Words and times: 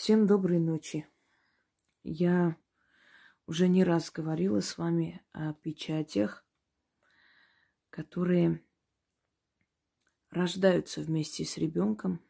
Всем 0.00 0.28
доброй 0.28 0.60
ночи. 0.60 1.08
Я 2.04 2.56
уже 3.48 3.66
не 3.66 3.82
раз 3.82 4.12
говорила 4.12 4.60
с 4.60 4.78
вами 4.78 5.20
о 5.32 5.54
печатях, 5.54 6.46
которые 7.90 8.64
рождаются 10.30 11.00
вместе 11.00 11.44
с 11.44 11.58
ребенком. 11.58 12.24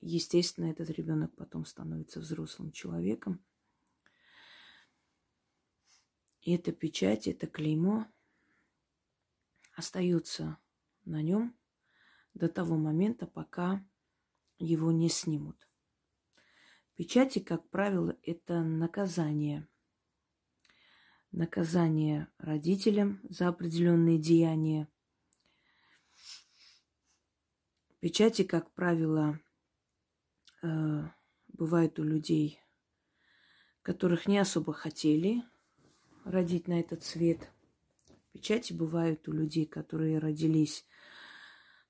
Естественно, 0.00 0.64
этот 0.64 0.90
ребенок 0.90 1.32
потом 1.36 1.64
становится 1.64 2.18
взрослым 2.18 2.72
человеком. 2.72 3.40
И 6.40 6.56
эта 6.56 6.72
печать, 6.72 7.28
это 7.28 7.46
клеймо 7.46 8.08
остается 9.76 10.58
на 11.04 11.22
нем 11.22 11.56
до 12.34 12.48
того 12.48 12.76
момента, 12.76 13.28
пока 13.28 13.80
его 14.58 14.90
не 14.90 15.08
снимут. 15.08 15.67
Печати, 16.98 17.38
как 17.38 17.70
правило, 17.70 18.16
это 18.24 18.60
наказание. 18.64 19.68
Наказание 21.30 22.26
родителям 22.38 23.20
за 23.30 23.46
определенные 23.46 24.18
деяния. 24.18 24.88
Печати, 28.00 28.42
как 28.42 28.72
правило, 28.72 29.38
э, 30.60 31.04
бывают 31.46 32.00
у 32.00 32.02
людей, 32.02 32.60
которых 33.82 34.26
не 34.26 34.38
особо 34.38 34.72
хотели 34.72 35.44
родить 36.24 36.66
на 36.66 36.80
этот 36.80 37.04
свет. 37.04 37.48
Печати 38.32 38.72
бывают 38.72 39.28
у 39.28 39.32
людей, 39.32 39.66
которые 39.66 40.18
родились 40.18 40.84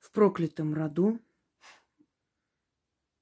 в 0.01 0.11
проклятом 0.11 0.75
роду. 0.75 1.19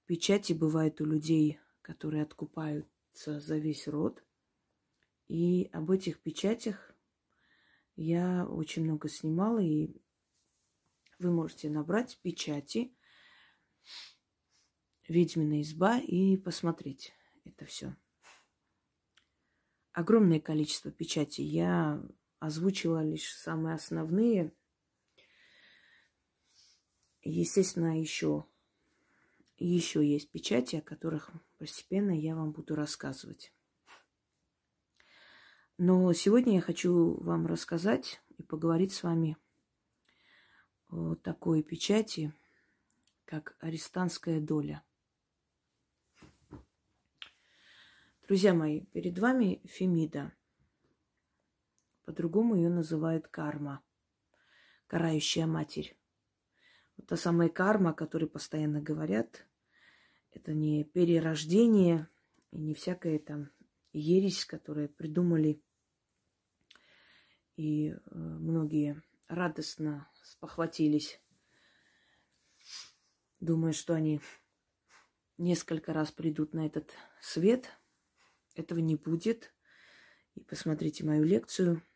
Печати 0.06 0.52
бывают 0.52 1.00
у 1.00 1.04
людей, 1.04 1.60
которые 1.86 2.24
откупаются 2.24 3.38
за 3.38 3.58
весь 3.58 3.86
род. 3.86 4.24
И 5.28 5.70
об 5.72 5.92
этих 5.92 6.20
печатях 6.20 6.92
я 7.94 8.44
очень 8.44 8.82
много 8.82 9.08
снимала, 9.08 9.60
и 9.60 9.94
вы 11.20 11.30
можете 11.30 11.70
набрать 11.70 12.18
печати 12.22 12.92
«Ведьмина 15.06 15.62
изба» 15.62 15.98
и 15.98 16.36
посмотреть 16.36 17.12
это 17.44 17.64
все. 17.66 17.96
Огромное 19.92 20.40
количество 20.40 20.90
печатей. 20.90 21.44
Я 21.44 22.02
озвучила 22.40 23.04
лишь 23.04 23.32
самые 23.32 23.76
основные– 23.76 24.52
Естественно, 27.28 28.00
еще, 28.00 28.46
еще 29.58 30.06
есть 30.06 30.30
печати, 30.30 30.76
о 30.76 30.80
которых 30.80 31.32
постепенно 31.58 32.10
я 32.10 32.34
вам 32.34 32.52
буду 32.52 32.74
рассказывать. 32.74 33.52
Но 35.78 36.12
сегодня 36.12 36.54
я 36.54 36.60
хочу 36.60 37.20
вам 37.22 37.46
рассказать 37.46 38.22
и 38.38 38.42
поговорить 38.42 38.92
с 38.92 39.02
вами 39.02 39.36
о 40.88 41.14
такой 41.16 41.62
печати, 41.62 42.32
как 43.24 43.56
арестантская 43.60 44.40
доля. 44.40 44.82
Друзья 48.26 48.54
мои, 48.54 48.80
перед 48.86 49.18
вами 49.18 49.60
Фемида. 49.66 50.32
По-другому 52.04 52.56
ее 52.56 52.70
называют 52.70 53.28
карма, 53.28 53.82
карающая 54.86 55.46
матерь. 55.46 55.96
Вот 56.96 57.06
та 57.06 57.16
самая 57.16 57.48
карма, 57.48 57.90
о 57.90 57.94
которой 57.94 58.26
постоянно 58.26 58.80
говорят, 58.80 59.45
это 60.30 60.52
не 60.52 60.84
перерождение 60.84 62.08
и 62.50 62.58
не 62.58 62.74
всякая 62.74 63.18
там 63.18 63.50
ересь, 63.92 64.44
которую 64.44 64.88
придумали 64.88 65.62
и 67.56 67.90
э, 67.90 67.96
многие 68.12 69.02
радостно 69.28 70.10
спохватились, 70.22 71.20
думая, 73.40 73.72
что 73.72 73.94
они 73.94 74.20
несколько 75.38 75.92
раз 75.92 76.12
придут 76.12 76.52
на 76.52 76.66
этот 76.66 76.92
свет. 77.20 77.70
Этого 78.54 78.78
не 78.78 78.96
будет. 78.96 79.54
И 80.34 80.40
посмотрите 80.40 81.04
мою 81.04 81.24
лекцию– 81.24 81.82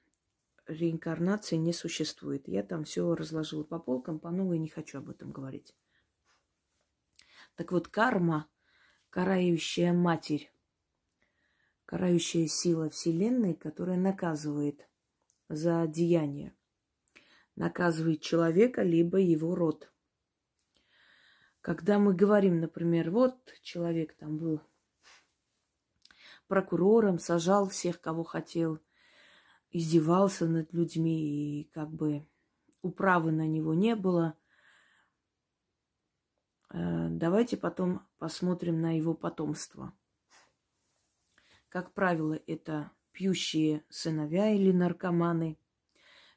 реинкарнации 0.70 1.56
не 1.56 1.72
существует. 1.72 2.48
Я 2.48 2.62
там 2.62 2.84
все 2.84 3.14
разложила 3.14 3.64
по 3.64 3.78
полкам, 3.78 4.18
по 4.18 4.30
новой 4.30 4.58
не 4.58 4.68
хочу 4.68 4.98
об 4.98 5.10
этом 5.10 5.32
говорить. 5.32 5.74
Так 7.60 7.72
вот, 7.72 7.88
карма, 7.88 8.48
карающая 9.10 9.92
матерь, 9.92 10.50
карающая 11.84 12.46
сила 12.46 12.88
Вселенной, 12.88 13.52
которая 13.52 13.98
наказывает 13.98 14.88
за 15.50 15.86
деяние. 15.86 16.56
Наказывает 17.56 18.22
человека, 18.22 18.80
либо 18.80 19.18
его 19.18 19.54
род. 19.54 19.92
Когда 21.60 21.98
мы 21.98 22.14
говорим, 22.14 22.60
например, 22.60 23.10
вот 23.10 23.36
человек 23.60 24.14
там 24.14 24.38
был 24.38 24.62
прокурором, 26.48 27.18
сажал 27.18 27.68
всех, 27.68 28.00
кого 28.00 28.24
хотел– 28.24 28.80
издевался 29.70 30.46
над 30.46 30.72
людьми, 30.72 31.60
и 31.60 31.64
как 31.74 31.90
бы 31.90 32.26
управы 32.80 33.32
на 33.32 33.46
него 33.46 33.74
не 33.74 33.94
было. 33.96 34.34
Э, 36.70 37.08
давайте 37.08 37.56
потом 37.56 38.06
посмотрим 38.18 38.80
на 38.80 38.96
его 38.96 39.14
потомство. 39.14 39.92
Как 41.68 41.92
правило, 41.92 42.38
это 42.46 42.90
пьющие 43.12 43.84
сыновья 43.88 44.50
или 44.50 44.72
наркоманы. 44.72 45.58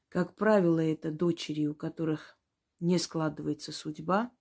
Как 0.10 0.36
правило, 0.36 0.80
это 0.80 1.12
дочери, 1.12 1.66
у 1.66 1.74
которых 1.74 2.38
не 2.80 2.98
складывается 3.00 3.72
судьба. 3.72 4.32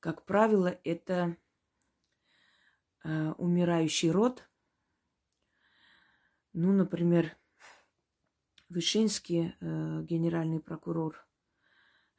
Как 0.00 0.24
правило, 0.24 0.78
это 0.84 1.36
э, 3.04 3.32
умирающий 3.38 4.10
род– 4.10 4.48
ну, 6.54 6.70
например, 6.72 7.34
Вышинский, 8.68 9.54
э, 9.58 10.02
генеральный 10.02 10.60
прокурор 10.60 11.26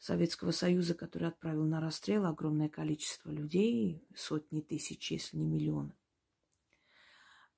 Советского 0.04 0.52
Союза, 0.52 0.96
который 0.96 1.30
отправил 1.30 1.64
на 1.64 1.80
расстрел 1.80 2.26
огромное 2.26 2.68
количество 2.68 3.32
людей, 3.32 4.06
сотни 4.14 4.60
тысяч, 4.60 5.10
если 5.12 5.38
не 5.38 5.46
миллионы. 5.46 5.94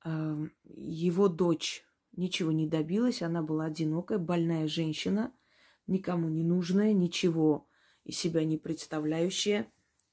Э, 0.03 0.45
его 0.63 1.27
дочь 1.27 1.83
ничего 2.11 2.51
не 2.51 2.67
добилась, 2.67 3.23
она 3.23 3.41
была 3.41 3.65
одинокая, 3.65 4.19
больная 4.19 4.67
женщина, 4.67 5.33
никому 5.87 6.29
не 6.29 6.43
нужная, 6.43 6.93
ничего 6.93 7.67
из 8.03 8.15
себя 8.19 8.45
не 8.45 8.57
представляющая. 8.57 9.65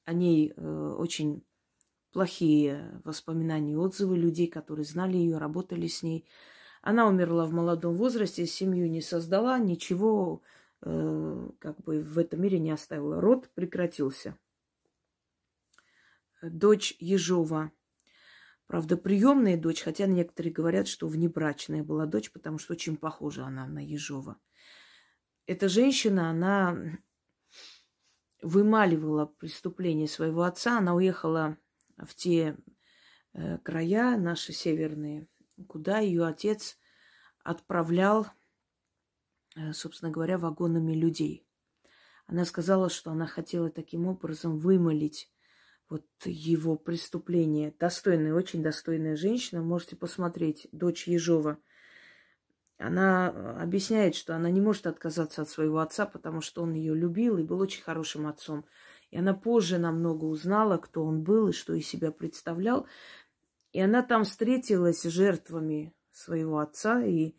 О 0.03 0.13
ней 0.13 0.53
э, 0.57 0.95
очень 0.97 1.45
плохие 2.13 2.99
воспоминания, 3.03 3.77
отзывы 3.77 4.17
людей, 4.17 4.47
которые 4.47 4.85
знали 4.85 5.17
ее, 5.17 5.37
работали 5.37 5.85
с 5.85 6.01
ней. 6.01 6.27
Она 6.81 7.07
умерла 7.07 7.45
в 7.45 7.53
молодом 7.53 7.95
возрасте, 7.95 8.47
семью 8.47 8.89
не 8.89 9.01
создала, 9.01 9.59
ничего 9.59 10.41
э, 10.83 11.49
как 11.59 11.81
бы 11.81 12.01
в 12.01 12.17
этом 12.17 12.41
мире 12.41 12.59
не 12.59 12.71
оставила. 12.71 13.19
Род 13.19 13.49
прекратился. 13.53 14.37
Дочь 16.41 16.95
Ежова, 16.99 17.71
правда, 18.67 18.97
приемная 18.97 19.57
дочь, 19.57 19.81
хотя 19.81 20.07
некоторые 20.07 20.51
говорят, 20.51 20.87
что 20.87 21.07
внебрачная 21.07 21.83
была 21.83 22.05
дочь, 22.05 22.31
потому 22.31 22.57
что 22.57 22.73
очень 22.73 22.97
похожа 22.97 23.45
она 23.45 23.65
на 23.65 23.79
Ежова. 23.79 24.37
Эта 25.45 25.69
женщина, 25.69 26.29
она 26.29 26.77
вымаливала 28.43 29.25
преступление 29.25 30.07
своего 30.07 30.43
отца. 30.43 30.77
Она 30.77 30.93
уехала 30.93 31.57
в 31.97 32.13
те 32.13 32.57
э, 33.33 33.57
края 33.59 34.17
наши 34.17 34.53
северные, 34.53 35.27
куда 35.67 35.99
ее 35.99 36.25
отец 36.25 36.77
отправлял, 37.43 38.27
собственно 39.73 40.11
говоря, 40.11 40.37
вагонами 40.37 40.93
людей. 40.93 41.45
Она 42.25 42.45
сказала, 42.45 42.89
что 42.89 43.11
она 43.11 43.27
хотела 43.27 43.69
таким 43.69 44.07
образом 44.07 44.57
вымолить 44.57 45.29
вот 45.89 46.05
его 46.25 46.75
преступление. 46.75 47.73
Достойная, 47.79 48.33
очень 48.33 48.63
достойная 48.63 49.15
женщина. 49.15 49.61
Можете 49.61 49.95
посмотреть, 49.95 50.67
дочь 50.71 51.07
Ежова. 51.07 51.57
Она 52.79 53.29
объясняет, 53.61 54.15
что 54.15 54.35
она 54.35 54.49
не 54.49 54.59
может 54.59 54.87
отказаться 54.87 55.43
от 55.43 55.49
своего 55.49 55.79
отца, 55.79 56.05
потому 56.05 56.41
что 56.41 56.63
он 56.63 56.73
ее 56.73 56.95
любил 56.95 57.37
и 57.37 57.43
был 57.43 57.59
очень 57.59 57.83
хорошим 57.83 58.27
отцом. 58.27 58.65
И 59.11 59.17
она 59.17 59.33
позже 59.33 59.77
намного 59.77 60.25
узнала, 60.25 60.77
кто 60.77 61.05
он 61.05 61.21
был 61.21 61.49
и 61.49 61.53
что 61.53 61.73
из 61.73 61.87
себя 61.87 62.11
представлял. 62.11 62.87
И 63.71 63.79
она 63.79 64.01
там 64.01 64.23
встретилась 64.23 65.01
с 65.01 65.09
жертвами 65.09 65.93
своего 66.11 66.59
отца 66.59 67.03
и 67.03 67.29
э, 67.29 67.33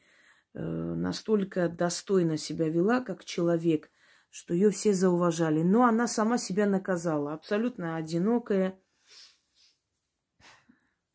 настолько 0.55 1.69
достойно 1.69 2.37
себя 2.37 2.69
вела, 2.69 3.01
как 3.01 3.25
человек, 3.25 3.91
что 4.31 4.55
ее 4.55 4.71
все 4.71 4.95
зауважали. 4.95 5.63
Но 5.63 5.85
она 5.85 6.07
сама 6.07 6.39
себя 6.39 6.67
наказала, 6.67 7.35
абсолютно 7.35 7.97
одинокая, 7.97 8.79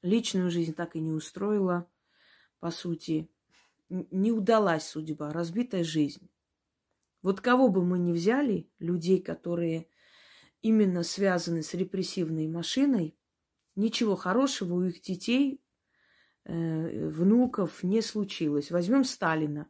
личную 0.02 0.52
жизнь 0.52 0.74
так 0.74 0.96
и 0.96 1.00
не 1.00 1.12
устроила, 1.12 1.90
по 2.60 2.72
сути. 2.72 3.30
Не 3.90 4.32
удалась 4.32 4.86
судьба, 4.86 5.32
разбитая 5.32 5.84
жизнь. 5.84 6.30
Вот 7.22 7.42
кого 7.42 7.70
бы 7.70 7.84
мы 7.84 7.98
ни 7.98 8.14
взяли, 8.14 8.70
людей, 8.80 9.22
которые 9.22 9.88
именно 10.62 11.04
связаны 11.04 11.64
с 11.64 11.74
репрессивной 11.74 12.48
машиной, 12.48 13.18
ничего 13.76 14.16
хорошего 14.16 14.76
у 14.76 14.84
их 14.84 15.02
детей, 15.02 15.56
э, 15.56 15.69
внуков 16.46 17.84
не 17.84 18.02
случилось. 18.02 18.72
Возьмем 18.72 19.04
Сталина. 19.04 19.70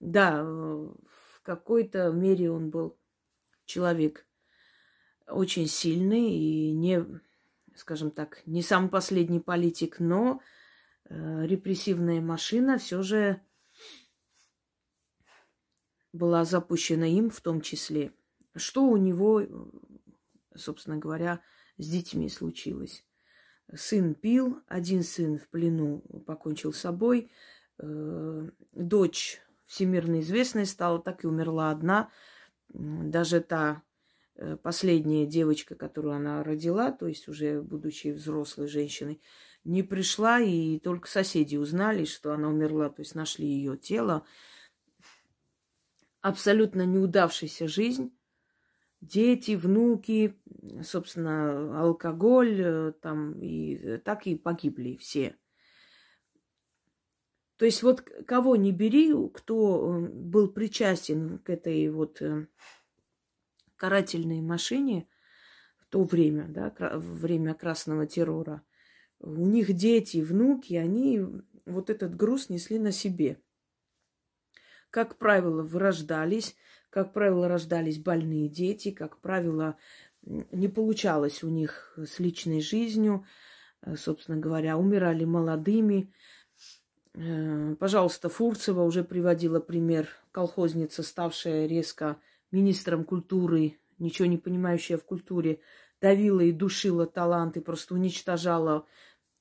Да, 0.00 0.42
в 0.44 1.40
какой-то 1.42 2.10
мере 2.10 2.50
он 2.50 2.70
был 2.70 2.98
человек 3.64 4.26
очень 5.26 5.66
сильный 5.66 6.30
и 6.30 6.72
не, 6.72 7.04
скажем 7.74 8.10
так, 8.10 8.42
не 8.46 8.62
самый 8.62 8.90
последний 8.90 9.40
политик, 9.40 10.00
но 10.00 10.40
э, 11.04 11.46
репрессивная 11.46 12.20
машина 12.20 12.78
все 12.78 13.02
же 13.02 13.40
была 16.12 16.44
запущена 16.44 17.06
им 17.06 17.30
в 17.30 17.40
том 17.40 17.60
числе. 17.60 18.12
Что 18.54 18.84
у 18.84 18.96
него, 18.96 19.42
собственно 20.54 20.96
говоря, 20.96 21.40
с 21.78 21.88
детьми 21.88 22.28
случилось? 22.28 23.04
Сын 23.72 24.14
пил, 24.14 24.60
один 24.68 25.02
сын 25.02 25.38
в 25.38 25.48
плену 25.48 26.00
покончил 26.26 26.72
с 26.72 26.80
собой, 26.80 27.30
э, 27.78 28.48
дочь 28.72 29.40
всемирно 29.66 30.20
известная 30.20 30.66
стала, 30.66 31.00
так 31.00 31.24
и 31.24 31.26
умерла 31.26 31.70
одна. 31.70 32.10
Даже 32.68 33.40
та 33.40 33.82
э, 34.36 34.56
последняя 34.56 35.26
девочка, 35.26 35.74
которую 35.74 36.14
она 36.14 36.42
родила, 36.44 36.92
то 36.92 37.06
есть 37.06 37.28
уже 37.28 37.62
будучи 37.62 38.08
взрослой 38.08 38.68
женщиной, 38.68 39.20
не 39.64 39.82
пришла, 39.82 40.40
и 40.40 40.78
только 40.78 41.08
соседи 41.08 41.56
узнали, 41.56 42.04
что 42.04 42.32
она 42.32 42.48
умерла, 42.48 42.90
то 42.90 43.00
есть 43.00 43.14
нашли 43.14 43.46
ее 43.46 43.76
тело. 43.76 44.26
Абсолютно 46.20 46.84
неудавшаяся 46.84 47.66
жизнь. 47.66 48.12
Дети, 49.04 49.54
внуки, 49.54 50.34
собственно, 50.82 51.78
алкоголь, 51.78 52.58
э, 52.58 52.92
там, 53.02 53.38
и 53.38 53.76
э, 53.76 53.98
так 53.98 54.26
и 54.26 54.34
погибли 54.34 54.96
все. 54.96 55.36
То 57.56 57.66
есть 57.66 57.82
вот 57.82 58.00
кого 58.26 58.56
не 58.56 58.72
бери, 58.72 59.12
кто 59.34 59.98
э, 59.98 60.08
был 60.08 60.48
причастен 60.48 61.38
к 61.38 61.50
этой 61.50 61.90
вот 61.90 62.22
карательной 63.76 64.40
машине 64.40 65.06
в 65.76 65.86
то 65.86 66.02
время, 66.02 66.46
да, 66.48 66.72
время 66.96 67.52
красного 67.52 68.06
террора, 68.06 68.62
у 69.18 69.46
них 69.46 69.74
дети, 69.74 70.22
внуки, 70.22 70.74
они 70.74 71.20
вот 71.66 71.90
этот 71.90 72.16
груз 72.16 72.48
несли 72.48 72.78
на 72.78 72.90
себе. 72.90 73.38
Как 74.88 75.18
правило, 75.18 75.62
вырождались 75.62 76.56
как 76.94 77.12
правило, 77.12 77.48
рождались 77.48 77.98
больные 77.98 78.48
дети, 78.48 78.92
как 78.92 79.18
правило, 79.18 79.76
не 80.22 80.68
получалось 80.68 81.42
у 81.42 81.48
них 81.48 81.92
с 81.96 82.20
личной 82.20 82.60
жизнью, 82.60 83.26
э, 83.82 83.96
собственно 83.96 84.38
говоря, 84.38 84.78
умирали 84.78 85.24
молодыми. 85.24 86.12
Э, 87.14 87.74
пожалуйста, 87.80 88.28
Фурцева 88.28 88.82
уже 88.82 89.02
приводила 89.02 89.58
пример 89.58 90.08
колхозница, 90.30 91.02
ставшая 91.02 91.66
резко 91.66 92.16
министром 92.52 93.02
культуры, 93.02 93.76
ничего 93.98 94.26
не 94.26 94.38
понимающая 94.38 94.96
в 94.96 95.04
культуре, 95.04 95.58
давила 96.00 96.42
и 96.42 96.52
душила 96.52 97.06
таланты, 97.06 97.60
просто 97.60 97.94
уничтожала 97.94 98.86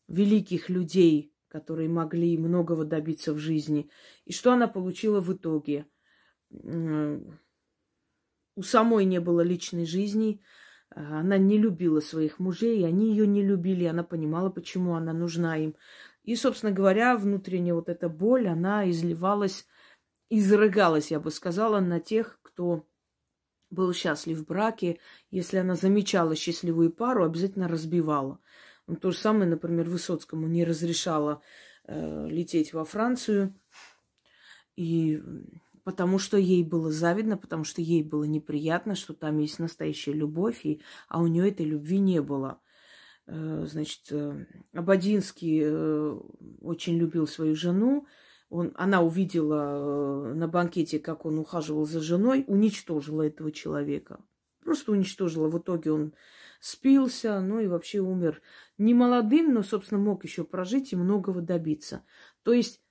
великих 0.08 0.70
людей, 0.70 1.32
которые 1.50 1.88
могли 1.88 2.36
многого 2.36 2.84
добиться 2.84 3.32
в 3.32 3.38
жизни. 3.38 3.92
И 4.26 4.34
что 4.34 4.54
она 4.54 4.68
получила 4.68 5.22
в 5.22 5.32
итоге? 5.32 5.86
У 8.56 8.64
самой 8.64 9.06
не 9.06 9.20
было 9.20 9.42
личной 9.42 9.86
жизни, 9.86 10.42
а, 10.90 11.20
она 11.20 11.38
не 11.38 11.58
любила 11.58 12.00
своих 12.00 12.40
мужей, 12.40 12.86
они 12.86 13.10
ее 13.10 13.28
не 13.28 13.44
любили, 13.44 13.86
она 13.86 14.04
понимала, 14.04 14.50
почему 14.50 14.96
она 14.96 15.14
нужна 15.14 15.58
им. 15.58 15.76
И, 16.24 16.36
собственно 16.36 16.72
говоря, 16.72 17.18
внутренняя 17.18 17.74
вот 17.74 17.90
эта 17.90 18.10
боль, 18.10 18.48
она 18.48 18.90
изливалась, 18.90 19.66
изрыгалась, 20.30 21.12
я 21.12 21.20
бы 21.20 21.32
сказала, 21.32 21.80
на 21.80 22.00
тех, 22.00 22.40
кто 22.42 22.86
был 23.70 23.94
счастлив 23.94 24.38
в 24.38 24.46
браке. 24.46 25.00
Если 25.32 25.58
она 25.58 25.76
замечала 25.76 26.36
счастливую 26.36 26.92
пару, 26.92 27.26
обязательно 27.26 27.68
разбивала. 27.68 28.40
Ну, 28.88 28.96
то 28.96 29.12
же 29.12 29.18
самое, 29.18 29.50
например, 29.50 29.90
Высоцкому 29.90 30.48
не 30.48 30.64
разрешала 30.64 31.42
э, 31.86 32.28
лететь 32.30 32.74
во 32.74 32.86
Францию. 32.86 33.54
И 34.76 35.22
потому 35.84 36.20
что 36.20 36.38
ей 36.38 36.64
было 36.64 36.92
завидно, 36.92 37.38
потому 37.38 37.64
что 37.64 37.82
ей 37.82 38.04
было 38.04 38.24
неприятно, 38.24 38.96
что 38.96 39.14
там 39.14 39.40
есть 39.40 39.60
настоящая 39.60 40.14
любовь, 40.14 40.66
и, 40.66 40.82
а 41.08 41.22
у 41.22 41.28
нее 41.28 41.50
этой 41.50 41.66
любви 41.66 42.00
не 42.00 42.22
было. 42.22 42.60
Э, 43.26 43.66
значит, 43.68 44.12
э, 44.12 44.46
Абадинский 44.74 45.62
э, 45.64 46.20
очень 46.62 46.98
любил 46.98 47.28
свою 47.28 47.56
жену. 47.56 48.08
Он, 48.50 48.72
она 48.76 49.02
увидела 49.02 50.34
на 50.36 50.48
банкете, 50.48 51.00
как 51.00 51.26
он 51.26 51.40
ухаживал 51.40 51.86
за 51.86 52.02
женой, 52.02 52.44
уничтожила 52.48 53.24
этого 53.24 53.52
человека. 53.52 54.24
Просто 54.64 54.92
уничтожила. 54.92 55.50
В 55.50 55.58
итоге 55.58 55.92
он 55.92 56.14
спился, 56.60 57.42
ну 57.42 57.60
и 57.60 57.68
вообще 57.68 58.00
умер 58.00 58.42
не 58.78 58.94
молодым, 58.94 59.54
но, 59.54 59.64
собственно, 59.64 60.00
мог 60.00 60.24
еще 60.24 60.44
прожить 60.44 60.94
и 60.94 60.96
многого 60.96 61.42
добиться. 61.42 62.06
То 62.44 62.54
есть 62.54 62.83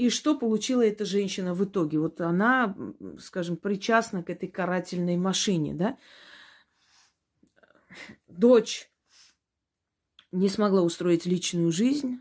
и 0.00 0.08
что 0.08 0.34
получила 0.34 0.80
эта 0.80 1.04
женщина 1.04 1.52
в 1.52 1.62
итоге? 1.62 1.98
Вот 1.98 2.22
она, 2.22 2.74
скажем, 3.18 3.58
причастна 3.58 4.22
к 4.22 4.30
этой 4.30 4.48
карательной 4.48 5.18
машине, 5.18 5.74
да? 5.74 5.98
Дочь 8.26 8.90
не 10.32 10.48
смогла 10.48 10.80
устроить 10.80 11.26
личную 11.26 11.70
жизнь, 11.70 12.20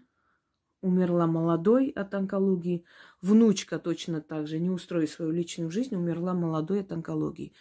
умерла 0.82 1.26
молодой 1.26 1.90
от 1.92 2.14
онкологии. 2.14 2.84
Внучка 3.22 3.80
точно 3.80 4.20
так 4.20 4.46
же, 4.46 4.60
не 4.60 4.70
устроив 4.70 5.10
свою 5.10 5.32
личную 5.32 5.72
жизнь, 5.72 5.96
умерла 5.96 6.34
молодой 6.34 6.82
от 6.82 6.92
онкологии. 6.92 7.54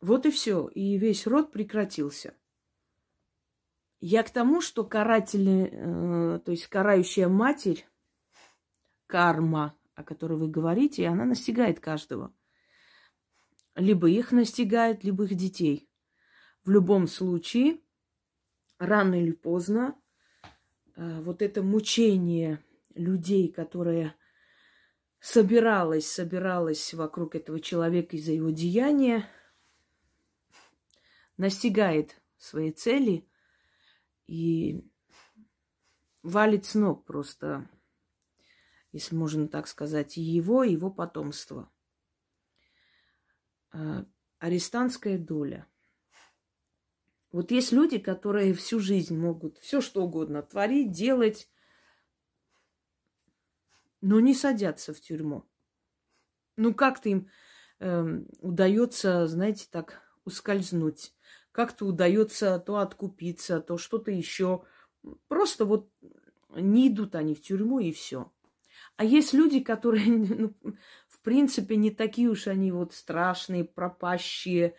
Вот 0.00 0.24
и 0.24 0.30
все. 0.30 0.68
И 0.68 0.96
весь 0.96 1.26
род 1.26 1.52
прекратился. 1.52 2.32
Я 4.00 4.22
к 4.22 4.30
тому, 4.30 4.62
что 4.62 4.84
карательная, 4.84 5.68
э, 5.70 6.40
то 6.46 6.50
есть 6.50 6.66
карающая 6.68 7.28
матерь, 7.28 7.86
карма, 9.10 9.76
о 9.96 10.04
которой 10.04 10.38
вы 10.38 10.48
говорите, 10.48 11.02
и 11.02 11.06
она 11.06 11.24
настигает 11.24 11.80
каждого. 11.80 12.32
Либо 13.74 14.08
их 14.08 14.30
настигает, 14.30 15.02
либо 15.02 15.24
их 15.24 15.34
детей. 15.34 15.90
В 16.64 16.70
любом 16.70 17.08
случае, 17.08 17.80
рано 18.78 19.20
или 19.20 19.32
поздно, 19.32 20.00
э, 20.96 21.20
вот 21.22 21.42
это 21.42 21.62
мучение 21.62 22.64
людей, 22.94 23.50
которое 23.52 24.14
собиралось, 25.18 26.06
собиралось 26.06 26.94
вокруг 26.94 27.34
этого 27.34 27.58
человека 27.60 28.16
из-за 28.16 28.32
его 28.32 28.50
деяния, 28.50 29.28
настигает 31.36 32.20
своей 32.36 32.70
цели 32.70 33.26
и 34.26 34.84
валит 36.22 36.64
с 36.66 36.74
ног 36.74 37.04
просто 37.04 37.68
если 38.92 39.14
можно 39.14 39.48
так 39.48 39.68
сказать, 39.68 40.18
и 40.18 40.20
его, 40.20 40.64
и 40.64 40.72
его 40.72 40.90
потомство. 40.90 41.70
А, 43.72 44.04
арестантская 44.38 45.18
доля. 45.18 45.66
Вот 47.32 47.52
есть 47.52 47.70
люди, 47.70 47.98
которые 47.98 48.54
всю 48.54 48.80
жизнь 48.80 49.16
могут 49.16 49.58
все 49.58 49.80
что 49.80 50.02
угодно 50.02 50.42
творить, 50.42 50.90
делать, 50.90 51.48
но 54.00 54.18
не 54.18 54.34
садятся 54.34 54.92
в 54.92 55.00
тюрьму. 55.00 55.46
Ну, 56.56 56.74
как-то 56.74 57.08
им 57.08 57.28
э, 57.78 58.20
удается, 58.40 59.28
знаете, 59.28 59.68
так 59.70 60.02
ускользнуть. 60.24 61.14
Как-то 61.52 61.86
удается 61.86 62.58
то 62.58 62.78
откупиться, 62.78 63.60
то 63.60 63.78
что-то 63.78 64.10
еще. 64.10 64.64
Просто 65.28 65.64
вот 65.64 65.90
не 66.50 66.88
идут 66.88 67.14
они 67.14 67.34
в 67.34 67.42
тюрьму 67.42 67.78
и 67.78 67.92
все. 67.92 68.32
А 69.00 69.04
есть 69.04 69.32
люди, 69.32 69.60
которые, 69.60 70.06
ну, 70.12 70.52
в 71.08 71.20
принципе, 71.22 71.76
не 71.76 71.90
такие 71.90 72.28
уж 72.28 72.46
они 72.48 72.70
вот 72.70 72.92
страшные, 72.92 73.64
пропащие. 73.64 74.74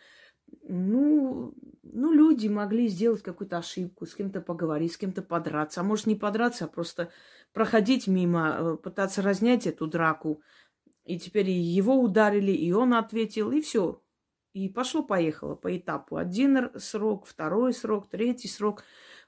Ну, 0.61 1.55
ну, 1.81 2.13
люди 2.13 2.47
могли 2.47 2.87
сделать 2.87 3.23
какую-то 3.23 3.57
ошибку, 3.57 4.05
с 4.05 4.13
кем-то 4.13 4.39
поговорить, 4.39 4.93
с 4.93 4.97
кем-то 4.97 5.23
подраться. 5.23 5.81
А 5.81 5.83
может, 5.83 6.05
не 6.05 6.15
подраться, 6.15 6.65
а 6.65 6.67
просто 6.67 7.09
проходить 7.51 8.05
мимо, 8.05 8.57
э, 8.59 8.77
пытаться 8.77 9.23
разнять 9.23 9.65
эту 9.65 9.87
драку. 9.87 10.43
И 11.03 11.17
теперь 11.17 11.49
его 11.49 11.99
ударили, 11.99 12.51
и 12.51 12.71
он 12.73 12.93
ответил, 12.93 13.51
и 13.51 13.59
все. 13.59 14.03
И 14.53 14.69
пошло-поехало 14.69 15.55
по 15.55 15.75
этапу. 15.75 16.17
Один 16.17 16.69
срок, 16.77 17.25
второй 17.25 17.73
срок, 17.73 18.07
третий 18.07 18.49
срок. 18.49 18.83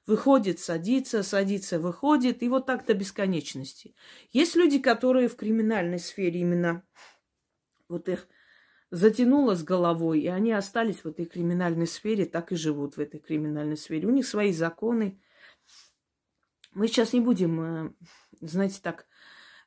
Выходит, 0.05 0.59
садится, 0.59 1.23
садится, 1.23 1.79
выходит. 1.79 2.43
И 2.43 2.49
вот 2.49 2.65
так 2.65 2.85
до 2.85 2.93
бесконечности. 2.93 3.95
Есть 4.31 4.55
люди, 4.55 4.79
которые 4.79 5.29
в 5.29 5.37
криминальной 5.37 5.99
сфере 5.99 6.41
именно 6.41 6.83
вот 7.87 8.09
их 8.09 8.27
затянуло 8.91 9.55
с 9.55 9.63
головой, 9.63 10.19
и 10.19 10.27
они 10.27 10.51
остались 10.51 11.03
в 11.03 11.07
этой 11.07 11.25
криминальной 11.25 11.87
сфере, 11.87 12.25
так 12.25 12.51
и 12.51 12.55
живут 12.55 12.97
в 12.97 12.99
этой 12.99 13.19
криминальной 13.19 13.77
сфере. 13.77 14.07
У 14.07 14.11
них 14.11 14.27
свои 14.27 14.51
законы. 14.51 15.21
Мы 16.73 16.87
сейчас 16.87 17.13
не 17.13 17.21
будем, 17.21 17.61
э, 17.61 17.93
знаете, 18.41 18.79
так 18.83 19.07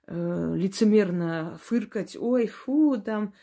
э, 0.07 0.55
лицемерно 0.57 1.59
фыркать, 1.63 2.17
ой, 2.17 2.47
фу, 2.47 3.01
там 3.01 3.35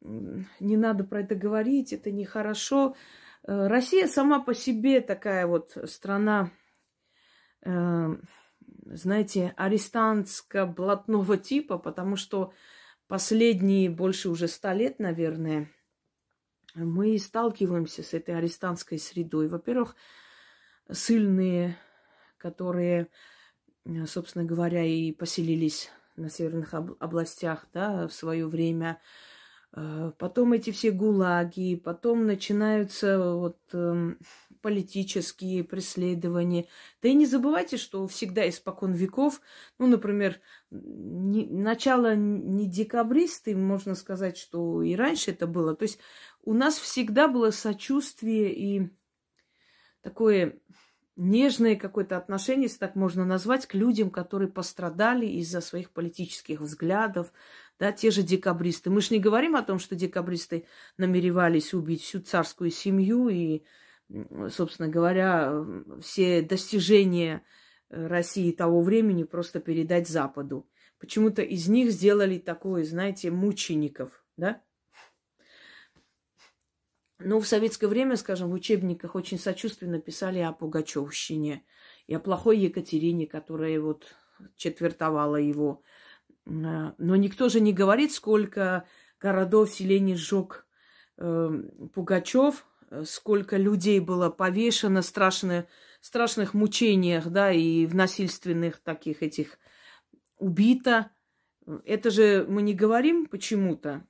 не 0.00 0.76
надо 0.76 1.04
про 1.04 1.20
это 1.20 1.34
говорить, 1.34 1.92
это 1.92 2.10
нехорошо. 2.10 2.94
Э, 2.94 3.27
Россия 3.44 4.06
сама 4.06 4.40
по 4.40 4.54
себе 4.54 5.00
такая 5.00 5.46
вот 5.46 5.76
страна, 5.84 6.50
э, 7.62 8.16
знаете, 8.86 9.54
арестантско-блатного 9.56 11.36
типа, 11.36 11.78
потому 11.78 12.16
что 12.16 12.52
последние 13.06 13.90
больше 13.90 14.28
уже 14.28 14.48
ста 14.48 14.74
лет, 14.74 14.98
наверное, 14.98 15.70
мы 16.74 17.18
сталкиваемся 17.18 18.02
с 18.02 18.12
этой 18.12 18.36
арестантской 18.36 18.98
средой. 18.98 19.48
Во-первых, 19.48 19.96
сильные, 20.92 21.76
которые, 22.36 23.08
собственно 24.06 24.44
говоря, 24.44 24.84
и 24.84 25.12
поселились 25.12 25.90
на 26.16 26.28
северных 26.28 26.74
областях, 26.74 27.66
да, 27.72 28.06
в 28.06 28.12
свое 28.12 28.46
время, 28.46 29.00
Э, 29.00 29.04
потом 30.18 30.52
эти 30.52 30.70
все 30.70 30.90
гулаги, 30.90 31.76
потом 31.76 32.26
начинаются 32.26 33.34
вот 33.34 33.58
эм, 33.72 34.18
политические 34.60 35.64
преследования. 35.64 36.66
Да 37.02 37.08
и 37.08 37.14
не 37.14 37.26
забывайте, 37.26 37.76
что 37.76 38.06
всегда 38.06 38.48
испокон 38.48 38.92
веков, 38.92 39.40
ну, 39.78 39.86
например, 39.86 40.40
не, 40.70 41.46
начало 41.46 42.14
не 42.14 42.66
декабристы, 42.66 43.56
можно 43.56 43.94
сказать, 43.94 44.36
что 44.36 44.82
и 44.82 44.94
раньше 44.94 45.30
это 45.32 45.46
было. 45.46 45.74
То 45.74 45.84
есть 45.84 45.98
у 46.42 46.54
нас 46.54 46.78
всегда 46.78 47.28
было 47.28 47.50
сочувствие 47.50 48.54
и 48.54 48.90
такое 50.02 50.58
нежное 51.18 51.74
какое-то 51.74 52.16
отношение, 52.16 52.64
если 52.64 52.78
так 52.78 52.94
можно 52.94 53.24
назвать, 53.24 53.66
к 53.66 53.74
людям, 53.74 54.08
которые 54.10 54.48
пострадали 54.48 55.26
из-за 55.26 55.60
своих 55.60 55.90
политических 55.90 56.60
взглядов, 56.60 57.32
да, 57.78 57.92
те 57.92 58.10
же 58.10 58.22
декабристы. 58.22 58.90
Мы 58.90 59.00
же 59.00 59.14
не 59.14 59.20
говорим 59.20 59.56
о 59.56 59.62
том, 59.62 59.78
что 59.78 59.94
декабристы 59.94 60.66
намеревались 60.96 61.74
убить 61.74 62.02
всю 62.02 62.20
царскую 62.20 62.70
семью 62.70 63.28
и, 63.28 63.62
собственно 64.50 64.88
говоря, 64.88 65.64
все 66.00 66.42
достижения 66.42 67.42
э, 67.88 68.06
России 68.06 68.52
того 68.52 68.82
времени 68.82 69.22
просто 69.24 69.60
передать 69.60 70.08
Западу. 70.08 70.68
Почему-то 70.98 71.42
из 71.42 71.68
них 71.68 71.92
сделали 71.92 72.38
такое, 72.38 72.84
знаете, 72.84 73.30
мучеников, 73.30 74.24
да? 74.36 74.60
Но 77.20 77.40
в 77.40 77.46
советское 77.46 77.88
время, 77.88 78.16
скажем, 78.16 78.50
в 78.50 78.54
учебниках 78.54 79.16
очень 79.16 79.38
сочувственно 79.38 80.00
писали 80.00 80.38
о 80.38 80.52
Пугачевщине 80.52 81.64
и 82.06 82.14
о 82.14 82.20
плохой 82.20 82.58
Екатерине, 82.58 83.26
которая 83.26 83.80
вот 83.80 84.14
четвертовала 84.56 85.36
его. 85.36 85.82
А, 86.48 86.94
но 86.98 87.16
никто 87.16 87.48
же 87.48 87.60
не 87.60 87.72
говорит, 87.72 88.12
сколько 88.12 88.84
городов, 89.20 89.70
селений 89.70 90.14
сжег 90.14 90.66
э, 91.18 91.62
Пугачев, 91.94 92.66
сколько 93.04 93.56
людей 93.56 94.00
было 94.00 94.30
повешено, 94.30 95.02
страшно, 95.02 95.66
страшных 96.00 96.54
мучениях, 96.54 97.26
да, 97.28 97.52
и 97.52 97.86
в 97.86 97.94
насильственных 97.94 98.78
таких 98.80 99.22
этих 99.22 99.58
убито. 100.38 101.10
Это 101.84 102.10
же 102.10 102.46
мы 102.48 102.62
не 102.62 102.72
говорим 102.72 103.26
почему-то. 103.26 104.06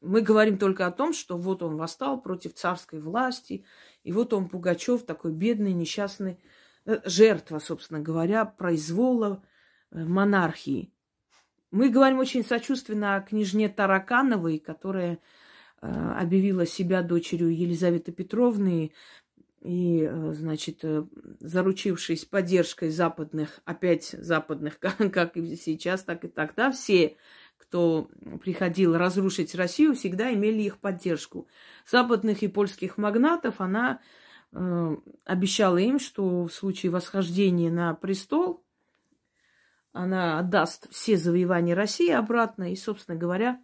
Мы 0.00 0.20
говорим 0.20 0.58
только 0.58 0.86
о 0.86 0.92
том, 0.92 1.12
что 1.12 1.36
вот 1.36 1.62
он 1.62 1.76
восстал 1.76 2.20
против 2.20 2.54
царской 2.54 3.00
власти, 3.00 3.64
и 4.04 4.12
вот 4.12 4.32
он, 4.32 4.48
Пугачев, 4.48 5.04
такой 5.04 5.32
бедный, 5.32 5.72
несчастный, 5.72 6.38
э, 6.84 7.00
жертва, 7.04 7.58
собственно 7.58 8.00
говоря, 8.00 8.44
произвола 8.44 9.42
э, 9.42 9.51
монархии. 9.92 10.92
Мы 11.70 11.88
говорим 11.88 12.18
очень 12.18 12.44
сочувственно 12.44 13.16
о 13.16 13.20
княжне 13.20 13.68
Таракановой, 13.68 14.58
которая 14.58 15.18
э, 15.80 15.86
объявила 15.86 16.66
себя 16.66 17.02
дочерью 17.02 17.56
Елизаветы 17.56 18.12
Петровны 18.12 18.92
и, 19.62 20.10
значит, 20.32 20.84
заручившись 21.38 22.24
поддержкой 22.24 22.90
западных, 22.90 23.60
опять 23.64 24.08
западных, 24.10 24.78
как 24.80 25.36
и 25.36 25.56
сейчас, 25.56 26.02
так 26.02 26.24
и 26.24 26.28
тогда, 26.28 26.72
все 26.72 27.16
кто 27.72 28.10
приходил 28.42 28.98
разрушить 28.98 29.54
Россию, 29.54 29.94
всегда 29.94 30.30
имели 30.34 30.60
их 30.60 30.78
поддержку. 30.78 31.48
Западных 31.90 32.42
и 32.42 32.48
польских 32.48 32.98
магнатов 32.98 33.62
она 33.62 34.00
э, 34.52 34.96
обещала 35.24 35.78
им, 35.78 35.98
что 35.98 36.44
в 36.44 36.52
случае 36.52 36.92
восхождения 36.92 37.70
на 37.70 37.94
престол 37.94 38.61
она 39.92 40.38
отдаст 40.38 40.90
все 40.90 41.16
завоевания 41.16 41.74
России 41.74 42.10
обратно 42.10 42.72
и, 42.72 42.76
собственно 42.76 43.16
говоря, 43.16 43.60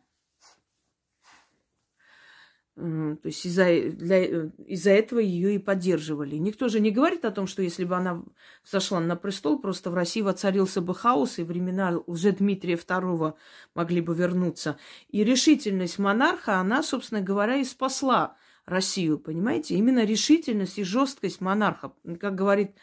то 2.79 3.19
есть 3.25 3.45
из-за, 3.45 3.71
из-за 3.73 4.91
этого 4.93 5.19
ее 5.19 5.57
и 5.57 5.59
поддерживали. 5.59 6.37
Никто 6.37 6.69
же 6.69 6.79
не 6.79 6.93
говорит 6.93 7.25
о 7.25 7.33
том, 7.33 7.49
что 7.49 7.61
если 7.61 7.85
бы 7.85 7.97
она 7.97 8.23
сошла 8.63 9.01
на 9.01 9.17
престол, 9.17 9.59
просто 9.59 9.91
в 9.91 9.95
России 9.95 10.21
воцарился 10.21 10.81
бы 10.81 10.95
хаос, 10.95 11.41
и 11.41 11.43
времена 11.43 11.99
уже 12.07 12.31
Дмитрия 12.31 12.75
II 12.75 13.35
могли 13.75 14.01
бы 14.01 14.15
вернуться. 14.15 14.79
И 15.09 15.25
решительность 15.25 15.99
монарха, 15.99 16.61
она, 16.61 16.85
собственно 16.85 17.21
говоря, 17.21 17.57
и 17.57 17.65
спасла 17.65 18.37
Россию, 18.65 19.19
понимаете? 19.19 19.75
Именно 19.75 20.05
решительность 20.05 20.79
и 20.79 20.85
жесткость 20.85 21.41
монарха. 21.41 21.93
Как 22.21 22.37
говорит 22.37 22.77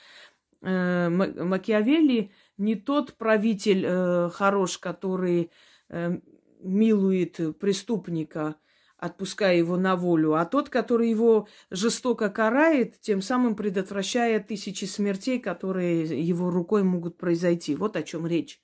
э, 0.62 1.08
Макиавелли, 1.08 2.34
не 2.58 2.76
тот 2.76 3.16
правитель 3.16 3.86
э, 3.86 4.30
хорош, 4.34 4.78
который 4.78 5.52
э, 5.90 6.20
милует 6.62 7.60
преступника, 7.60 8.56
отпуская 8.98 9.56
его 9.56 9.78
на 9.78 9.96
волю, 9.96 10.36
а 10.36 10.46
тот, 10.46 10.70
который 10.70 11.10
его 11.10 11.48
жестоко 11.70 12.30
карает, 12.30 13.00
тем 13.02 13.22
самым 13.22 13.56
предотвращая 13.56 14.40
тысячи 14.40 14.86
смертей, 14.86 15.40
которые 15.40 16.04
его 16.22 16.50
рукой 16.50 16.84
могут 16.84 17.18
произойти. 17.18 17.76
Вот 17.76 17.96
о 17.98 18.04
чем 18.04 18.26
речь. 18.26 18.62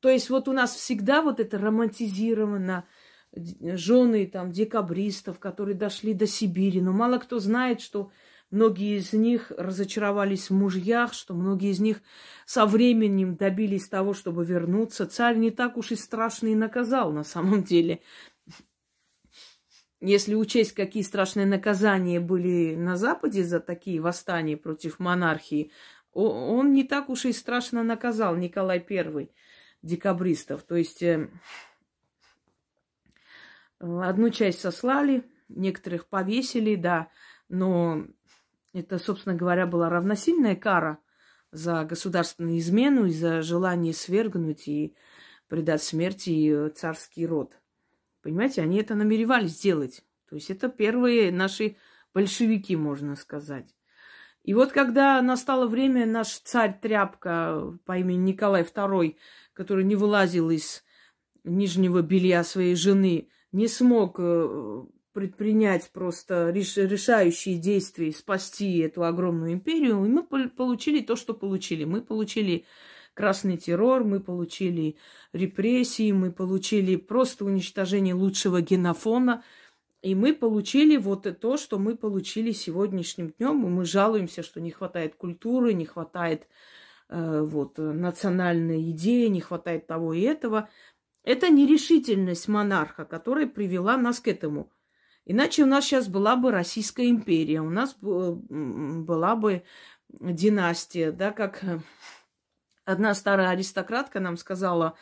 То 0.00 0.08
есть 0.08 0.30
вот 0.30 0.46
у 0.48 0.52
нас 0.52 0.74
всегда 0.74 1.22
вот 1.22 1.40
это 1.40 1.58
романтизировано, 1.58 2.86
жены 3.34 4.26
там 4.26 4.50
декабристов, 4.52 5.38
которые 5.38 5.74
дошли 5.74 6.14
до 6.14 6.26
Сибири. 6.26 6.80
Но 6.80 6.92
мало 6.92 7.18
кто 7.18 7.38
знает, 7.38 7.80
что 7.80 8.10
многие 8.50 8.98
из 8.98 9.12
них 9.12 9.50
разочаровались 9.56 10.50
в 10.50 10.54
мужьях, 10.54 11.12
что 11.12 11.34
многие 11.34 11.70
из 11.70 11.80
них 11.80 12.02
со 12.44 12.66
временем 12.66 13.36
добились 13.36 13.88
того, 13.88 14.14
чтобы 14.14 14.44
вернуться. 14.44 15.06
Царь 15.06 15.36
не 15.36 15.50
так 15.50 15.76
уж 15.76 15.92
и 15.92 15.96
страшно 15.96 16.48
и 16.48 16.54
наказал 16.54 17.12
на 17.12 17.24
самом 17.24 17.62
деле. 17.62 18.00
Если 20.00 20.34
учесть, 20.34 20.72
какие 20.72 21.02
страшные 21.02 21.46
наказания 21.46 22.20
были 22.20 22.76
на 22.76 22.96
Западе 22.96 23.44
за 23.44 23.60
такие 23.60 24.00
восстания 24.00 24.56
против 24.56 24.98
монархии, 24.98 25.72
он 26.12 26.72
не 26.72 26.84
так 26.84 27.08
уж 27.08 27.24
и 27.24 27.32
страшно 27.32 27.82
наказал 27.82 28.36
Николай 28.36 28.84
I 28.88 29.30
декабристов. 29.82 30.62
То 30.62 30.76
есть 30.76 31.02
э, 31.02 31.28
одну 33.78 34.30
часть 34.30 34.60
сослали, 34.60 35.24
некоторых 35.48 36.08
повесили, 36.08 36.74
да, 36.74 37.08
но 37.48 38.06
это, 38.76 38.98
собственно 38.98 39.34
говоря, 39.34 39.66
была 39.66 39.88
равносильная 39.88 40.54
кара 40.54 40.98
за 41.50 41.84
государственную 41.84 42.58
измену 42.58 43.06
и 43.06 43.10
за 43.10 43.40
желание 43.40 43.94
свергнуть 43.94 44.68
и 44.68 44.94
предать 45.48 45.82
смерти 45.82 46.70
царский 46.74 47.26
род. 47.26 47.58
Понимаете, 48.22 48.62
они 48.62 48.78
это 48.78 48.94
намеревались 48.94 49.52
сделать. 49.52 50.04
То 50.28 50.34
есть 50.34 50.50
это 50.50 50.68
первые 50.68 51.32
наши 51.32 51.76
большевики, 52.12 52.76
можно 52.76 53.16
сказать. 53.16 53.74
И 54.42 54.52
вот 54.52 54.72
когда 54.72 55.22
настало 55.22 55.66
время, 55.66 56.04
наш 56.06 56.28
царь-тряпка 56.38 57.78
по 57.84 57.98
имени 57.98 58.30
Николай 58.30 58.62
II, 58.62 59.16
который 59.54 59.84
не 59.84 59.96
вылазил 59.96 60.50
из 60.50 60.84
нижнего 61.44 62.02
белья 62.02 62.44
своей 62.44 62.74
жены, 62.74 63.28
не 63.52 63.68
смог 63.68 64.16
э, 64.18 64.84
предпринять 65.16 65.88
просто 65.94 66.50
решающие 66.50 67.56
действия, 67.56 68.12
спасти 68.12 68.80
эту 68.80 69.02
огромную 69.02 69.54
империю, 69.54 70.04
и 70.04 70.08
мы 70.10 70.22
получили 70.22 71.00
то, 71.00 71.16
что 71.16 71.32
получили. 71.32 71.84
Мы 71.84 72.02
получили 72.02 72.66
красный 73.14 73.56
террор, 73.56 74.04
мы 74.04 74.20
получили 74.20 74.96
репрессии, 75.32 76.12
мы 76.12 76.32
получили 76.32 76.96
просто 76.96 77.46
уничтожение 77.46 78.12
лучшего 78.12 78.60
генофона. 78.60 79.42
И 80.02 80.14
мы 80.14 80.34
получили 80.34 80.98
вот 80.98 81.26
то, 81.40 81.56
что 81.56 81.78
мы 81.78 81.96
получили 81.96 82.50
сегодняшним 82.52 83.30
днем. 83.38 83.64
И 83.64 83.70
мы 83.70 83.86
жалуемся, 83.86 84.42
что 84.42 84.60
не 84.60 84.70
хватает 84.70 85.14
культуры, 85.14 85.72
не 85.72 85.86
хватает 85.86 86.46
э, 87.08 87.40
вот, 87.40 87.78
национальной 87.78 88.90
идеи, 88.90 89.28
не 89.28 89.40
хватает 89.40 89.86
того 89.86 90.12
и 90.12 90.20
этого. 90.20 90.68
Это 91.24 91.48
нерешительность 91.48 92.48
монарха, 92.48 93.06
которая 93.06 93.46
привела 93.46 93.96
нас 93.96 94.20
к 94.20 94.28
этому. 94.28 94.70
Иначе 95.26 95.64
у 95.64 95.66
нас 95.66 95.84
сейчас 95.84 96.06
была 96.06 96.36
бы 96.36 96.52
Российская 96.52 97.10
империя, 97.10 97.60
у 97.60 97.68
нас 97.68 97.96
была 98.00 99.34
бы 99.34 99.64
династия, 100.08 101.10
да, 101.10 101.32
как 101.32 101.64
одна 102.84 103.12
старая 103.12 103.50
аристократка 103.50 104.20
нам 104.20 104.36
сказала, 104.36 104.96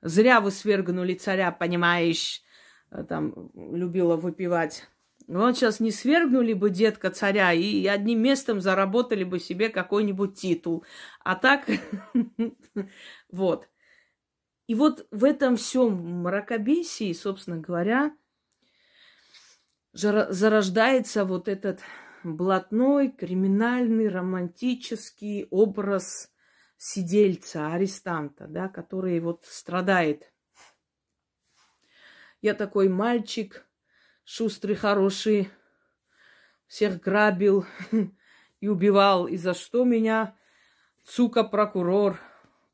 зря 0.00 0.40
вы 0.40 0.50
свергнули 0.50 1.12
царя, 1.12 1.52
понимаешь, 1.52 2.42
э, 2.90 3.04
там 3.04 3.50
любила 3.54 4.16
выпивать. 4.16 4.88
Вот 5.28 5.56
сейчас 5.56 5.78
не 5.78 5.90
свергнули 5.90 6.54
бы 6.54 6.70
детка 6.70 7.10
царя 7.10 7.52
и 7.52 7.86
одним 7.86 8.22
местом 8.22 8.62
заработали 8.62 9.24
бы 9.24 9.38
себе 9.38 9.68
какой-нибудь 9.68 10.38
титул. 10.38 10.84
А 11.22 11.34
так, 11.34 11.66
вот. 13.30 13.68
И 14.68 14.74
вот 14.74 15.06
в 15.10 15.24
этом 15.24 15.56
всем 15.56 16.22
мракобесии, 16.22 17.12
собственно 17.12 17.58
говоря, 17.58 18.12
зарождается 19.96 21.24
вот 21.24 21.48
этот 21.48 21.80
блатной, 22.22 23.10
криминальный, 23.10 24.08
романтический 24.08 25.46
образ 25.50 26.30
сидельца, 26.76 27.72
арестанта, 27.72 28.46
да, 28.46 28.68
который 28.68 29.18
вот 29.20 29.44
страдает. 29.44 30.30
Я 32.42 32.54
такой 32.54 32.88
мальчик, 32.88 33.66
шустрый, 34.24 34.76
хороший, 34.76 35.50
всех 36.66 37.00
грабил 37.00 37.64
и 38.60 38.68
убивал. 38.68 39.26
И 39.26 39.36
за 39.36 39.54
что 39.54 39.84
меня, 39.84 40.36
сука, 41.04 41.44
прокурор 41.44 42.20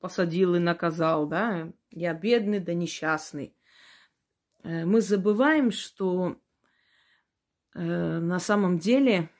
посадил 0.00 0.56
и 0.56 0.58
наказал, 0.58 1.26
да? 1.26 1.72
Я 1.90 2.14
бедный 2.14 2.58
да 2.58 2.74
несчастный. 2.74 3.54
Э, 4.64 4.84
мы 4.84 5.00
забываем, 5.00 5.70
что 5.70 6.36
э, 7.74 8.18
на 8.18 8.38
самом 8.40 8.78
деле 8.78 9.30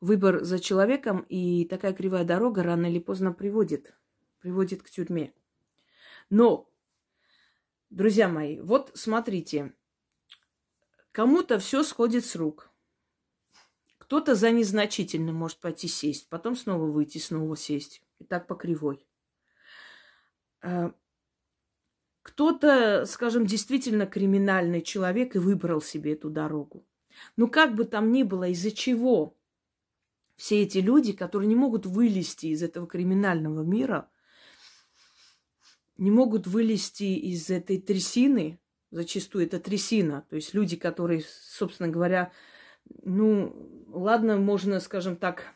выбор 0.00 0.42
за 0.44 0.58
человеком 0.58 1.20
и 1.28 1.64
такая 1.66 1.92
кривая 1.92 2.24
дорога 2.24 2.62
рано 2.62 2.86
или 2.86 2.98
поздно 2.98 3.32
приводит, 3.32 3.94
приводит 4.40 4.82
к 4.82 4.90
тюрьме. 4.90 5.32
Но, 6.30 6.70
друзья 7.90 8.28
мои, 8.28 8.60
вот 8.60 8.92
смотрите, 8.94 9.74
кому-то 11.12 11.58
все 11.58 11.82
сходит 11.82 12.24
с 12.24 12.36
рук. 12.36 12.70
Кто-то 13.98 14.34
за 14.34 14.50
незначительным 14.50 15.36
может 15.36 15.58
пойти 15.58 15.86
сесть, 15.86 16.28
потом 16.28 16.56
снова 16.56 16.86
выйти, 16.86 17.18
снова 17.18 17.56
сесть. 17.56 18.02
И 18.18 18.24
так 18.24 18.46
по 18.46 18.54
кривой. 18.54 19.06
Кто-то, 22.30 23.06
скажем, 23.06 23.44
действительно 23.44 24.06
криминальный 24.06 24.82
человек 24.82 25.34
и 25.34 25.40
выбрал 25.40 25.82
себе 25.82 26.12
эту 26.12 26.30
дорогу. 26.30 26.86
Но 27.36 27.48
как 27.48 27.74
бы 27.74 27.84
там 27.84 28.12
ни 28.12 28.22
было, 28.22 28.48
из-за 28.48 28.70
чего 28.70 29.36
все 30.36 30.62
эти 30.62 30.78
люди, 30.78 31.12
которые 31.12 31.48
не 31.48 31.56
могут 31.56 31.86
вылезти 31.86 32.46
из 32.46 32.62
этого 32.62 32.86
криминального 32.86 33.62
мира, 33.62 34.08
не 35.98 36.10
могут 36.10 36.46
вылезти 36.46 37.02
из 37.02 37.50
этой 37.50 37.78
трясины, 37.78 38.60
зачастую 38.92 39.44
это 39.44 39.58
трясина, 39.58 40.24
то 40.30 40.36
есть 40.36 40.54
люди, 40.54 40.76
которые, 40.76 41.24
собственно 41.42 41.88
говоря, 41.88 42.32
ну, 43.02 43.84
ладно, 43.88 44.36
можно, 44.36 44.78
скажем 44.80 45.16
так, 45.16 45.52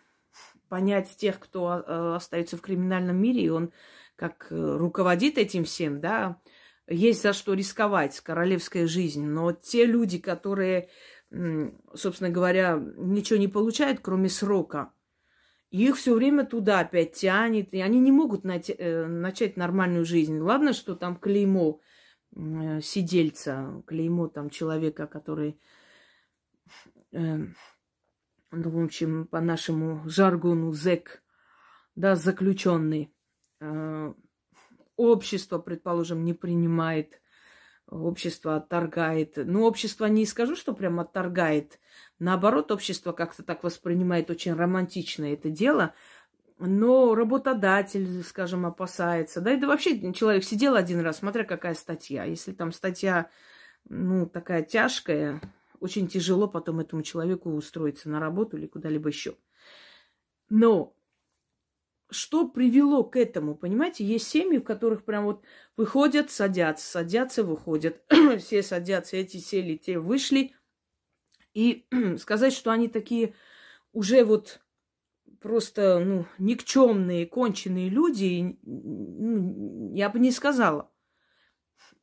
понять 0.68 1.16
тех, 1.16 1.38
кто 1.38 1.66
а, 1.68 2.16
остается 2.16 2.56
в 2.56 2.60
криминальном 2.60 3.16
мире, 3.16 3.42
и 3.42 3.48
он 3.48 3.72
как 4.16 4.48
э, 4.50 4.76
руководит 4.76 5.38
этим 5.38 5.64
всем, 5.64 6.00
да, 6.00 6.40
есть 6.88 7.23
за 7.23 7.33
что 7.33 7.55
рисковать, 7.55 8.20
королевская 8.20 8.87
жизнь. 8.87 9.25
Но 9.25 9.53
те 9.53 9.87
люди, 9.87 10.18
которые 10.18 10.88
собственно 11.94 12.31
говоря, 12.31 12.81
ничего 12.97 13.38
не 13.38 13.49
получают, 13.49 14.01
кроме 14.01 14.29
срока. 14.29 14.92
их 15.70 15.97
все 15.97 16.14
время 16.14 16.44
туда 16.47 16.81
опять 16.81 17.14
тянет, 17.14 17.75
и 17.75 17.81
они 17.81 17.99
не 18.01 18.12
могут 18.12 18.44
э, 18.44 19.07
начать 19.07 19.57
нормальную 19.57 20.05
жизнь. 20.05 20.38
Ладно, 20.38 20.73
что 20.73 20.94
там 20.94 21.16
клеймо 21.16 21.81
э, 22.37 22.81
сидельца, 22.81 23.83
клеймо 23.87 24.29
там 24.29 24.51
человека, 24.51 25.07
который, 25.07 25.59
э, 27.12 27.37
ну, 28.53 28.70
в 28.70 28.85
общем, 28.85 29.27
по 29.27 29.40
нашему 29.40 30.09
жаргону 30.09 30.73
зэк, 30.73 31.23
да, 31.97 32.14
заключенный. 32.14 33.12
Общество, 34.96 35.59
предположим, 35.59 36.24
не 36.24 36.35
принимает 36.35 37.20
общество 37.87 38.57
отторгает. 38.57 39.35
Ну, 39.37 39.64
общество 39.64 40.07
не 40.07 40.26
скажу, 40.26 40.57
что 40.57 40.72
прям 40.72 41.00
отторгает. 41.00 41.78
Наоборот, 42.18 42.72
общество 42.72 43.12
как-то 43.12 43.42
так 43.42 43.62
воспринимает 43.62 44.30
очень 44.30 44.54
романтично 44.54 45.33
это 45.33 45.50
дело. 45.50 45.94
Но 46.59 47.14
работодатель, 47.14 48.22
скажем, 48.22 48.64
опасается. 48.64 49.40
Да, 49.40 49.50
это 49.50 49.66
вообще 49.66 50.12
человек 50.12 50.44
сидел 50.44 50.76
один 50.76 51.00
раз, 51.00 51.18
смотря 51.18 51.44
какая 51.44 51.74
статья. 51.74 52.24
Если 52.24 52.52
там 52.52 52.72
статья, 52.72 53.28
ну, 53.88 54.26
такая 54.26 54.62
тяжкая, 54.62 55.40
очень 55.80 56.09
тяжело 56.09 56.48
потом 56.48 56.80
этому 56.80 57.02
человеку 57.02 57.50
устроиться 57.50 58.09
на 58.09 58.20
работу 58.20 58.57
или 58.57 58.66
куда-либо 58.66 59.09
еще. 59.09 59.37
Но 60.48 60.94
что 62.14 62.48
привело 62.48 63.05
к 63.05 63.16
этому? 63.16 63.55
Понимаете, 63.55 64.05
есть 64.05 64.29
семьи, 64.29 64.59
в 64.59 64.64
которых 64.64 65.05
прям 65.05 65.24
вот 65.24 65.42
выходят, 65.77 66.31
садятся, 66.31 66.87
садятся, 66.87 67.44
выходят. 67.44 68.03
Все 68.38 68.62
садятся, 68.62 69.16
эти 69.16 69.37
сели, 69.37 69.77
те 69.77 69.98
вышли. 69.98 70.55
И 71.53 71.87
сказать, 72.18 72.53
что 72.53 72.70
они 72.70 72.88
такие 72.88 73.35
уже 73.92 74.24
вот 74.24 74.61
просто, 75.40 75.98
ну, 75.98 76.27
никчемные, 76.38 77.27
конченые 77.27 77.90
люди, 77.90 78.59
я 79.94 80.09
бы 80.09 80.18
не 80.18 80.31
сказала. 80.31 80.90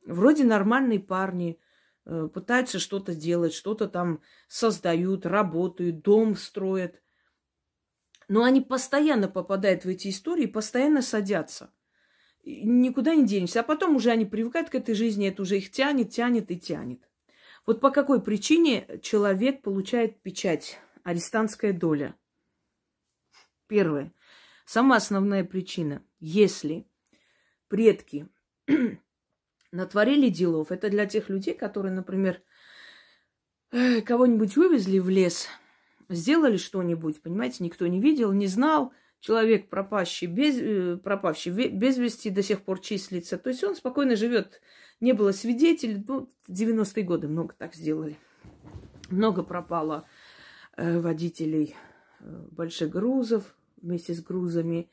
Вроде 0.06 0.44
нормальные 0.44 1.00
парни, 1.00 1.58
э, 2.06 2.28
пытаются 2.32 2.78
что-то 2.78 3.16
делать, 3.16 3.52
что-то 3.52 3.88
там 3.88 4.20
создают, 4.46 5.26
работают, 5.26 6.02
дом 6.02 6.36
строят. 6.36 7.01
Но 8.32 8.44
они 8.44 8.62
постоянно 8.62 9.28
попадают 9.28 9.84
в 9.84 9.88
эти 9.88 10.08
истории, 10.08 10.46
постоянно 10.46 11.02
садятся. 11.02 11.70
Никуда 12.44 13.14
не 13.14 13.26
денешься. 13.26 13.60
А 13.60 13.62
потом 13.62 13.94
уже 13.94 14.10
они 14.10 14.24
привыкают 14.24 14.70
к 14.70 14.74
этой 14.74 14.94
жизни, 14.94 15.28
это 15.28 15.42
уже 15.42 15.58
их 15.58 15.70
тянет, 15.70 16.12
тянет 16.12 16.50
и 16.50 16.58
тянет. 16.58 17.06
Вот 17.66 17.82
по 17.82 17.90
какой 17.90 18.22
причине 18.22 18.98
человек 19.02 19.60
получает 19.60 20.22
печать, 20.22 20.78
арестантская 21.02 21.74
доля? 21.74 22.14
Первое. 23.66 24.14
Самая 24.64 24.96
основная 24.96 25.44
причина. 25.44 26.02
Если 26.18 26.86
предки 27.68 28.30
натворили 29.72 30.30
делов, 30.30 30.72
это 30.72 30.88
для 30.88 31.04
тех 31.04 31.28
людей, 31.28 31.52
которые, 31.52 31.92
например, 31.92 32.42
кого-нибудь 34.06 34.56
вывезли 34.56 35.00
в 35.00 35.10
лес– 35.10 35.48
сделали 36.14 36.56
что-нибудь, 36.56 37.22
понимаете, 37.22 37.64
никто 37.64 37.86
не 37.86 38.00
видел, 38.00 38.32
не 38.32 38.46
знал, 38.46 38.92
человек 39.22 39.70
пропащий 39.70 40.26
без, 40.26 40.56
э, 40.58 40.96
пропавший 41.02 41.52
без 41.52 41.96
вести 41.96 42.28
до 42.30 42.42
сих 42.42 42.62
пор 42.62 42.80
числится. 42.80 43.38
То 43.38 43.50
есть 43.50 43.64
он 43.64 43.74
спокойно 43.74 44.16
живет. 44.16 44.60
Не 45.00 45.12
было 45.12 45.32
свидетелей. 45.32 46.04
Ну, 46.06 46.28
90-е 46.48 47.04
годы 47.04 47.28
много 47.28 47.54
так 47.56 47.74
сделали. 47.74 48.18
Много 49.10 49.42
пропало 49.42 50.06
э, 50.76 50.98
водителей 50.98 51.76
э, 52.20 52.46
больших 52.50 52.90
грузов 52.90 53.54
вместе 53.80 54.12
с 54.12 54.22
грузами. 54.22 54.90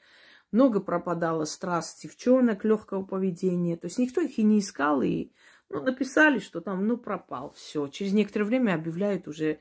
Много 0.52 0.80
пропадало 0.80 1.46
страст 1.46 2.02
девчонок 2.04 2.64
легкого 2.64 3.04
поведения. 3.04 3.78
То 3.78 3.86
есть 3.86 3.98
никто 3.98 4.22
их 4.22 4.38
и 4.38 4.44
не 4.44 4.60
искал, 4.60 5.02
и 5.02 5.32
ну, 5.70 5.84
написали, 5.84 6.40
что 6.40 6.62
там, 6.62 6.88
ну, 6.88 6.98
пропал, 6.98 7.52
все. 7.52 7.88
Через 7.88 8.14
некоторое 8.14 8.46
время 8.46 8.74
объявляют 8.74 9.28
уже 9.28 9.46
э, 9.46 9.58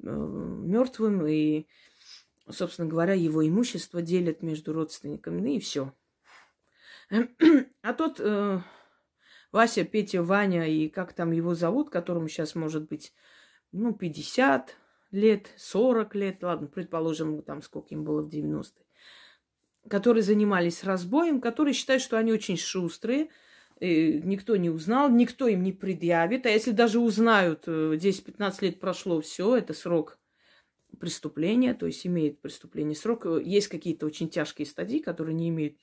мертвым, 0.00 1.26
и, 1.26 1.66
собственно 2.50 2.88
говоря, 2.88 3.14
его 3.14 3.46
имущество 3.46 4.02
делят 4.02 4.42
между 4.42 4.72
родственниками, 4.72 5.40
ну 5.40 5.46
и 5.46 5.60
все. 5.60 5.92
А 7.82 7.92
тот 7.92 8.18
э, 8.18 8.60
Вася, 9.52 9.84
Петя, 9.84 10.22
Ваня 10.22 10.66
и 10.66 10.88
как 10.88 11.12
там 11.12 11.30
его 11.30 11.54
зовут, 11.54 11.90
которому 11.90 12.28
сейчас 12.28 12.54
может 12.54 12.88
быть, 12.88 13.12
ну, 13.70 13.94
50 13.94 14.76
лет, 15.12 15.50
40 15.58 16.14
лет, 16.14 16.42
ладно, 16.42 16.66
предположим, 16.66 17.42
там 17.42 17.62
сколько 17.62 17.88
им 17.94 18.02
было 18.02 18.22
в 18.22 18.28
90-е, 18.28 18.84
которые 19.88 20.22
занимались 20.22 20.84
разбоем, 20.84 21.40
которые 21.40 21.74
считают, 21.74 22.02
что 22.02 22.16
они 22.16 22.32
очень 22.32 22.56
шустрые, 22.56 23.28
никто 23.82 24.56
не 24.56 24.70
узнал, 24.70 25.10
никто 25.10 25.48
им 25.48 25.62
не 25.62 25.72
предъявит. 25.72 26.46
А 26.46 26.50
если 26.50 26.70
даже 26.70 27.00
узнают, 27.00 27.66
10-15 27.66 28.38
э, 28.38 28.66
лет 28.66 28.80
прошло, 28.80 29.20
все, 29.20 29.56
это 29.56 29.74
срок 29.74 30.18
преступления, 31.00 31.74
то 31.74 31.86
есть 31.86 32.06
имеет 32.06 32.40
преступление 32.40 32.94
срок. 32.94 33.26
Есть 33.42 33.68
какие-то 33.68 34.06
очень 34.06 34.28
тяжкие 34.28 34.66
стадии, 34.66 34.98
которые 34.98 35.34
не 35.34 35.48
имеют 35.48 35.78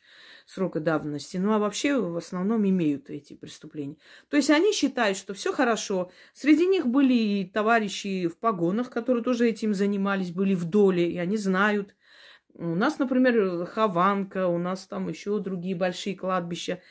срока 0.46 0.80
давности, 0.80 1.38
ну 1.38 1.54
а 1.54 1.60
вообще 1.60 2.00
в 2.00 2.16
основном 2.16 2.68
имеют 2.68 3.10
эти 3.10 3.34
преступления. 3.34 3.98
То 4.30 4.38
есть 4.38 4.50
они 4.50 4.72
считают, 4.72 5.18
что 5.18 5.34
все 5.34 5.52
хорошо. 5.52 6.12
Среди 6.34 6.66
них 6.66 6.88
были 6.88 7.14
и 7.14 7.46
товарищи 7.46 8.28
в 8.28 8.38
погонах, 8.38 8.90
которые 8.90 9.24
тоже 9.24 9.50
этим 9.50 9.74
занимались, 9.74 10.32
были 10.32 10.56
в 10.56 10.66
доле, 10.66 11.12
и 11.12 11.18
они 11.18 11.38
знают. 11.38 11.96
У 12.54 12.76
нас, 12.76 13.00
например, 13.00 13.66
Хованка, 13.66 14.48
у 14.48 14.58
нас 14.58 14.88
там 14.88 15.08
еще 15.08 15.40
другие 15.40 15.76
большие 15.76 16.16
кладбища. 16.16 16.82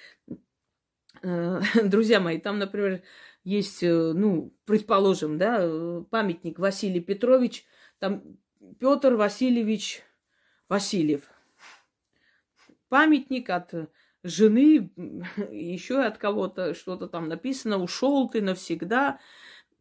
Э, 1.22 1.60
друзья 1.84 2.20
мои, 2.20 2.38
там, 2.38 2.58
например, 2.58 3.02
есть, 3.44 3.82
э, 3.82 4.12
ну, 4.12 4.54
предположим, 4.64 5.38
да, 5.38 5.58
э, 5.60 6.04
памятник 6.10 6.58
Василий 6.58 7.00
Петрович– 7.00 7.64
там 7.98 8.22
Петр 8.78 9.14
Васильевич 9.14 10.02
Васильев. 10.68 11.30
Памятник 12.88 13.50
от 13.50 13.90
жены, 14.22 14.90
еще 15.50 16.02
от 16.02 16.18
кого-то 16.18 16.74
что-то 16.74 17.08
там 17.08 17.28
написано, 17.28 17.78
ушел 17.78 18.28
ты 18.28 18.40
навсегда. 18.40 19.20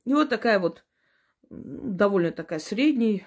И 0.06 0.14
вот 0.14 0.30
такая 0.30 0.60
вот 0.60 0.84
довольно 1.50 2.32
такая 2.32 2.60
средний, 2.60 3.26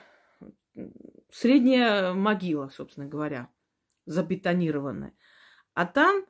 средняя 1.31 2.13
могила, 2.13 2.69
собственно 2.69 3.07
говоря, 3.07 3.49
забетонированная. 4.07 5.15
А 5.75 5.87
там 5.87 6.27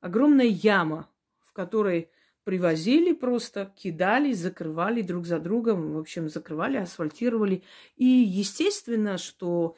огромная 0.00 0.46
яма, 0.46 1.08
в 1.44 1.52
которой 1.52 2.10
привозили 2.46 3.12
просто, 3.12 3.72
кидали, 3.76 4.32
закрывали 4.32 5.02
друг 5.02 5.26
за 5.26 5.40
другом, 5.40 5.94
в 5.94 5.98
общем, 5.98 6.28
закрывали, 6.28 6.76
асфальтировали. 6.76 7.64
И 7.96 8.04
естественно, 8.04 9.18
что 9.18 9.76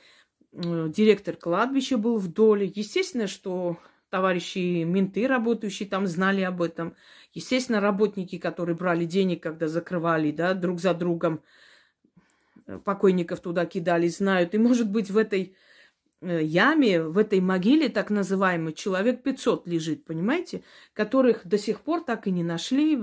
э, 0.52 0.88
директор 0.88 1.34
кладбища 1.34 1.96
был 1.96 2.18
в 2.18 2.28
доле, 2.28 2.70
естественно, 2.74 3.26
что 3.26 3.78
товарищи 4.10 4.84
менты, 4.84 5.26
работающие 5.26 5.88
там, 5.88 6.06
знали 6.06 6.42
об 6.42 6.60
этом. 6.60 6.94
Естественно, 7.32 7.80
работники, 7.80 8.36
которые 8.36 8.76
брали 8.76 9.06
денег, 9.06 9.42
когда 9.42 9.66
закрывали, 9.66 10.30
да, 10.30 10.52
друг 10.52 10.78
за 10.78 10.92
другом, 10.92 11.42
э, 12.66 12.78
покойников 12.84 13.40
туда 13.40 13.64
кидали, 13.64 14.08
знают. 14.08 14.54
И, 14.54 14.58
может 14.58 14.90
быть, 14.90 15.10
в 15.10 15.16
этой 15.16 15.56
яме, 16.20 17.02
в 17.02 17.18
этой 17.18 17.40
могиле, 17.40 17.88
так 17.88 18.10
называемой, 18.10 18.72
человек 18.72 19.22
500 19.22 19.66
лежит, 19.66 20.04
понимаете? 20.04 20.62
Которых 20.92 21.46
до 21.46 21.58
сих 21.58 21.80
пор 21.80 22.02
так 22.04 22.26
и 22.26 22.30
не 22.30 22.42
нашли, 22.42 22.98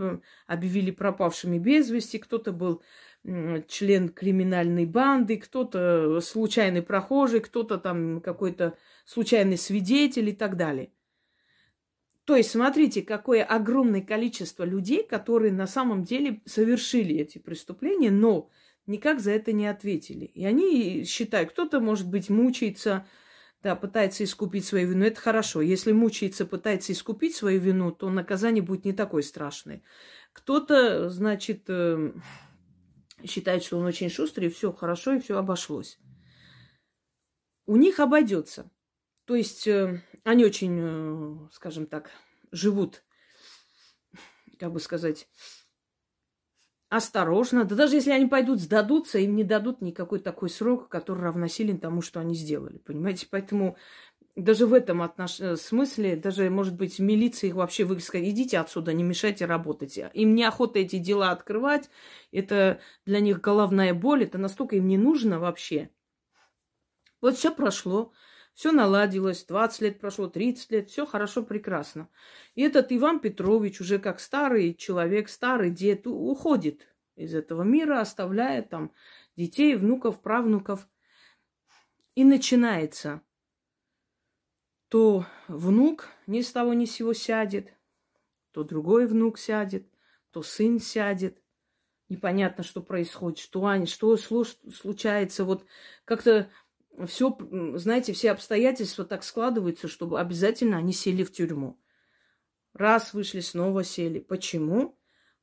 объявили 0.48 0.92
пропавшими 0.92 1.58
без 1.58 1.90
вести. 1.90 2.20
Кто-то 2.20 2.52
был 2.52 2.82
член 3.68 4.10
криминальной 4.10 4.86
банды, 4.86 5.38
кто-то 5.38 6.20
случайный 6.22 6.82
прохожий, 6.82 7.40
кто-то 7.40 7.78
там 7.78 8.22
какой-то 8.22 8.78
случайный 9.06 9.58
свидетель 9.58 10.30
и 10.30 10.34
так 10.34 10.58
далее. 10.58 10.92
То 12.26 12.36
есть, 12.36 12.52
смотрите, 12.52 13.04
какое 13.04 13.44
огромное 13.44 14.02
количество 14.02 14.64
людей, 14.64 15.04
которые 15.04 15.54
на 15.54 15.68
самом 15.68 16.04
деле 16.04 16.42
совершили 16.46 17.16
эти 17.16 17.38
преступления, 17.38 18.10
но 18.12 18.50
никак 18.88 19.20
за 19.20 19.32
это 19.32 19.52
не 19.52 19.68
ответили. 19.68 20.26
И 20.26 20.46
они 20.46 21.04
считают, 21.06 21.52
кто-то, 21.52 21.80
может 21.80 22.08
быть, 22.08 22.30
мучается, 22.30 23.06
да, 23.64 23.76
пытается 23.76 24.24
искупить 24.24 24.66
свою 24.66 24.90
вину. 24.90 25.06
Это 25.06 25.20
хорошо. 25.20 25.62
Если 25.62 25.92
мучается, 25.92 26.46
пытается 26.46 26.94
искупить 26.94 27.36
свою 27.36 27.60
вину, 27.60 27.92
то 27.92 28.10
наказание 28.10 28.64
будет 28.64 28.86
не 28.86 28.94
такое 28.94 29.24
страшное. 29.24 29.82
Кто-то, 30.34 31.10
значит, 31.10 31.64
э, 31.68 32.14
считает, 33.26 33.64
что 33.64 33.78
он 33.78 33.86
очень 33.86 34.10
шустрый, 34.10 34.48
и 34.48 34.52
все 34.52 34.72
хорошо, 34.72 35.14
и 35.14 35.20
все 35.20 35.38
обошлось. 35.38 36.00
У 37.66 37.78
них 37.78 38.00
обойдется. 38.00 38.70
То 39.26 39.36
есть 39.36 39.68
э, 39.68 40.04
они 40.24 40.46
очень, 40.46 40.78
э, 40.80 41.48
скажем 41.52 41.88
так, 41.88 42.12
живут, 42.52 43.04
как 44.60 44.72
бы 44.72 44.80
сказать, 44.80 45.28
осторожно. 46.96 47.66
Да 47.66 47.76
даже 47.76 47.96
если 47.96 48.12
они 48.12 48.26
пойдут, 48.26 48.60
сдадутся, 48.60 49.20
им 49.20 49.36
не 49.36 49.44
дадут 49.44 49.82
никакой 49.82 50.20
такой 50.20 50.50
срок, 50.50 50.90
который 50.90 51.24
равносилен 51.24 51.80
тому, 51.80 52.02
что 52.02 52.20
они 52.20 52.36
сделали. 52.36 52.78
Понимаете? 52.78 53.28
Поэтому 53.30 53.78
даже 54.36 54.68
в 54.68 54.74
этом 54.74 55.02
отнош... 55.02 55.40
Э, 55.40 55.56
смысле, 55.56 56.16
даже, 56.16 56.50
может 56.50 56.76
быть, 56.76 57.00
милиция 57.00 57.50
их 57.50 57.56
вообще 57.56 57.88
сказать, 58.00 58.28
идите 58.28 58.60
отсюда, 58.60 58.94
не 58.94 59.04
мешайте 59.04 59.46
работать. 59.46 60.00
Им 60.14 60.36
неохота 60.36 60.80
эти 60.80 60.98
дела 60.98 61.32
открывать, 61.32 61.90
это 62.32 62.80
для 63.06 63.20
них 63.20 63.42
головная 63.42 63.94
боль, 63.94 64.24
это 64.24 64.38
настолько 64.38 64.76
им 64.76 64.88
не 64.88 64.98
нужно 64.98 65.40
вообще. 65.40 65.90
Вот 67.22 67.38
все 67.38 67.54
прошло, 67.54 68.12
все 68.56 68.72
наладилось, 68.72 69.44
20 69.44 69.82
лет 69.82 70.00
прошло, 70.00 70.28
30 70.28 70.72
лет, 70.72 70.90
все 70.90 71.06
хорошо, 71.06 71.44
прекрасно. 71.44 72.08
И 72.56 72.62
этот 72.62 72.92
Иван 72.92 73.20
Петрович 73.20 73.82
уже 73.82 74.00
как 74.00 74.22
старый 74.22 74.74
человек, 74.74 75.28
старый 75.28 75.70
дед, 75.70 76.08
уходит 76.08 76.88
из 77.18 77.36
этого 77.36 77.64
мира, 77.64 78.00
оставляя 78.00 78.62
там 78.64 78.94
детей, 79.36 79.76
внуков, 79.76 80.22
правнуков. 80.22 80.88
И 82.16 82.24
начинается. 82.24 83.22
То 84.88 85.26
внук 85.50 86.08
ни 86.26 86.40
с 86.40 86.50
того 86.54 86.74
ни 86.74 86.86
с 86.86 86.94
сего 86.94 87.12
сядет, 87.12 87.74
то 88.52 88.64
другой 88.64 89.06
внук 89.06 89.38
сядет, 89.38 89.86
то 90.32 90.42
сын 90.42 90.80
сядет. 90.80 91.42
Непонятно, 92.08 92.64
что 92.64 92.82
происходит, 92.82 93.40
что, 93.40 93.66
они, 93.66 93.86
что 93.86 94.16
случается. 94.16 95.44
Вот 95.44 95.66
как-то 96.06 96.50
все, 97.08 97.38
знаете, 97.76 98.14
все 98.14 98.32
обстоятельства 98.32 99.06
так 99.06 99.24
складываются, 99.24 99.88
чтобы 99.88 100.20
обязательно 100.20 100.78
они 100.78 100.94
сели 100.94 101.24
в 101.24 101.32
тюрьму. 101.32 101.80
Раз 102.74 103.14
вышли, 103.14 103.40
снова 103.40 103.84
сели. 103.84 104.20
Почему? 104.20 104.98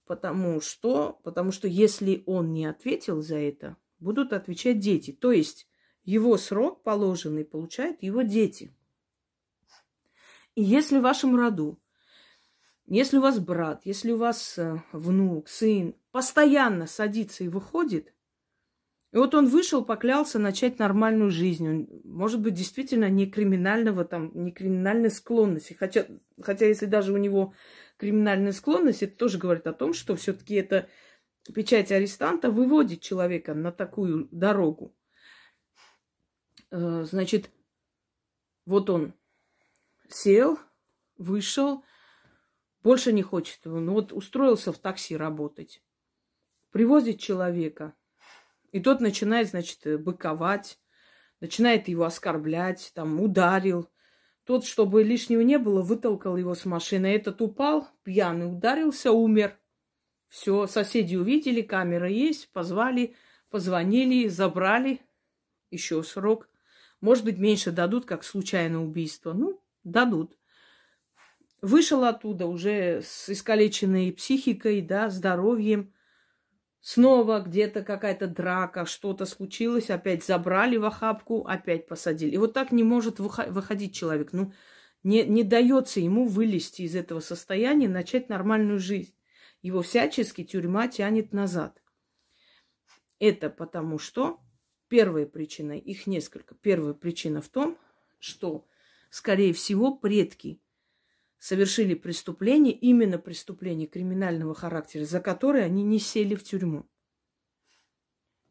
Потому 0.04 0.60
что, 0.60 1.20
потому 1.24 1.52
что 1.52 1.68
если 1.68 2.22
он 2.26 2.52
не 2.52 2.66
ответил 2.66 3.22
за 3.22 3.36
это, 3.36 3.76
будут 3.98 4.32
отвечать 4.32 4.80
дети. 4.80 5.12
То 5.12 5.32
есть 5.32 5.66
его 6.04 6.36
срок 6.36 6.82
положенный 6.82 7.44
получают 7.44 8.02
его 8.02 8.22
дети. 8.22 8.74
И 10.54 10.62
если 10.62 10.98
в 10.98 11.02
вашем 11.02 11.36
роду, 11.36 11.80
если 12.86 13.18
у 13.18 13.22
вас 13.22 13.38
брат, 13.38 13.86
если 13.86 14.12
у 14.12 14.18
вас 14.18 14.58
э, 14.58 14.82
внук, 14.92 15.48
сын 15.48 15.94
постоянно 16.10 16.86
садится 16.86 17.44
и 17.44 17.48
выходит, 17.48 18.12
и 19.12 19.18
вот 19.18 19.34
он 19.34 19.46
вышел, 19.46 19.84
поклялся 19.84 20.38
начать 20.38 20.78
нормальную 20.78 21.30
жизнь. 21.30 21.68
Он, 21.68 21.88
может 22.02 22.40
быть, 22.40 22.54
действительно 22.54 23.10
не 23.10 23.30
криминального, 23.30 24.06
там, 24.06 24.30
не 24.32 24.52
криминальной 24.52 25.10
склонности. 25.10 25.74
Хотя, 25.74 26.06
хотя 26.40 26.64
если 26.64 26.86
даже 26.86 27.12
у 27.12 27.18
него 27.18 27.52
криминальная 27.98 28.52
склонность, 28.52 29.02
это 29.02 29.14
тоже 29.14 29.36
говорит 29.36 29.66
о 29.66 29.74
том, 29.74 29.92
что 29.92 30.16
все-таки 30.16 30.54
это 30.54 30.88
печать 31.54 31.92
арестанта 31.92 32.50
выводит 32.50 33.02
человека 33.02 33.52
на 33.52 33.70
такую 33.70 34.28
дорогу. 34.30 34.96
Э, 36.70 37.04
значит, 37.04 37.50
вот 38.64 38.88
он 38.88 39.12
сел, 40.08 40.58
вышел, 41.18 41.84
больше 42.82 43.12
не 43.12 43.22
хочет. 43.22 43.60
Ну 43.64 43.92
вот 43.92 44.14
устроился 44.14 44.72
в 44.72 44.78
такси 44.78 45.18
работать. 45.18 45.82
Привозит 46.70 47.20
человека– 47.20 47.92
и 48.72 48.80
тот 48.80 49.00
начинает, 49.00 49.48
значит, 49.48 49.86
э, 49.86 49.98
быковать, 49.98 50.78
начинает 51.40 51.88
его 51.88 52.04
оскорблять, 52.04 52.90
там, 52.94 53.20
ударил. 53.20 53.88
Тот, 54.44 54.64
чтобы 54.64 55.04
лишнего 55.04 55.42
не 55.42 55.58
было, 55.58 55.82
вытолкал 55.82 56.36
его 56.36 56.54
с 56.54 56.64
машины. 56.64 57.06
Этот 57.06 57.40
упал, 57.42 57.88
пьяный, 58.02 58.50
ударился, 58.50 59.12
умер. 59.12 59.56
Все, 60.28 60.66
соседи 60.66 61.14
увидели, 61.14 61.60
камера 61.60 62.08
есть, 62.08 62.50
позвали, 62.52 63.14
позвонили, 63.50 64.28
забрали. 64.28 65.00
Еще 65.70 66.02
срок. 66.02 66.48
Может 67.00 67.24
быть, 67.24 67.38
меньше 67.38 67.70
дадут, 67.70 68.06
как 68.06 68.24
случайное 68.24 68.80
убийство. 68.80 69.32
Ну, 69.32 69.60
дадут. 69.84 70.38
Вышел 71.60 72.04
оттуда 72.04 72.46
уже 72.46 73.02
с 73.02 73.28
искалеченной 73.28 74.12
психикой, 74.12 74.80
да, 74.80 75.10
здоровьем. 75.10 75.92
Снова 76.82 77.38
где-то 77.38 77.82
какая-то 77.82 78.26
драка, 78.26 78.86
что-то 78.86 79.24
случилось, 79.24 79.88
опять 79.88 80.24
забрали 80.24 80.76
в 80.76 80.84
охапку, 80.84 81.46
опять 81.46 81.86
посадили. 81.86 82.32
И 82.32 82.38
вот 82.38 82.54
так 82.54 82.72
не 82.72 82.82
может 82.82 83.20
выходить 83.20 83.94
человек. 83.94 84.32
Ну, 84.32 84.52
не, 85.04 85.22
не 85.22 85.44
дается 85.44 86.00
ему 86.00 86.26
вылезти 86.26 86.82
из 86.82 86.96
этого 86.96 87.20
состояния, 87.20 87.88
начать 87.88 88.28
нормальную 88.28 88.80
жизнь. 88.80 89.14
Его 89.62 89.82
всячески 89.82 90.42
тюрьма 90.42 90.88
тянет 90.88 91.32
назад. 91.32 91.80
Это 93.20 93.48
потому 93.48 94.00
что 94.00 94.40
первая 94.88 95.26
причина, 95.26 95.78
их 95.78 96.08
несколько. 96.08 96.56
Первая 96.56 96.94
причина 96.94 97.40
в 97.40 97.48
том, 97.48 97.78
что, 98.18 98.66
скорее 99.08 99.52
всего, 99.52 99.94
предки 99.94 100.60
совершили 101.42 101.94
преступление, 101.94 102.72
именно 102.72 103.18
преступление 103.18 103.88
криминального 103.88 104.54
характера, 104.54 105.04
за 105.04 105.18
которое 105.18 105.64
они 105.64 105.82
не 105.82 105.98
сели 105.98 106.36
в 106.36 106.44
тюрьму. 106.44 106.88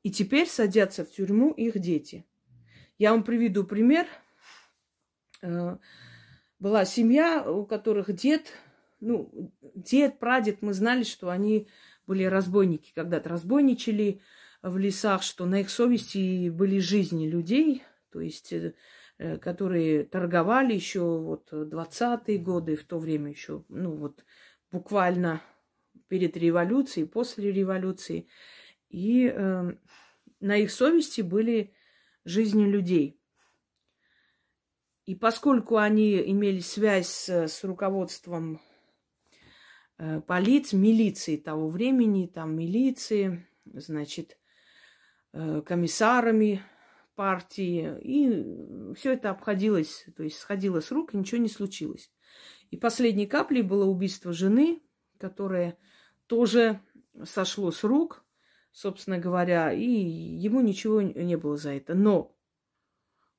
И 0.04 0.12
теперь 0.12 0.46
садятся 0.46 1.06
в 1.06 1.10
тюрьму 1.10 1.52
их 1.52 1.80
дети. 1.80 2.26
Я 2.98 3.12
вам 3.12 3.24
приведу 3.24 3.64
пример. 3.64 4.08
Э, 5.42 5.78
была 6.60 6.84
семья, 6.84 7.50
у 7.50 7.66
которых 7.66 8.14
дед, 8.14 8.52
ну, 9.00 9.54
дед, 9.74 10.20
прадед, 10.20 10.62
мы 10.62 10.74
знали, 10.74 11.04
что 11.04 11.30
они 11.30 11.70
были 12.06 12.26
разбойники, 12.26 12.92
когда-то 12.94 13.30
разбойничали 13.30 14.20
в 14.62 14.78
лесах, 14.78 15.24
что 15.24 15.46
на 15.46 15.62
их 15.62 15.70
совести 15.70 16.50
были 16.50 16.80
жизни 16.80 17.26
людей, 17.26 17.84
то 18.12 18.20
есть 18.20 18.52
э, 18.52 18.74
которые 19.42 20.04
торговали 20.04 20.74
еще 20.74 21.20
вот 21.20 21.52
20-е 21.52 22.38
годы, 22.40 22.76
в 22.76 22.84
то 22.86 22.98
время 22.98 23.30
еще, 23.30 23.64
ну 23.70 23.96
вот 23.96 24.24
буквально 24.72 25.42
перед 26.08 26.36
революцией, 26.36 27.06
после 27.06 27.52
революции. 27.52 28.28
И 28.90 29.32
э, 29.34 29.72
на 30.42 30.58
их 30.58 30.72
совести 30.72 31.22
были 31.22 31.74
жизни 32.26 32.66
людей. 32.66 33.18
И 35.06 35.16
поскольку 35.16 35.78
они 35.78 36.22
имели 36.32 36.60
связь 36.60 37.08
с, 37.08 37.30
с 37.30 37.64
руководством 37.64 38.60
э, 39.98 40.22
полиции, 40.22 40.76
милиции 40.76 41.38
того 41.38 41.70
времени, 41.70 42.28
там 42.28 42.56
милиции, 42.56 43.48
значит, 43.66 44.38
э, 45.34 45.62
комиссарами 45.66 46.62
партии. 47.16 47.98
И 48.02 48.94
все 48.96 49.14
это 49.14 49.30
обходилось, 49.30 50.06
то 50.16 50.24
есть 50.24 50.38
сходило 50.38 50.80
с 50.80 50.92
рук, 50.92 51.14
и 51.14 51.18
ничего 51.18 51.42
не 51.42 51.50
случилось. 51.50 52.12
И 52.70 52.78
последней 52.78 53.28
каплей 53.28 53.62
было 53.62 53.86
убийство 53.86 54.32
жены, 54.34 54.82
которое 55.18 55.78
тоже 56.28 56.80
сошло 57.24 57.72
с 57.72 57.84
рук, 57.84 58.24
собственно 58.72 59.20
говоря, 59.20 59.74
и 59.74 59.86
ему 59.86 60.62
ничего 60.62 61.02
не 61.02 61.36
было 61.36 61.58
за 61.58 61.72
это. 61.72 61.94
Но 61.94 62.36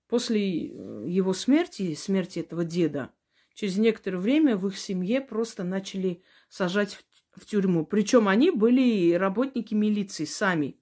после 0.08 0.66
его 0.66 1.32
смерти, 1.32 1.94
смерти 1.94 2.40
этого 2.40 2.64
деда, 2.64 3.10
через 3.54 3.78
некоторое 3.78 4.18
время 4.18 4.56
в 4.56 4.66
их 4.68 4.78
семье 4.78 5.20
просто 5.20 5.64
начали 5.64 6.22
сажать 6.48 6.94
в, 6.94 7.40
в 7.40 7.46
тюрьму. 7.46 7.86
Причем 7.86 8.28
они 8.28 8.50
были 8.50 9.14
работники 9.14 9.74
милиции 9.74 10.26
сами. 10.26 10.78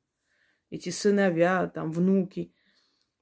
Эти 0.71 0.91
сыновья, 0.91 1.69
там, 1.69 1.91
внуки. 1.91 2.53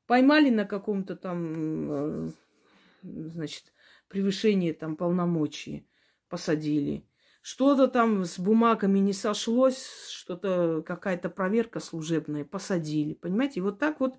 Поймали 0.09 0.49
на 0.49 0.65
каком-то 0.65 1.17
там, 1.17 1.93
э, 1.93 2.31
значит, 3.03 3.75
превышении 4.09 4.73
там 4.73 4.97
полномочий, 4.97 5.87
посадили. 6.31 7.05
Что-то 7.43 7.89
там 7.89 8.25
с 8.25 8.39
бумагами 8.39 9.01
не 9.01 9.13
сошлось, 9.13 9.87
что-то, 10.09 10.83
какая-то 10.87 11.29
проверка 11.29 11.79
служебная, 11.79 12.47
посадили. 12.47 13.13
Понимаете, 13.13 13.61
и 13.61 13.63
вот 13.63 13.79
так 13.79 14.01
вот 14.01 14.15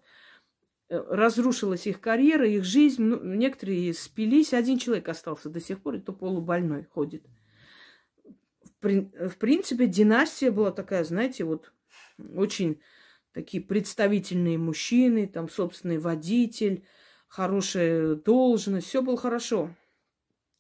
э, 0.89 1.03
разрушилась 1.09 1.87
их 1.87 1.99
карьера, 1.99 2.47
их 2.47 2.65
жизнь. 2.65 3.01
Ну, 3.01 3.23
некоторые 3.23 3.95
спились, 3.95 4.53
один 4.53 4.77
человек 4.77 5.09
остался 5.09 5.49
до 5.49 5.59
сих 5.59 5.81
пор, 5.81 5.95
и 5.95 5.99
то 5.99 6.13
полубольной 6.13 6.83
ходит. 6.83 7.25
В 8.79 9.37
принципе, 9.39 9.87
династия 9.87 10.51
была 10.51 10.69
такая, 10.69 11.03
знаете, 11.03 11.45
вот 11.45 11.73
очень 12.35 12.79
такие 13.33 13.63
представительные 13.63 14.57
мужчины, 14.57 15.27
там 15.27 15.49
собственный 15.49 15.97
водитель, 15.97 16.85
хорошая 17.27 18.15
должность, 18.15 18.87
все 18.87 19.01
было 19.01 19.17
хорошо. 19.17 19.75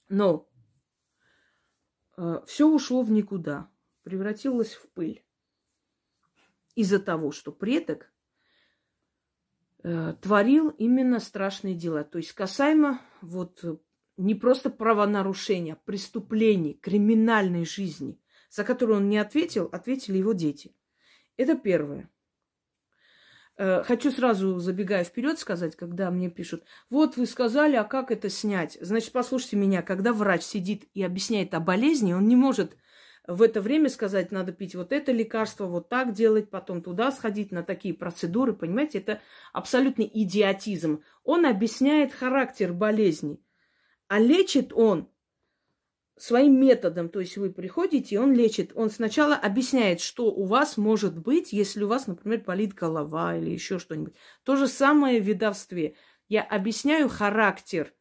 Но 0.07 0.49
э, 2.17 2.41
все 2.45 2.67
ушло 2.67 3.01
в 3.01 3.11
никуда, 3.11 3.69
превратилось 4.03 4.73
в 4.75 4.89
пыль. 4.89 5.23
Из-за 6.75 6.99
того, 6.99 7.31
что 7.31 7.51
предок 7.51 8.11
э, 9.83 10.15
творил 10.21 10.69
именно 10.69 11.19
страшные 11.19 11.75
дела. 11.75 12.03
То 12.03 12.17
есть 12.17 12.31
касаемо 12.33 13.01
вот 13.21 13.63
не 14.17 14.35
просто 14.35 14.69
правонарушения, 14.69 15.73
а 15.73 15.81
преступлений, 15.85 16.73
криминальной 16.73 17.65
жизни, 17.65 18.19
за 18.49 18.63
которую 18.63 18.97
он 18.97 19.09
не 19.09 19.17
ответил, 19.17 19.69
ответили 19.71 20.17
его 20.17 20.33
дети. 20.33 20.75
Это 21.37 21.57
первое. 21.57 22.09
Э, 23.61 23.83
хочу 23.83 24.09
сразу, 24.09 24.57
забегая 24.59 25.03
вперед, 25.03 25.37
сказать, 25.37 25.75
когда 25.75 26.09
мне 26.11 26.29
пишут, 26.29 26.63
вот 26.89 27.17
вы 27.17 27.25
сказали, 27.25 27.75
а 27.75 27.83
как 27.83 28.09
это 28.09 28.29
снять? 28.29 28.77
Значит, 28.79 29.11
послушайте 29.11 29.57
меня, 29.57 29.81
когда 29.81 30.13
врач 30.13 30.43
сидит 30.43 30.85
и 30.93 31.03
объясняет 31.03 31.53
о 31.53 31.59
болезни, 31.59 32.13
он 32.13 32.25
не 32.29 32.37
может 32.37 32.77
в 33.27 33.41
это 33.41 33.59
время 33.59 33.89
сказать, 33.89 34.31
надо 34.31 34.53
пить 34.53 34.75
вот 34.75 34.93
это 34.93 35.11
лекарство, 35.11 35.65
вот 35.65 35.89
так 35.89 36.13
делать, 36.13 36.49
потом 36.49 36.81
туда 36.81 37.11
сходить 37.11 37.51
на 37.51 37.61
такие 37.61 37.93
процедуры, 37.93 38.53
понимаете, 38.53 38.99
это 38.99 39.19
абсолютный 39.51 40.09
идиотизм. 40.11 41.03
Он 41.25 41.45
объясняет 41.45 42.13
характер 42.13 42.71
болезни, 42.71 43.43
а 44.07 44.19
лечит 44.19 44.71
он 44.71 45.11
своим 46.21 46.59
методом. 46.59 47.09
То 47.09 47.19
есть 47.19 47.37
вы 47.37 47.51
приходите, 47.51 48.15
и 48.15 48.17
он 48.17 48.33
лечит. 48.33 48.71
Он 48.75 48.89
сначала 48.89 49.35
объясняет, 49.35 50.01
что 50.01 50.25
у 50.25 50.45
вас 50.45 50.77
может 50.77 51.17
быть, 51.17 51.53
если 51.53 51.83
у 51.83 51.87
вас, 51.87 52.07
например, 52.07 52.43
болит 52.45 52.73
голова 52.73 53.35
или 53.35 53.49
еще 53.49 53.79
что-нибудь. 53.79 54.13
То 54.43 54.55
же 54.55 54.67
самое 54.67 55.21
в 55.21 55.25
ведовстве. 55.25 55.95
Я 56.27 56.43
объясняю 56.43 57.09
характер 57.09 57.93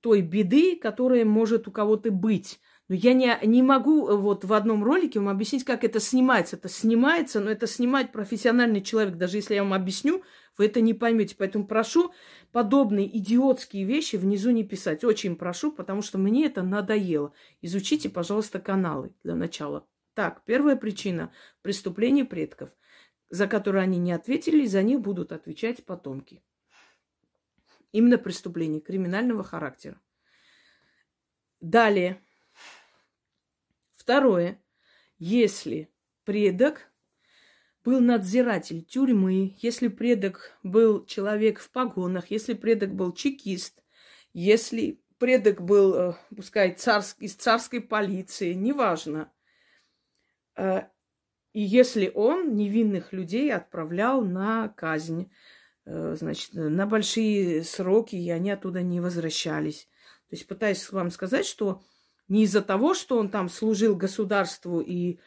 той 0.00 0.22
беды, 0.22 0.76
которая 0.76 1.24
может 1.24 1.68
у 1.68 1.72
кого-то 1.72 2.10
быть. 2.10 2.60
Но 2.90 2.96
я 2.96 3.14
не, 3.14 3.38
не 3.44 3.62
могу 3.62 4.08
э, 4.08 4.16
вот 4.16 4.44
в 4.44 4.52
одном 4.52 4.82
ролике 4.82 5.20
вам 5.20 5.28
объяснить, 5.28 5.62
как 5.62 5.84
это 5.84 6.00
снимается. 6.00 6.56
Это 6.56 6.68
снимается, 6.68 7.38
но 7.38 7.48
это 7.48 7.68
снимает 7.68 8.10
профессиональный 8.10 8.82
человек. 8.82 9.14
Даже 9.14 9.36
если 9.36 9.54
я 9.54 9.62
вам 9.62 9.74
объясню, 9.74 10.24
вы 10.58 10.66
это 10.66 10.80
не 10.80 10.92
поймете. 10.92 11.36
Поэтому 11.38 11.68
прошу 11.68 12.12
подобные 12.50 13.06
идиотские 13.16 13.84
вещи 13.84 14.16
внизу 14.16 14.50
не 14.50 14.64
писать. 14.64 15.04
Очень 15.04 15.36
прошу, 15.36 15.70
потому 15.70 16.02
что 16.02 16.18
мне 16.18 16.46
это 16.46 16.64
надоело. 16.64 17.32
Изучите, 17.62 18.10
пожалуйста, 18.10 18.58
каналы 18.58 19.14
для 19.22 19.36
начала. 19.36 19.86
Так, 20.14 20.42
первая 20.44 20.74
причина– 20.74 21.32
преступление 21.62 22.24
предков, 22.24 22.70
за 23.28 23.46
которые 23.46 23.84
они 23.84 23.98
не 23.98 24.10
ответили, 24.10 24.66
за 24.66 24.82
них 24.82 25.00
будут 25.00 25.30
отвечать 25.30 25.84
потомки. 25.84 26.42
Именно 27.92 28.18
преступление 28.18 28.80
криминального 28.80 29.44
характера. 29.44 30.00
Далее. 31.60 32.20
Второе. 34.10 34.60
Если 35.20 35.88
предок 36.24 36.90
был 37.84 38.00
надзиратель 38.00 38.82
тюрьмы, 38.82 39.54
если 39.58 39.86
предок 39.86 40.58
был 40.64 41.06
человек 41.06 41.60
в 41.60 41.70
погонах, 41.70 42.28
если 42.28 42.54
предок 42.54 42.92
был 42.92 43.12
чекист, 43.12 43.84
если 44.32 45.00
предок 45.18 45.62
был, 45.62 45.94
э, 45.94 46.14
пускай, 46.34 46.74
царск, 46.74 47.18
из 47.20 47.36
царской 47.36 47.80
полиции, 47.80 48.52
неважно. 48.54 49.30
Э, 50.56 50.88
и 51.52 51.60
если 51.60 52.10
он 52.12 52.56
невинных 52.56 53.12
людей 53.12 53.54
отправлял 53.54 54.22
на 54.22 54.70
казнь, 54.70 55.30
э, 55.84 56.16
значит, 56.18 56.54
на 56.54 56.84
большие 56.84 57.62
сроки, 57.62 58.16
и 58.16 58.28
они 58.30 58.50
оттуда 58.50 58.82
не 58.82 58.98
возвращались. 58.98 59.88
То 60.28 60.34
есть 60.34 60.48
пытаюсь 60.48 60.90
вам 60.90 61.12
сказать, 61.12 61.46
что 61.46 61.84
не 62.30 62.44
из-за 62.44 62.62
того, 62.62 62.94
что 62.94 63.18
он 63.18 63.28
там 63.28 63.48
служил 63.48 63.96
государству 63.96 64.80
и 64.80 65.18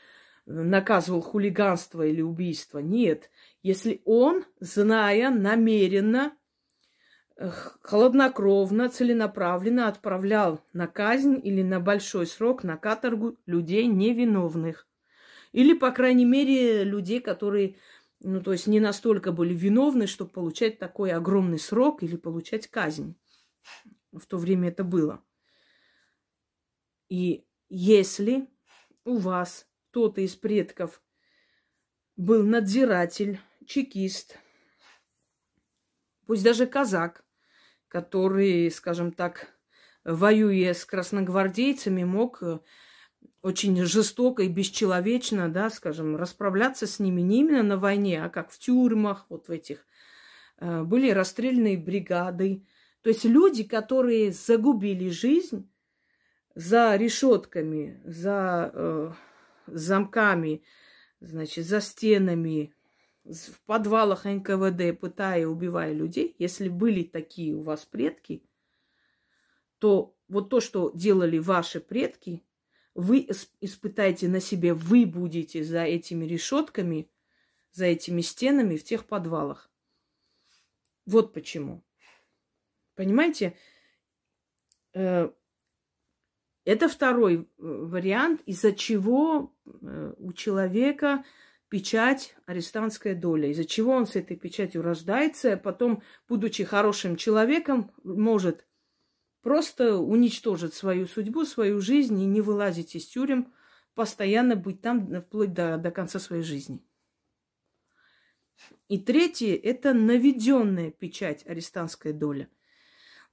наказывал 0.46 1.22
хулиганство 1.22 2.06
или 2.06 2.22
убийство. 2.22 2.80
Нет. 2.80 3.30
Если 3.62 4.02
он, 4.06 4.46
зная 4.60 5.30
намеренно, 5.30 6.34
холоднокровно, 7.82 8.90
целенаправленно 8.90 9.88
отправлял 9.90 10.62
на 10.72 10.88
казнь 10.88 11.40
или 11.44 11.62
на 11.62 11.80
большой 11.80 12.26
срок, 12.26 12.64
на 12.64 12.78
каторгу 12.78 13.38
людей 13.46 13.88
невиновных. 13.88 14.88
Или, 15.52 15.74
по 15.74 15.92
крайней 15.92 16.26
мере, 16.26 16.84
людей, 16.84 17.20
которые, 17.20 17.76
ну, 18.22 18.42
то 18.42 18.54
есть 18.54 18.68
не 18.68 18.80
настолько 18.80 19.32
были 19.34 19.54
виновны, 19.54 20.08
чтобы 20.08 20.32
получать 20.32 20.80
такой 20.80 21.12
огромный 21.12 21.60
срок 21.60 22.02
или 22.02 22.16
получать 22.16 22.68
казнь. 22.68 23.16
В 24.14 24.26
то 24.26 24.38
время 24.38 24.70
это 24.70 24.84
было. 24.84 25.22
И 27.14 27.46
если 27.70 28.50
у 29.06 29.18
вас 29.18 29.68
кто-то 29.92 30.22
из 30.22 30.36
предков 30.36 31.00
был 32.16 32.42
надзиратель, 32.42 33.40
чекист, 33.68 34.40
пусть 36.26 36.44
даже 36.44 36.66
казак, 36.66 37.24
который, 37.88 38.72
скажем 38.72 39.12
так, 39.12 39.54
воюя 40.04 40.74
с 40.74 40.86
красногвардейцами, 40.86 42.04
мог 42.04 42.42
э, 42.42 42.58
очень 43.44 43.80
жестоко 43.86 44.42
и 44.42 44.48
бесчеловечно, 44.48 45.50
да, 45.50 45.70
скажем, 45.70 46.16
расправляться 46.16 46.88
с 46.88 46.98
ними 46.98 47.22
не 47.22 47.42
именно 47.42 47.62
на 47.62 47.78
войне, 47.78 48.26
а 48.26 48.30
как 48.30 48.50
в 48.50 48.58
тюрьмах, 48.58 49.28
вот 49.30 49.50
в 49.50 49.52
этих. 49.52 49.86
Э, 50.58 50.82
были 50.82 51.12
расстрельные 51.12 51.78
бригады. 51.78 52.66
То 53.04 53.10
есть 53.10 53.24
люди, 53.24 53.64
которые 53.64 54.32
загубили 54.32 55.10
жизнь 55.10 55.70
за 56.56 56.96
решетками, 56.96 58.02
за 58.06 58.72
э, 58.74 59.12
замками, 59.68 60.64
значит, 61.20 61.66
за 61.66 61.82
стенами, 61.82 62.74
в 63.24 63.62
подвалах 63.66 64.26
НКВД, 64.26 65.00
пытая 65.00 65.42
и 65.42 65.46
убивая 65.46 65.94
людей, 65.94 66.36
если 66.40 66.68
были 66.68 67.04
такие 67.04 67.56
у 67.56 67.62
вас 67.62 67.86
предки, 67.86 68.44
то 69.80 70.16
вот 70.28 70.50
то, 70.50 70.60
что 70.60 70.92
делали 70.94 71.38
ваши 71.38 71.80
предки, 71.80 72.44
вы 72.96 73.28
испытаете 73.62 74.28
на 74.28 74.40
себе, 74.40 74.74
вы 74.74 75.06
будете 75.06 75.64
за 75.64 75.84
этими 75.84 76.26
решетками, 76.26 77.10
за 77.72 77.86
этими 77.86 78.22
стенами 78.22 78.76
в 78.76 78.84
тех 78.84 79.06
подвалах. 79.06 79.72
Вот 81.06 81.34
почему. 81.34 81.84
Понимаете? 82.96 83.58
Это 86.66 86.88
второй 86.88 87.36
э, 87.36 87.44
вариант, 87.58 88.42
из-за 88.46 88.72
чего 88.72 89.54
э, 89.66 90.14
у 90.18 90.32
человека 90.34 91.26
печать 91.70 92.36
арестантская 92.46 93.16
доля, 93.16 93.50
из-за 93.50 93.66
чего 93.66 93.94
он 93.94 94.06
с 94.06 94.16
этой 94.16 94.38
печатью 94.38 94.82
рождается, 94.82 95.54
а 95.54 95.58
потом, 95.58 96.04
будучи 96.30 96.64
хорошим 96.64 97.16
человеком, 97.16 97.92
может 98.04 98.66
просто 99.42 99.98
уничтожить 99.98 100.74
свою 100.74 101.06
судьбу, 101.08 101.46
свою 101.46 101.82
жизнь 101.82 102.22
и 102.22 102.26
не 102.26 102.42
вылазить 102.42 102.96
из 102.96 103.08
тюрем, 103.08 103.54
постоянно 103.96 104.56
быть 104.56 104.82
там 104.82 105.22
вплоть 105.22 105.54
до, 105.54 105.78
до 105.78 105.92
конца 105.92 106.20
своей 106.20 106.44
жизни. 106.44 106.82
И 108.88 109.00
третье– 109.00 109.56
это 109.64 109.94
наведенная 109.94 110.92
печать 110.92 111.46
арестантская 111.46 112.14
доля. 112.14 112.50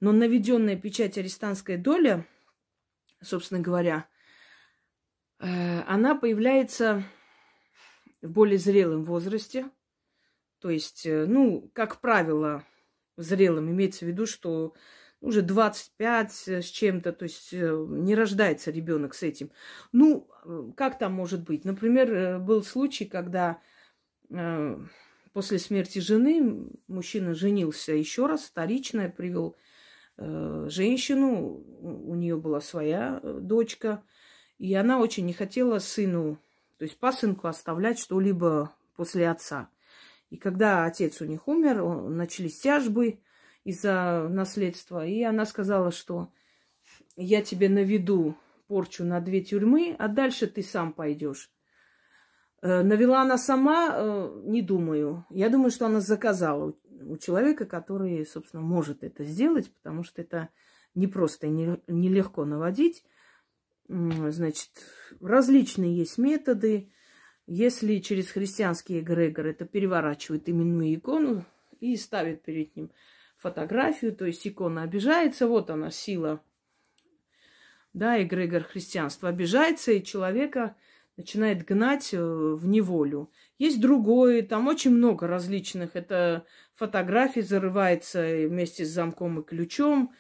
Но 0.01 0.13
наведенная 0.13 0.77
печать 0.77 1.19
арестантская 1.19 1.77
доля, 1.77 2.27
собственно 3.23 3.61
говоря, 3.61 4.07
э, 5.39 5.81
она 5.83 6.15
появляется 6.15 7.05
в 8.23 8.31
более 8.31 8.59
зрелом 8.59 9.05
возрасте. 9.05 9.71
То 10.61 10.71
есть, 10.71 11.07
э, 11.07 11.27
ну, 11.27 11.71
как 11.75 12.01
правило, 12.01 12.65
зрелым 13.17 13.71
имеется 13.71 14.05
в 14.05 14.09
виду, 14.09 14.27
что 14.27 14.75
уже 15.21 15.43
25 15.43 16.49
с 16.49 16.65
чем-то, 16.65 17.13
то 17.13 17.25
есть 17.25 17.53
э, 17.53 17.87
не 17.89 18.15
рождается 18.15 18.71
ребенок 18.71 19.15
с 19.15 19.23
этим. 19.23 19.51
Ну, 19.93 20.29
как 20.77 20.99
там 20.99 21.13
может 21.13 21.45
быть? 21.45 21.65
Например, 21.65 22.39
был 22.39 22.63
случай, 22.63 23.05
когда 23.05 23.61
после 25.33 25.59
смерти 25.59 25.99
жены 25.99 26.69
мужчина 26.87 27.35
женился 27.35 27.93
еще 27.93 28.27
раз, 28.27 28.43
вторично 28.45 29.11
привел 29.11 29.57
женщину, 30.21 31.65
у 31.81 32.15
нее 32.15 32.37
была 32.37 32.61
своя 32.61 33.21
дочка, 33.23 34.03
и 34.59 34.75
она 34.75 35.01
очень 35.01 35.25
не 35.25 35.33
хотела 35.33 35.79
сыну, 35.79 36.39
то 36.79 36.85
есть 36.85 36.99
пасынку 36.99 37.49
оставлять 37.49 37.99
что-либо 37.99 38.75
после 38.97 39.31
отца. 39.31 39.71
И 40.29 40.37
когда 40.37 40.85
отец 40.85 41.21
у 41.21 41.25
них 41.25 41.49
умер, 41.49 41.83
начались 42.11 42.61
тяжбы, 42.61 43.21
из-за 43.65 44.27
наследства. 44.29 45.07
И 45.07 45.23
она 45.23 45.45
сказала, 45.45 45.91
что 45.91 46.33
я 47.17 47.43
тебе 47.43 47.69
наведу 47.69 48.37
порчу 48.69 49.05
на 49.05 49.21
две 49.21 49.41
тюрьмы, 49.43 49.97
а 49.99 50.09
дальше 50.09 50.47
ты 50.47 50.63
сам 50.63 50.93
пойдешь. 50.93 51.51
Э, 52.63 52.83
навела 52.83 53.23
она 53.23 53.37
сама, 53.37 53.91
э, 53.93 54.43
не 54.45 54.63
думаю. 54.63 55.27
Я 55.31 55.49
думаю, 55.49 55.71
что 55.71 55.87
она 55.87 56.01
заказала 56.01 56.75
у 57.01 57.17
человека, 57.17 57.67
который, 57.67 58.25
собственно, 58.27 58.63
может 58.63 59.03
это 59.03 59.25
сделать, 59.25 59.73
потому 59.73 60.03
что 60.05 60.23
это 60.23 60.49
не 60.95 61.07
просто 61.07 61.49
нелегко 61.49 62.45
наводить. 62.45 63.05
Значит, 63.89 64.71
различные 65.21 65.97
есть 65.97 66.19
методы. 66.19 66.93
Если 67.47 67.99
через 67.99 68.31
христианский 68.31 69.01
эгрегор 69.01 69.47
это 69.47 69.65
переворачивает 69.65 70.49
именную 70.49 70.95
икону 70.95 71.45
и 71.81 71.97
ставит 71.97 72.43
перед 72.43 72.77
ним 72.77 72.91
фотографию, 73.37 74.15
то 74.15 74.27
есть 74.27 74.47
икона 74.47 74.83
обижается, 74.83 75.49
вот 75.49 75.71
она 75.71 75.91
сила, 75.91 76.41
да, 77.93 78.23
эгрегор 78.23 78.63
христианства 78.63 79.31
обижается, 79.31 79.91
и 79.91 80.05
человека 80.05 80.77
начинает 81.17 81.65
гнать 81.65 82.13
э, 82.13 82.19
в 82.19 82.67
неволю. 82.67 83.31
Есть 83.59 83.81
другое, 83.81 84.43
там 84.43 84.69
очень 84.69 84.91
много 84.91 85.27
различных. 85.27 85.97
Это 85.97 86.47
фотографии 86.75 87.41
зарывается 87.41 88.23
вместе 88.49 88.85
с 88.85 88.91
замком 88.91 89.41
и 89.41 89.45
ключом 89.45 90.13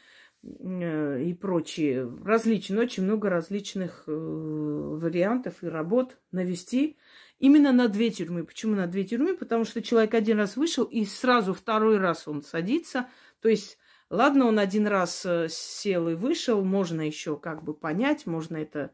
э, 0.42 1.22
и 1.22 1.34
прочие. 1.34 2.08
Различные, 2.24 2.80
очень 2.80 3.04
много 3.04 3.30
различных 3.30 4.04
э, 4.06 4.12
вариантов 4.12 5.62
и 5.62 5.66
работ 5.66 6.18
навести 6.32 6.96
Именно 7.38 7.72
на 7.72 7.88
две 7.88 8.10
тюрьмы. 8.10 8.44
Почему 8.44 8.74
на 8.74 8.86
две 8.86 9.02
тюрьмы? 9.02 9.34
Потому 9.34 9.64
что 9.64 9.80
человек 9.80 10.12
один 10.12 10.36
раз 10.36 10.58
вышел, 10.58 10.84
и 10.84 11.06
сразу 11.06 11.54
второй 11.54 11.96
раз 11.96 12.28
он 12.28 12.42
садится. 12.42 13.08
То 13.40 13.48
есть, 13.48 13.78
ладно, 14.10 14.44
он 14.44 14.58
один 14.58 14.86
раз 14.86 15.26
сел 15.48 16.10
и 16.10 16.14
вышел, 16.14 16.62
можно 16.62 17.00
еще 17.00 17.38
как 17.38 17.64
бы 17.64 17.72
понять, 17.72 18.26
можно 18.26 18.58
это 18.58 18.92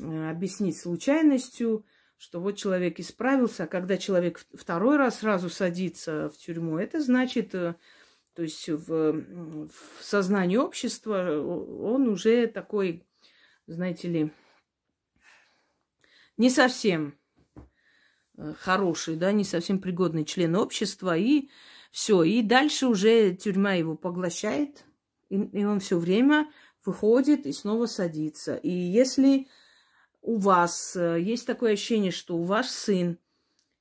объяснить 0.00 0.78
случайностью, 0.78 1.84
что 2.16 2.40
вот 2.40 2.52
человек 2.52 2.98
исправился, 3.00 3.64
а 3.64 3.66
когда 3.66 3.96
человек 3.96 4.44
второй 4.54 4.96
раз 4.96 5.20
сразу 5.20 5.50
садится 5.50 6.30
в 6.30 6.36
тюрьму, 6.38 6.78
это 6.78 7.00
значит, 7.00 7.54
э, 7.54 7.74
то 8.34 8.42
есть 8.42 8.68
в, 8.68 9.12
в 9.68 10.02
сознании 10.02 10.56
общества 10.56 11.38
он 11.40 12.08
уже 12.08 12.46
такой, 12.46 13.04
знаете 13.66 14.08
ли, 14.08 14.32
не 16.36 16.50
совсем 16.50 17.18
Э, 18.38 18.52
хороший, 18.58 19.16
да, 19.16 19.32
не 19.32 19.44
совсем 19.44 19.80
пригодный 19.80 20.24
член 20.24 20.56
общества, 20.56 21.16
и 21.16 21.48
все. 21.90 22.22
И 22.22 22.42
дальше 22.42 22.86
уже 22.86 23.34
тюрьма 23.34 23.74
его 23.74 23.96
поглощает, 23.96 24.84
и, 25.30 25.36
и 25.36 25.64
он 25.64 25.80
все 25.80 25.98
время 25.98 26.50
выходит 26.84 27.46
и 27.46 27.52
снова 27.52 27.86
садится. 27.86 28.56
И 28.56 28.70
если 28.70 29.48
у 30.26 30.38
вас 30.38 30.96
э, 30.96 31.20
есть 31.20 31.46
такое 31.46 31.74
ощущение, 31.74 32.10
что 32.10 32.36
у 32.36 32.42
ваш 32.42 32.66
сын 32.66 33.18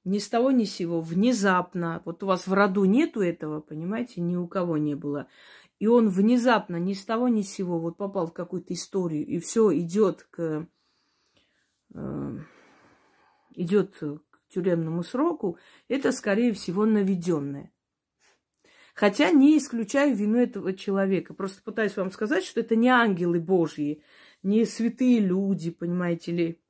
ни 0.04 0.20
с 0.20 0.30
того 0.30 0.52
ни 0.52 0.66
с 0.66 0.76
сего 0.76 1.02
внезапно, 1.02 2.04
вот 2.06 2.22
у 2.22 2.28
вас 2.28 2.46
в 2.46 2.54
роду 2.54 2.86
нету 2.86 3.22
этого, 3.22 3.62
понимаете, 3.62 4.22
ни 4.22 4.36
у 4.36 4.48
кого 4.48 4.78
не 4.78 4.94
было, 4.96 5.28
и 5.80 5.88
он 5.88 6.10
внезапно 6.10 6.76
ни 6.76 6.94
с 6.94 7.04
того 7.04 7.28
ни 7.28 7.42
с 7.42 7.52
сего 7.52 7.80
вот 7.80 7.98
попал 7.98 8.28
в 8.28 8.34
какую-то 8.34 8.76
историю, 8.76 9.26
и 9.26 9.40
все 9.40 9.76
идет 9.76 10.28
к 10.30 10.68
э, 11.96 12.38
идет 13.56 14.00
тюремному 14.50 15.04
сроку, 15.04 15.58
это, 15.88 16.12
скорее 16.12 16.54
всего, 16.54 16.86
наведенное. 16.86 17.72
Хотя 18.94 19.32
не 19.32 19.58
исключаю 19.58 20.16
вину 20.16 20.38
этого 20.38 20.74
человека. 20.74 21.34
Просто 21.34 21.62
пытаюсь 21.62 21.98
вам 21.98 22.12
сказать, 22.12 22.46
что 22.46 22.62
это 22.62 22.78
не 22.78 22.88
ангелы 22.88 23.42
Божьи, 23.42 24.02
не 24.46 24.64
святые 24.66 25.20
люди, 25.20 25.72
понимаете 25.72 26.32
ли, 26.32 26.62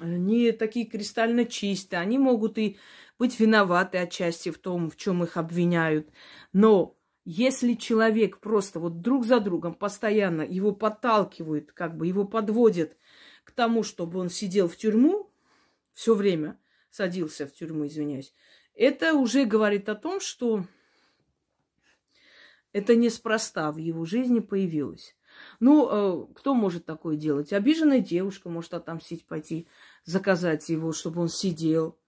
не 0.00 0.52
такие 0.52 0.86
кристально 0.86 1.44
чистые. 1.44 2.00
Они 2.00 2.18
могут 2.18 2.56
и 2.56 2.78
быть 3.18 3.40
виноваты 3.40 3.98
отчасти 3.98 4.50
в 4.50 4.58
том, 4.58 4.88
в 4.88 4.96
чем 4.96 5.24
их 5.24 5.36
обвиняют. 5.36 6.08
Но 6.52 6.96
если 7.24 7.74
человек 7.74 8.38
просто 8.38 8.78
вот 8.78 9.00
друг 9.00 9.26
за 9.26 9.40
другом 9.40 9.74
постоянно 9.74 10.42
его 10.42 10.70
подталкивают, 10.72 11.72
как 11.72 11.96
бы 11.96 12.06
его 12.06 12.24
подводят 12.24 12.96
к 13.42 13.50
тому, 13.50 13.82
чтобы 13.82 14.20
он 14.20 14.30
сидел 14.30 14.68
в 14.68 14.76
тюрьму 14.76 15.32
все 15.94 16.14
время, 16.14 16.60
садился 16.90 17.46
в 17.48 17.52
тюрьму, 17.52 17.88
извиняюсь, 17.88 18.32
это 18.74 19.14
уже 19.14 19.46
говорит 19.46 19.88
о 19.88 19.96
том, 19.96 20.20
что 20.20 20.64
это 22.72 22.94
неспроста 22.94 23.72
в 23.72 23.78
его 23.78 24.04
жизни 24.04 24.38
появилось. 24.38 25.17
Ну, 25.60 25.88
э, 25.90 26.34
кто 26.34 26.54
может 26.54 26.84
такое 26.84 27.16
делать? 27.16 27.52
Обиженная 27.52 28.00
девушка 28.00 28.48
может 28.48 28.74
отомстить, 28.74 29.26
пойти 29.26 29.68
заказать 30.04 30.68
его, 30.68 30.92
чтобы 30.92 31.20
он 31.22 31.28
сидел. 31.28 31.98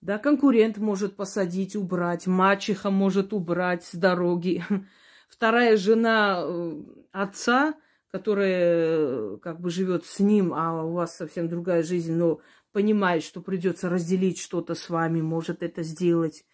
Да, 0.00 0.18
конкурент 0.18 0.78
может 0.78 1.16
посадить, 1.16 1.76
убрать, 1.76 2.26
мачеха 2.26 2.90
может 2.90 3.32
убрать 3.32 3.84
с 3.84 3.94
дороги. 3.94 4.64
Вторая 5.28 5.76
жена 5.76 6.42
э, 6.42 6.82
отца, 7.12 7.74
которая 8.10 8.96
э, 9.34 9.38
как 9.42 9.60
бы 9.60 9.70
живет 9.70 10.06
с 10.06 10.18
ним, 10.18 10.54
а 10.54 10.84
у 10.84 10.92
вас 10.92 11.16
совсем 11.16 11.48
другая 11.48 11.82
жизнь, 11.82 12.14
но 12.14 12.40
понимает, 12.72 13.22
что 13.22 13.40
придется 13.40 13.88
разделить 13.88 14.38
что-то 14.38 14.74
с 14.74 14.88
вами, 14.88 15.20
может 15.20 15.62
это 15.62 15.82
сделать. 15.82 16.44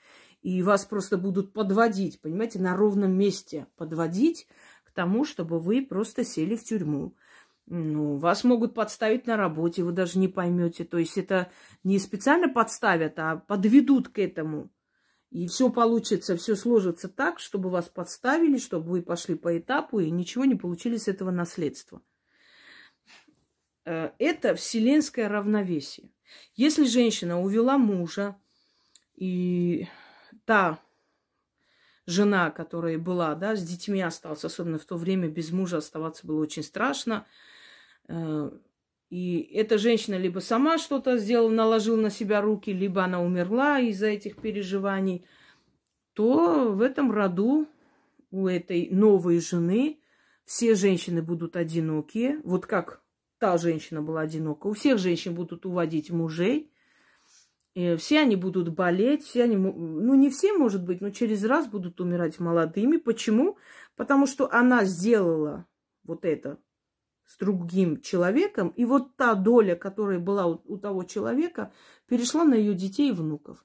И 0.43 0.63
вас 0.63 0.85
просто 0.85 1.17
будут 1.17 1.53
подводить, 1.53 2.21
понимаете, 2.21 2.59
на 2.59 2.77
ровном 2.77 3.13
месте 3.13 3.67
подводить 3.77 4.47
тому, 4.97 5.25
чтобы 5.25 5.61
вы 5.61 5.87
просто 5.87 6.25
сели 6.25 6.57
в 6.57 6.65
тюрьму. 6.65 7.15
Ну, 7.67 8.17
вас 8.17 8.43
могут 8.45 8.75
подставить 8.75 9.27
на 9.27 9.37
работе, 9.37 9.85
вы 9.85 9.93
даже 9.93 10.19
не 10.19 10.29
поймете. 10.29 10.85
То 10.85 10.99
есть 10.99 11.19
это 11.19 11.51
не 11.85 11.99
специально 11.99 12.49
подставят, 12.49 13.19
а 13.19 13.37
подведут 13.37 14.09
к 14.09 14.19
этому. 14.19 14.71
И 15.31 15.49
все 15.49 15.71
получится, 15.71 16.37
все 16.37 16.57
сложится 16.57 17.09
так, 17.09 17.41
чтобы 17.41 17.71
вас 17.71 17.89
подставили, 17.89 18.59
чтобы 18.59 18.91
вы 18.91 19.03
пошли 19.03 19.35
по 19.35 19.59
этапу 19.59 20.01
и 20.01 20.11
ничего 20.11 20.45
не 20.45 20.55
получили 20.55 20.97
с 20.97 21.09
этого 21.09 21.31
наследства. 21.31 22.01
э, 23.85 24.11
это 24.19 24.55
вселенское 24.55 25.29
равновесие. 25.29 26.11
Если 26.55 26.85
женщина 26.85 27.41
увела 27.41 27.79
мужа, 27.79 28.37
и 29.17 29.89
та 30.45 30.81
жена, 32.07 32.51
которая 32.51 32.99
была, 32.99 33.35
да, 33.35 33.57
с 33.57 33.63
детьми 33.63 34.01
осталась, 34.01 34.45
особенно 34.45 34.79
в 34.79 34.85
то 34.85 34.97
время 34.97 35.29
без 35.29 35.51
мужа 35.51 35.79
оставаться 35.79 36.27
было 36.27 36.41
очень 36.41 36.63
страшно. 36.63 37.27
Э, 38.09 38.51
и 39.11 39.39
эта 39.55 39.79
женщина 39.79 40.17
либо 40.17 40.41
сама 40.41 40.79
что-то 40.79 41.19
сделала, 41.19 41.51
наложила 41.51 41.97
на 41.97 42.11
себя 42.11 42.41
руки, 42.41 42.73
либо 42.73 43.05
она 43.05 43.21
умерла 43.21 43.81
из-за 43.81 44.07
этих 44.07 44.37
переживаний, 44.37 45.25
то 46.13 46.73
в 46.73 46.81
этом 46.81 47.13
роду 47.13 47.67
у 48.31 48.47
этой 48.49 48.89
новой 48.91 49.41
жены 49.41 50.01
все 50.45 50.75
женщины 50.75 51.23
будут 51.23 51.57
одинокие. 51.57 52.41
Вот 52.45 52.67
как 52.67 53.03
та 53.39 53.59
женщина 53.59 54.03
была 54.03 54.23
одинока. 54.23 54.67
У 54.67 54.73
всех 54.73 54.99
женщин 54.99 55.35
будут 55.35 55.67
уводить 55.67 56.11
мужей. 56.11 56.71
И 57.77 57.95
все 57.97 58.21
они 58.21 58.37
будут 58.37 58.71
болеть, 58.71 59.23
все 59.23 59.43
они, 59.43 59.55
ну 59.55 60.15
не 60.15 60.31
все, 60.31 60.55
может 60.55 60.83
быть, 60.83 61.03
но 61.03 61.11
через 61.11 61.45
раз 61.45 61.67
будут 61.69 62.01
умирать 62.01 62.41
молодыми. 62.41 62.97
Почему? 62.97 63.59
Потому 63.97 64.27
что 64.27 64.51
она 64.51 64.87
сделала 64.87 65.67
вот 66.03 66.25
это 66.25 66.59
с 67.27 67.37
другим 67.37 68.01
человеком, 68.01 68.71
и 68.71 68.87
вот 68.87 69.15
та 69.17 69.35
доля, 69.35 69.77
которая 69.77 70.19
была 70.19 70.47
у, 70.47 70.63
у 70.65 70.79
того 70.79 71.05
человека, 71.05 71.71
перешла 72.09 72.45
на 72.45 72.55
ее 72.55 72.73
детей 72.73 73.11
и 73.11 73.13
внуков. 73.13 73.63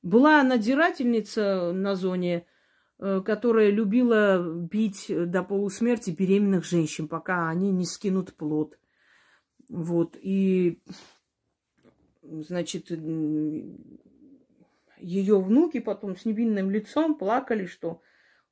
Была 0.00 0.42
надирательница 0.42 1.72
на 1.72 1.94
зоне, 1.94 2.46
э, 2.98 3.20
которая 3.20 3.68
любила 3.68 4.42
бить 4.42 5.04
до 5.10 5.42
полусмерти 5.42 6.12
беременных 6.12 6.64
женщин, 6.64 7.08
пока 7.08 7.50
они 7.50 7.72
не 7.72 7.84
скинут 7.84 8.32
плод. 8.32 8.78
Вот, 9.68 10.16
и, 10.16 10.82
значит, 12.30 12.90
ее 14.98 15.40
внуки 15.40 15.80
потом 15.80 16.16
с 16.16 16.24
невинным 16.24 16.70
лицом 16.70 17.16
плакали, 17.16 17.66
что 17.66 18.00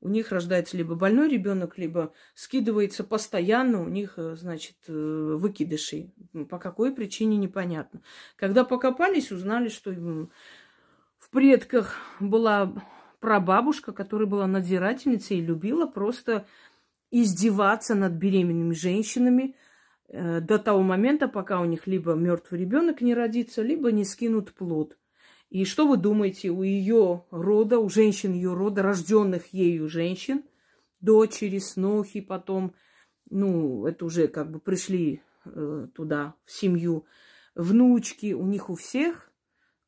у 0.00 0.08
них 0.08 0.30
рождается 0.30 0.76
либо 0.76 0.94
больной 0.94 1.28
ребенок, 1.28 1.76
либо 1.76 2.12
скидывается 2.34 3.02
постоянно, 3.02 3.82
у 3.82 3.88
них, 3.88 4.14
э, 4.16 4.36
значит, 4.36 4.76
э, 4.86 4.92
выкидыши. 4.92 6.12
По 6.48 6.58
какой 6.58 6.94
причине 6.94 7.36
непонятно. 7.36 8.02
Когда 8.36 8.64
покопались, 8.64 9.32
узнали, 9.32 9.68
что 9.68 9.90
в 9.90 11.30
предках 11.30 11.96
была 12.20 12.72
прабабушка, 13.18 13.92
которая 13.92 14.28
была 14.28 14.46
надзирательницей 14.46 15.38
и 15.38 15.44
любила 15.44 15.86
просто 15.86 16.46
издеваться 17.10 17.96
над 17.96 18.12
беременными 18.12 18.74
женщинами 18.74 19.56
до 20.10 20.58
того 20.58 20.82
момента, 20.82 21.28
пока 21.28 21.60
у 21.60 21.64
них 21.64 21.86
либо 21.86 22.14
мертвый 22.14 22.60
ребенок 22.60 23.00
не 23.00 23.14
родится, 23.14 23.62
либо 23.62 23.92
не 23.92 24.04
скинут 24.04 24.54
плод. 24.54 24.96
И 25.50 25.64
что 25.64 25.86
вы 25.86 25.96
думаете, 25.96 26.50
у 26.50 26.62
ее 26.62 27.24
рода, 27.30 27.78
у 27.78 27.88
женщин 27.88 28.32
ее 28.32 28.54
рода, 28.54 28.82
рожденных 28.82 29.52
ею 29.54 29.88
женщин, 29.88 30.44
дочери, 31.00 31.58
снохи 31.58 32.20
потом, 32.20 32.74
ну, 33.30 33.86
это 33.86 34.04
уже 34.04 34.28
как 34.28 34.50
бы 34.50 34.60
пришли 34.60 35.22
э, 35.44 35.88
туда, 35.94 36.34
в 36.44 36.52
семью, 36.52 37.06
внучки, 37.54 38.34
у 38.34 38.46
них 38.46 38.68
у 38.68 38.74
всех 38.74 39.30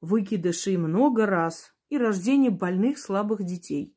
выкидыши 0.01 0.79
много 0.79 1.27
раз 1.27 1.75
и 1.91 1.99
рождение 1.99 2.51
больных, 2.51 2.99
слабых 2.99 3.43
детей. 3.43 3.95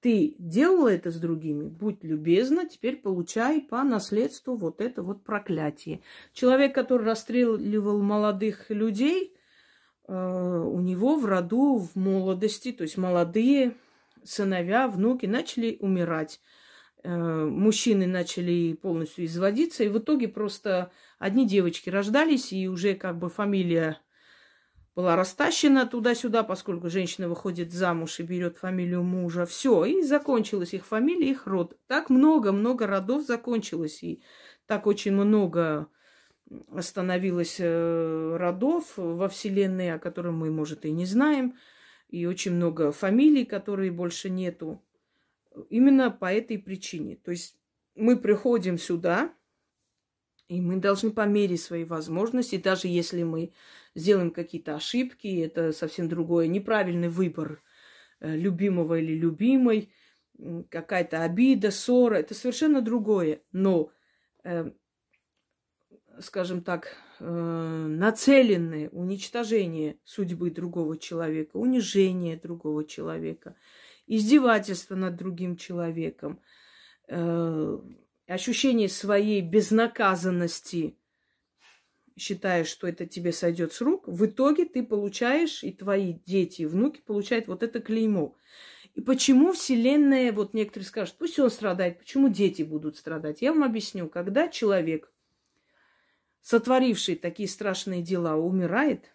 Ты 0.00 0.34
делала 0.38 0.88
это 0.88 1.10
с 1.10 1.16
другими, 1.16 1.68
будь 1.68 2.02
любезна, 2.02 2.66
теперь 2.66 2.96
получай 2.96 3.60
по 3.60 3.82
наследству 3.84 4.56
вот 4.56 4.80
это 4.80 5.02
вот 5.02 5.24
проклятие. 5.24 6.00
Человек, 6.32 6.74
который 6.74 7.06
расстреливал 7.06 8.00
молодых 8.02 8.70
людей– 8.70 9.36
Э, 10.10 10.64
у 10.66 10.80
него 10.80 11.14
в 11.14 11.24
роду 11.24 11.78
в 11.78 11.94
молодости, 11.94 12.72
то 12.72 12.82
есть 12.82 12.98
молодые 12.98 13.76
сыновья, 14.24 14.88
внуки 14.88 15.26
начали 15.26 15.76
умирать. 15.78 16.40
Э, 17.04 17.44
мужчины 17.44 18.08
начали 18.08 18.72
полностью 18.72 19.24
изводиться, 19.26 19.84
и 19.84 19.88
в 19.88 19.98
итоге 19.98 20.26
просто 20.26 20.90
одни 21.20 21.46
девочки 21.46 21.90
рождались, 21.90 22.52
и 22.52 22.68
уже 22.68 22.94
как 22.94 23.20
бы 23.20 23.28
фамилия 23.28 23.98
была 25.00 25.16
растащена 25.16 25.86
туда-сюда, 25.86 26.42
поскольку 26.42 26.90
женщина 26.90 27.26
выходит 27.26 27.72
замуж 27.72 28.20
и 28.20 28.22
берет 28.22 28.58
фамилию 28.58 29.02
мужа. 29.02 29.46
Все, 29.46 29.86
и 29.86 30.02
закончилась 30.02 30.74
их 30.74 30.84
фамилия, 30.84 31.30
их 31.30 31.46
род. 31.46 31.78
Так 31.86 32.10
много-много 32.10 32.86
родов 32.86 33.24
закончилось, 33.24 34.02
и 34.02 34.22
так 34.66 34.86
очень 34.86 35.12
много 35.12 35.88
остановилось 36.70 37.56
э, 37.60 38.36
родов 38.36 38.92
во 38.96 39.30
Вселенной, 39.30 39.94
о 39.94 39.98
котором 39.98 40.36
мы, 40.36 40.50
может, 40.50 40.84
и 40.84 40.90
не 40.90 41.06
знаем, 41.06 41.56
и 42.10 42.26
очень 42.26 42.52
много 42.52 42.92
фамилий, 42.92 43.46
которые 43.46 43.90
больше 43.90 44.28
нету. 44.28 44.82
Именно 45.70 46.10
по 46.10 46.30
этой 46.30 46.58
причине. 46.58 47.16
То 47.16 47.30
есть 47.30 47.56
мы 47.94 48.18
приходим 48.18 48.76
сюда, 48.76 49.32
и 50.50 50.60
мы 50.60 50.78
должны 50.78 51.12
по 51.12 51.26
мере 51.26 51.56
своей 51.56 51.84
возможности, 51.84 52.56
даже 52.56 52.88
если 52.88 53.22
мы 53.22 53.52
сделаем 53.94 54.32
какие-то 54.32 54.74
ошибки, 54.74 55.28
это 55.40 55.70
совсем 55.70 56.08
другое, 56.08 56.48
неправильный 56.48 57.08
выбор 57.08 57.62
э, 58.18 58.34
любимого 58.34 58.98
или 58.98 59.14
любимой, 59.14 59.92
какая-то 60.68 61.22
обида, 61.22 61.70
ссора, 61.70 62.16
это 62.16 62.34
совершенно 62.34 62.82
другое. 62.82 63.42
Но 63.52 63.92
э, 64.42 64.72
скажем 66.18 66.64
так, 66.64 66.96
э, 67.20 67.24
нацеленное 67.24 68.88
уничтожение 68.88 70.00
судьбы 70.02 70.50
другого 70.50 70.98
человека, 70.98 71.58
унижение 71.58 72.36
другого 72.36 72.84
человека, 72.84 73.54
издевательство 74.08 74.96
над 74.96 75.14
другим 75.14 75.56
человеком, 75.56 76.40
э, 77.06 77.78
ощущение 78.30 78.88
своей 78.88 79.40
безнаказанности, 79.40 80.96
считая, 82.16 82.64
что 82.64 82.86
это 82.86 83.06
тебе 83.06 83.32
сойдет 83.32 83.72
с 83.72 83.80
рук, 83.80 84.06
в 84.06 84.24
итоге 84.24 84.66
ты 84.66 84.84
получаешь, 84.84 85.64
и 85.64 85.72
твои 85.72 86.14
дети, 86.26 86.62
и 86.62 86.66
внуки 86.66 87.00
получают 87.00 87.48
вот 87.48 87.62
это 87.62 87.80
клеймо. 87.80 88.36
И 88.94 89.00
почему 89.00 89.52
Вселенная, 89.52 90.32
вот 90.32 90.54
некоторые 90.54 90.86
скажут, 90.86 91.16
пусть 91.18 91.38
он 91.38 91.50
страдает, 91.50 91.98
почему 91.98 92.28
дети 92.28 92.62
будут 92.62 92.96
страдать? 92.96 93.42
Я 93.42 93.52
вам 93.52 93.64
объясню, 93.64 94.08
когда 94.08 94.48
человек 94.48 95.12
сотворивший 96.42 97.16
такие 97.16 97.48
страшные 97.48 98.02
дела, 98.02 98.36
умирает, 98.36 99.14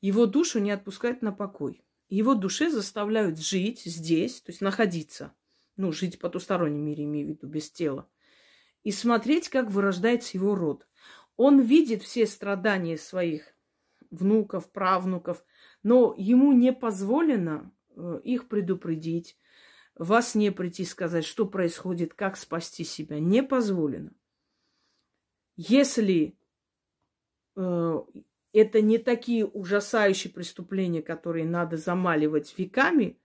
его 0.00 0.26
душу 0.26 0.58
не 0.58 0.70
отпускают 0.70 1.22
на 1.22 1.32
покой. 1.32 1.84
Его 2.08 2.34
душе 2.34 2.70
заставляют 2.70 3.38
жить 3.38 3.82
здесь, 3.84 4.40
то 4.40 4.52
есть 4.52 4.60
находиться, 4.60 5.34
ну, 5.76 5.92
жить 5.92 6.16
в 6.16 6.18
потустороннем 6.18 6.84
мире, 6.84 7.04
имею 7.04 7.26
в 7.26 7.30
виду, 7.30 7.46
без 7.46 7.70
тела, 7.70 8.08
и 8.82 8.90
смотреть, 8.92 9.48
как 9.48 9.70
вырождается 9.70 10.36
его 10.36 10.54
род. 10.54 10.86
Он 11.36 11.60
видит 11.60 12.02
все 12.02 12.26
страдания 12.26 12.96
своих 12.96 13.54
внуков, 14.10 14.70
правнуков, 14.70 15.44
но 15.82 16.14
ему 16.16 16.52
не 16.52 16.72
позволено 16.72 17.72
э, 17.96 18.20
их 18.22 18.48
предупредить, 18.48 19.36
вас 19.96 20.34
не 20.34 20.50
прийти 20.50 20.84
сказать, 20.84 21.24
что 21.24 21.46
происходит, 21.46 22.14
как 22.14 22.36
спасти 22.36 22.84
себя. 22.84 23.20
Не 23.20 23.42
позволено. 23.42 24.12
Если 25.56 26.36
э, 27.56 28.00
это 28.52 28.80
не 28.80 28.98
такие 28.98 29.46
ужасающие 29.46 30.32
преступления, 30.32 31.02
которые 31.02 31.44
надо 31.44 31.76
замаливать 31.76 32.54
веками, 32.58 33.20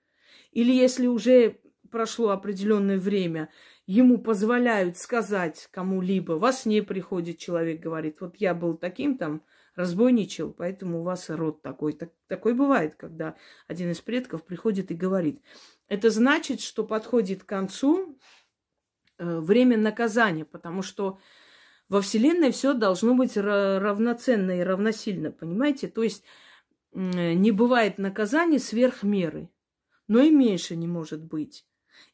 или 0.51 0.71
если 0.71 1.07
уже 1.07 1.59
прошло 1.89 2.29
определенное 2.29 2.97
время, 2.97 3.49
ему 3.85 4.17
позволяют 4.17 4.97
сказать 4.97 5.67
кому-либо, 5.71 6.33
во 6.33 6.51
сне 6.53 6.83
приходит 6.83 7.37
человек, 7.37 7.79
говорит, 7.79 8.21
вот 8.21 8.35
я 8.37 8.53
был 8.53 8.77
таким 8.77 9.17
там, 9.17 9.43
разбойничал, 9.75 10.51
поэтому 10.51 10.99
у 10.99 11.03
вас 11.03 11.29
род 11.29 11.61
такой. 11.61 11.93
Так, 11.93 12.11
такой 12.27 12.53
бывает, 12.53 12.95
когда 12.95 13.35
один 13.67 13.91
из 13.91 14.01
предков 14.01 14.43
приходит 14.43 14.91
и 14.91 14.95
говорит. 14.95 15.41
Это 15.87 16.09
значит, 16.09 16.61
что 16.61 16.83
подходит 16.83 17.43
к 17.43 17.47
концу 17.47 18.19
э, 19.17 19.39
время 19.39 19.77
наказания, 19.77 20.45
потому 20.45 20.81
что 20.81 21.19
во 21.87 22.01
Вселенной 22.01 22.51
все 22.51 22.73
должно 22.73 23.15
быть 23.15 23.35
равноценно 23.35 24.59
и 24.59 24.63
равносильно, 24.63 25.31
понимаете? 25.31 25.87
То 25.87 26.03
есть 26.03 26.23
не 26.91 27.51
бывает 27.51 27.97
наказания 27.97 28.59
сверх 28.59 29.03
меры, 29.03 29.49
но 30.07 30.19
и 30.21 30.29
меньше 30.29 30.75
не 30.75 30.87
может 30.87 31.23
быть. 31.23 31.65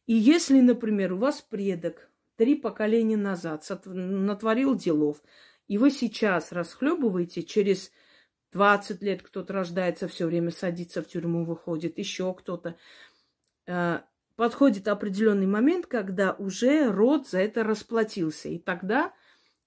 И 0.07 0.13
если, 0.13 0.59
например, 0.59 1.13
у 1.13 1.17
вас 1.17 1.41
предок 1.41 2.09
три 2.35 2.55
поколения 2.55 3.17
назад 3.17 3.65
натворил 3.85 4.75
делов, 4.75 5.21
и 5.67 5.77
вы 5.77 5.91
сейчас 5.91 6.51
расхлебываете, 6.51 7.43
через 7.43 7.91
20 8.51 9.01
лет 9.01 9.21
кто-то 9.21 9.53
рождается, 9.53 10.07
все 10.07 10.27
время 10.27 10.51
садится 10.51 11.01
в 11.01 11.07
тюрьму, 11.07 11.43
выходит, 11.43 11.97
еще 11.97 12.33
кто-то. 12.33 12.77
Э, 13.67 14.01
подходит 14.35 14.87
определенный 14.87 15.47
момент, 15.47 15.87
когда 15.87 16.33
уже 16.33 16.91
род 16.91 17.27
за 17.27 17.39
это 17.39 17.63
расплатился. 17.63 18.49
И 18.49 18.59
тогда 18.59 19.13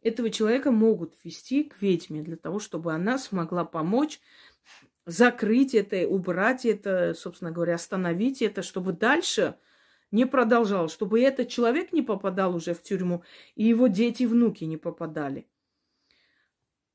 этого 0.03 0.31
человека 0.31 0.71
могут 0.71 1.15
ввести 1.23 1.65
к 1.65 1.81
ведьме 1.83 2.23
для 2.23 2.37
того, 2.37 2.61
чтобы 2.61 2.93
она 2.95 3.19
смогла 3.19 3.65
помочь 3.65 4.21
закрыть 5.05 5.75
это, 5.75 6.07
убрать 6.07 6.67
это, 6.67 7.15
собственно 7.15 7.51
говоря, 7.51 7.75
остановить 7.75 8.43
это, 8.43 8.63
чтобы 8.63 8.93
дальше 8.93 9.57
не 10.11 10.27
продолжал, 10.27 10.89
чтобы 10.89 11.21
этот 11.21 11.49
человек 11.49 11.93
не 11.93 12.03
попадал 12.03 12.55
уже 12.55 12.75
в 12.75 12.83
тюрьму, 12.83 13.23
и 13.55 13.65
его 13.65 13.89
дети 13.89 14.23
и 14.23 14.27
внуки 14.27 14.65
не 14.65 14.77
попадали. 14.77 15.47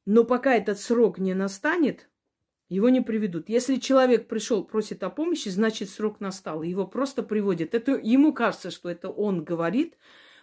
Но 0.05 0.23
пока 0.23 0.55
этот 0.55 0.79
срок 0.79 1.17
не 1.17 1.33
настанет, 1.33 2.09
его 2.69 2.89
не 2.89 3.01
приведут. 3.01 3.49
Если 3.49 3.75
человек 3.75 4.27
пришел, 4.27 4.63
просит 4.63 5.03
о 5.03 5.09
помощи, 5.09 5.49
значит 5.49 5.89
срок 5.89 6.19
настал. 6.19 6.63
Его 6.63 6.87
просто 6.87 7.23
приводят. 7.23 7.73
Это 7.73 7.91
ему 7.91 8.33
кажется, 8.33 8.71
что 8.71 8.89
это 8.89 9.09
он 9.09 9.43
говорит, 9.43 9.97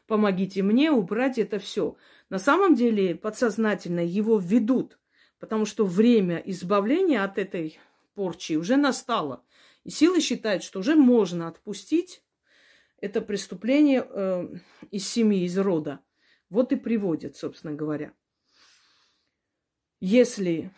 помогите 0.07 0.63
мне 0.63 0.91
убрать 0.91 1.39
это 1.39 1.59
все. 1.59 1.97
На 2.29 2.39
самом 2.39 2.75
деле 2.75 3.15
подсознательно 3.17 4.01
его 4.01 4.39
ведут, 4.39 4.99
потому 5.39 5.65
что 5.65 5.85
время 5.85 6.37
избавления 6.47 7.25
от 7.25 7.37
этой 7.37 7.79
порчи 8.15 8.55
уже 8.55 8.77
настало. 8.77 9.45
И 9.85 9.91
силы 9.91 10.21
считают, 10.21 10.63
что 10.63 10.81
уже 10.81 10.95
можно 10.95 11.49
отпустить 11.49 12.23
это 13.01 13.21
преступление 13.21 14.07
э, 14.09 14.49
из 14.91 15.09
семьи, 15.09 15.45
из 15.45 15.57
рода. 15.59 16.01
Вот 16.49 16.73
и 16.73 16.77
приводит, 16.77 17.37
собственно 17.37 17.75
говоря. 17.75 18.13
Если 20.01 20.75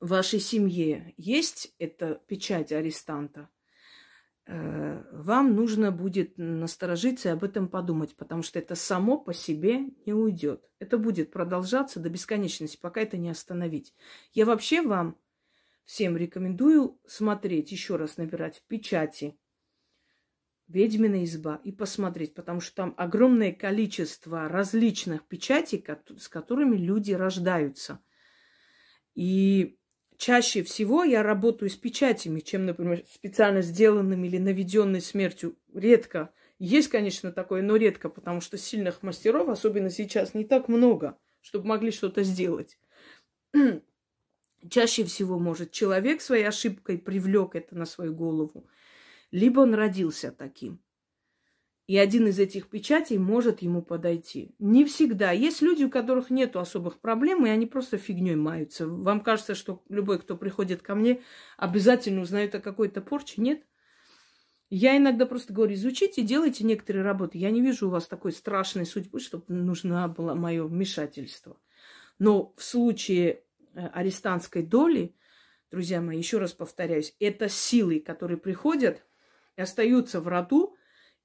в 0.00 0.08
вашей 0.08 0.40
семье 0.40 1.14
есть 1.16 1.74
эта 1.78 2.16
печать 2.26 2.72
арестанта, 2.72 3.48
э, 4.46 5.02
вам 5.12 5.54
нужно 5.54 5.92
будет 5.92 6.36
насторожиться 6.36 7.28
и 7.28 7.32
об 7.32 7.44
этом 7.44 7.68
подумать, 7.68 8.16
потому 8.16 8.42
что 8.42 8.58
это 8.58 8.74
само 8.74 9.18
по 9.18 9.32
себе 9.32 9.90
не 10.06 10.12
уйдет. 10.12 10.68
Это 10.78 10.98
будет 10.98 11.30
продолжаться 11.30 12.00
до 12.00 12.10
бесконечности, 12.10 12.78
пока 12.80 13.00
это 13.00 13.16
не 13.16 13.30
остановить. 13.30 13.94
Я 14.32 14.44
вообще 14.44 14.82
вам 14.82 15.16
всем 15.84 16.16
рекомендую 16.16 16.98
смотреть, 17.06 17.72
еще 17.72 17.96
раз 17.96 18.16
набирать 18.16 18.62
печати 18.68 19.38
«Ведьмина 20.68 21.24
изба» 21.24 21.60
и 21.62 21.72
посмотреть, 21.72 22.34
потому 22.34 22.60
что 22.60 22.74
там 22.74 22.94
огромное 22.96 23.52
количество 23.52 24.48
различных 24.48 25.26
печатей, 25.26 25.84
с 26.18 26.28
которыми 26.28 26.76
люди 26.76 27.12
рождаются. 27.12 28.00
И 29.14 29.78
чаще 30.16 30.62
всего 30.62 31.04
я 31.04 31.22
работаю 31.22 31.70
с 31.70 31.76
печатями, 31.76 32.40
чем, 32.40 32.66
например, 32.66 33.04
специально 33.10 33.60
сделанными 33.62 34.26
или 34.26 34.38
наведенной 34.38 35.00
смертью. 35.00 35.56
Редко. 35.74 36.32
Есть, 36.58 36.88
конечно, 36.88 37.30
такое, 37.32 37.62
но 37.62 37.76
редко, 37.76 38.08
потому 38.08 38.40
что 38.40 38.56
сильных 38.56 39.02
мастеров, 39.02 39.48
особенно 39.48 39.90
сейчас, 39.90 40.34
не 40.34 40.44
так 40.44 40.68
много, 40.68 41.18
чтобы 41.40 41.66
могли 41.66 41.90
что-то 41.90 42.22
сделать. 42.22 42.78
Чаще 44.70 45.04
всего, 45.04 45.38
может, 45.38 45.72
человек 45.72 46.22
своей 46.22 46.44
ошибкой 46.44 46.96
привлек 46.96 47.54
это 47.54 47.76
на 47.76 47.84
свою 47.84 48.14
голову 48.14 48.66
либо 49.34 49.62
он 49.62 49.74
родился 49.74 50.30
таким. 50.30 50.80
И 51.88 51.98
один 51.98 52.28
из 52.28 52.38
этих 52.38 52.70
печатей 52.70 53.18
может 53.18 53.62
ему 53.62 53.82
подойти. 53.82 54.54
Не 54.60 54.84
всегда. 54.84 55.32
Есть 55.32 55.60
люди, 55.60 55.82
у 55.82 55.90
которых 55.90 56.30
нет 56.30 56.54
особых 56.54 57.00
проблем, 57.00 57.44
и 57.44 57.50
они 57.50 57.66
просто 57.66 57.98
фигней 57.98 58.36
маются. 58.36 58.86
Вам 58.86 59.20
кажется, 59.20 59.56
что 59.56 59.82
любой, 59.88 60.20
кто 60.20 60.36
приходит 60.36 60.82
ко 60.82 60.94
мне, 60.94 61.20
обязательно 61.56 62.20
узнает 62.20 62.54
о 62.54 62.60
какой-то 62.60 63.00
порче? 63.00 63.42
Нет. 63.42 63.66
Я 64.70 64.96
иногда 64.96 65.26
просто 65.26 65.52
говорю, 65.52 65.74
изучите, 65.74 66.22
делайте 66.22 66.62
некоторые 66.62 67.02
работы. 67.02 67.36
Я 67.36 67.50
не 67.50 67.60
вижу 67.60 67.88
у 67.88 67.90
вас 67.90 68.06
такой 68.06 68.30
страшной 68.30 68.86
судьбы, 68.86 69.18
чтобы 69.18 69.52
нужно 69.52 70.06
было 70.06 70.34
мое 70.34 70.62
вмешательство. 70.64 71.58
Но 72.20 72.54
в 72.56 72.62
случае 72.62 73.42
э, 73.74 73.84
арестантской 73.88 74.62
доли, 74.62 75.16
друзья 75.72 76.00
мои, 76.00 76.18
еще 76.18 76.38
раз 76.38 76.52
повторяюсь, 76.52 77.16
это 77.18 77.48
силы, 77.48 77.98
которые 77.98 78.38
приходят– 78.38 79.04
и 79.56 79.62
остаются 79.62 80.20
в 80.20 80.28
роду 80.28 80.76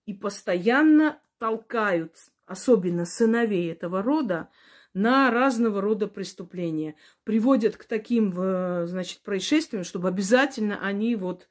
и 0.05 0.13
постоянно 0.13 1.21
толкают, 1.37 2.15
особенно 2.45 3.05
сыновей 3.05 3.71
этого 3.71 4.01
рода, 4.01 4.49
на 4.93 5.29
разного 5.29 5.81
рода 5.81 6.07
преступления. 6.07 6.95
Приводят 7.23 7.77
к 7.77 7.85
таким, 7.85 8.33
значит, 8.33 9.21
происшествиям, 9.21 9.83
чтобы 9.83 10.07
обязательно 10.07 10.83
они 10.83 11.15
вот 11.15 11.47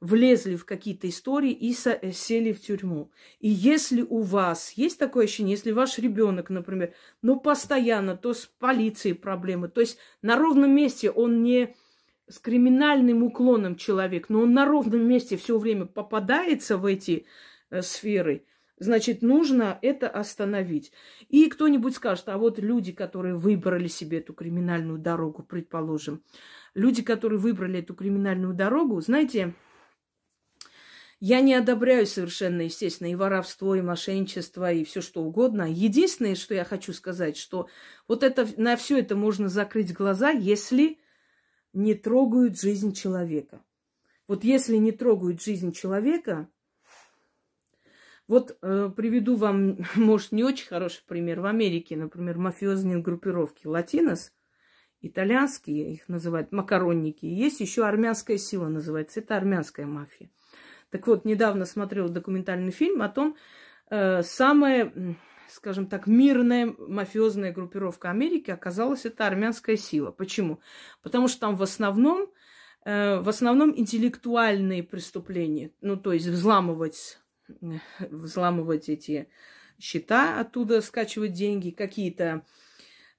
влезли 0.00 0.56
в 0.56 0.64
какие-то 0.64 1.08
истории 1.08 1.52
и 1.52 1.72
сели 1.74 2.52
в 2.52 2.60
тюрьму. 2.60 3.10
И 3.40 3.48
если 3.48 4.02
у 4.02 4.20
вас 4.20 4.72
есть 4.72 4.98
такое 4.98 5.24
ощущение, 5.24 5.56
если 5.56 5.72
ваш 5.72 5.98
ребенок, 5.98 6.50
например, 6.50 6.94
ну, 7.20 7.38
постоянно, 7.38 8.16
то 8.16 8.32
с 8.32 8.46
полицией 8.46 9.16
проблемы, 9.16 9.68
то 9.68 9.80
есть 9.80 9.98
на 10.22 10.36
ровном 10.36 10.70
месте 10.70 11.10
он 11.10 11.42
не 11.42 11.74
с 12.28 12.38
криминальным 12.38 13.22
уклоном 13.22 13.76
человек, 13.76 14.28
но 14.28 14.40
он 14.40 14.52
на 14.52 14.66
ровном 14.66 15.06
месте 15.06 15.36
все 15.36 15.58
время 15.58 15.86
попадается 15.86 16.76
в 16.76 16.86
эти 16.86 17.26
э, 17.70 17.82
сферы, 17.82 18.44
значит, 18.78 19.22
нужно 19.22 19.78
это 19.82 20.08
остановить. 20.08 20.92
И 21.28 21.48
кто-нибудь 21.48 21.94
скажет, 21.94 22.28
а 22.28 22.38
вот 22.38 22.58
люди, 22.58 22.92
которые 22.92 23.34
выбрали 23.34 23.88
себе 23.88 24.18
эту 24.18 24.34
криминальную 24.34 24.98
дорогу, 24.98 25.42
предположим, 25.42 26.22
люди, 26.74 27.02
которые 27.02 27.38
выбрали 27.38 27.80
эту 27.80 27.94
криминальную 27.94 28.54
дорогу, 28.54 29.00
знаете, 29.00 29.54
я 31.20 31.40
не 31.40 31.54
одобряю 31.54 32.06
совершенно, 32.06 32.62
естественно, 32.62 33.10
и 33.10 33.16
воровство, 33.16 33.74
и 33.74 33.82
мошенничество, 33.82 34.72
и 34.72 34.84
все 34.84 35.00
что 35.00 35.22
угодно. 35.22 35.68
Единственное, 35.68 36.36
что 36.36 36.54
я 36.54 36.64
хочу 36.64 36.92
сказать, 36.92 37.36
что 37.36 37.68
вот 38.06 38.22
это, 38.22 38.48
на 38.56 38.76
все 38.76 38.98
это 38.98 39.16
можно 39.16 39.48
закрыть 39.48 39.92
глаза, 39.92 40.30
если 40.30 40.98
не 41.72 41.94
трогают 41.94 42.60
жизнь 42.60 42.92
человека. 42.92 43.62
Вот 44.26 44.44
если 44.44 44.76
не 44.76 44.92
трогают 44.92 45.42
жизнь 45.42 45.72
человека, 45.72 46.48
вот 48.28 48.58
э, 48.60 48.90
приведу 48.94 49.36
вам, 49.36 49.78
может, 49.94 50.32
не 50.32 50.44
очень 50.44 50.66
хороший 50.66 51.02
пример. 51.06 51.40
В 51.40 51.46
Америке, 51.46 51.96
например, 51.96 52.38
мафиозные 52.38 52.98
группировки 52.98 53.66
Латинос, 53.66 54.32
итальянские, 55.00 55.94
их 55.94 56.08
называют 56.08 56.52
макаронники. 56.52 57.24
Есть 57.24 57.60
еще 57.60 57.86
армянская 57.86 58.36
сила 58.36 58.68
называется. 58.68 59.20
Это 59.20 59.36
армянская 59.36 59.86
мафия. 59.86 60.30
Так 60.90 61.06
вот, 61.06 61.24
недавно 61.24 61.64
смотрел 61.64 62.08
документальный 62.08 62.70
фильм 62.70 63.02
о 63.02 63.08
том, 63.08 63.36
э, 63.90 64.22
самое 64.22 65.16
скажем 65.50 65.86
так, 65.86 66.06
мирная 66.06 66.74
мафиозная 66.78 67.52
группировка 67.52 68.10
Америки 68.10 68.50
оказалась 68.50 69.04
это 69.04 69.26
армянская 69.26 69.76
сила. 69.76 70.10
Почему? 70.10 70.60
Потому 71.02 71.28
что 71.28 71.40
там 71.40 71.56
в 71.56 71.62
основном, 71.62 72.30
э, 72.84 73.18
в 73.18 73.28
основном 73.28 73.76
интеллектуальные 73.76 74.82
преступления, 74.82 75.72
ну, 75.80 75.96
то 75.96 76.12
есть 76.12 76.26
взламывать, 76.26 77.18
взламывать 77.98 78.88
эти 78.88 79.28
счета, 79.78 80.40
оттуда 80.40 80.80
скачивать 80.80 81.32
деньги, 81.32 81.70
какие-то 81.70 82.44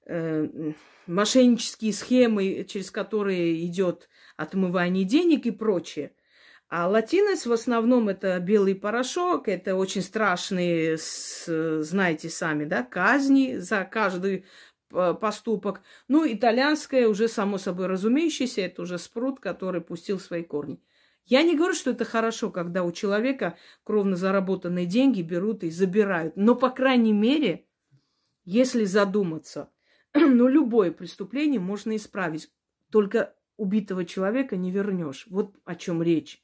э, 0.06 0.72
мошеннические 1.06 1.92
схемы, 1.92 2.64
через 2.68 2.90
которые 2.90 3.64
идет 3.66 4.08
отмывание 4.36 5.04
денег 5.04 5.46
и 5.46 5.50
прочее. 5.50 6.12
А 6.70 6.86
латинос 6.86 7.46
в 7.46 7.52
основном 7.52 8.08
это 8.08 8.38
белый 8.38 8.76
порошок, 8.76 9.48
это 9.48 9.74
очень 9.74 10.02
страшные, 10.02 10.98
знаете 11.48 12.30
сами, 12.30 12.64
да, 12.64 12.84
казни 12.84 13.56
за 13.56 13.84
каждый 13.84 14.44
поступок. 14.88 15.82
Ну, 16.06 16.24
итальянское 16.32 17.08
уже 17.08 17.26
само 17.26 17.58
собой 17.58 17.88
разумеющееся, 17.88 18.60
это 18.60 18.82
уже 18.82 18.98
спрут, 18.98 19.40
который 19.40 19.80
пустил 19.80 20.20
свои 20.20 20.44
корни. 20.44 20.80
Я 21.24 21.42
не 21.42 21.56
говорю, 21.56 21.74
что 21.74 21.90
это 21.90 22.04
хорошо, 22.04 22.50
когда 22.50 22.84
у 22.84 22.92
человека 22.92 23.56
кровно 23.82 24.14
заработанные 24.14 24.86
деньги 24.86 25.22
берут 25.22 25.64
и 25.64 25.70
забирают. 25.70 26.36
Но, 26.36 26.54
по 26.54 26.70
крайней 26.70 27.12
мере, 27.12 27.66
если 28.44 28.84
задуматься, 28.84 29.70
ну, 30.14 30.46
любое 30.46 30.92
преступление 30.92 31.58
можно 31.58 31.96
исправить. 31.96 32.48
Только 32.90 33.34
убитого 33.56 34.04
человека 34.04 34.56
не 34.56 34.70
вернешь. 34.70 35.26
Вот 35.28 35.56
о 35.64 35.74
чем 35.74 36.00
речь. 36.00 36.40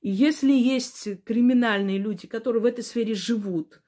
И 0.00 0.10
если 0.10 0.52
есть 0.52 1.24
криминальные 1.24 1.98
люди, 1.98 2.26
которые 2.26 2.62
в 2.62 2.66
этой 2.66 2.82
сфере 2.84 3.14
живут, 3.14 3.82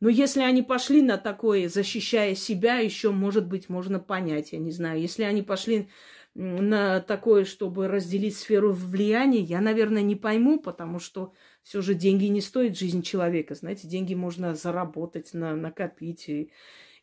но 0.00 0.08
если 0.08 0.40
они 0.42 0.62
пошли 0.62 1.02
на 1.02 1.18
такое, 1.18 1.68
защищая 1.68 2.34
себя, 2.36 2.76
еще, 2.76 3.10
может 3.10 3.48
быть, 3.48 3.68
можно 3.68 3.98
понять, 3.98 4.52
я 4.52 4.58
не 4.58 4.70
знаю. 4.70 5.00
Если 5.00 5.24
они 5.24 5.42
пошли 5.42 5.88
на 6.34 7.00
такое, 7.00 7.44
чтобы 7.44 7.88
разделить 7.88 8.36
сферу 8.36 8.72
влияния, 8.72 9.40
я, 9.40 9.60
наверное, 9.60 10.02
не 10.02 10.14
пойму, 10.14 10.60
потому 10.60 11.00
что 11.00 11.32
все 11.64 11.82
же 11.82 11.94
деньги 11.94 12.26
не 12.26 12.40
стоят 12.40 12.78
жизнь 12.78 13.02
человека. 13.02 13.56
Знаете, 13.56 13.88
деньги 13.88 14.14
можно 14.14 14.54
заработать, 14.54 15.34
на, 15.34 15.56
накопить 15.56 16.28
и, 16.28 16.52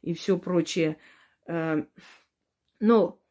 и 0.02 0.14
все 0.14 0.38
прочее. 0.38 0.98
Э, 1.48 1.84
но 2.80 3.22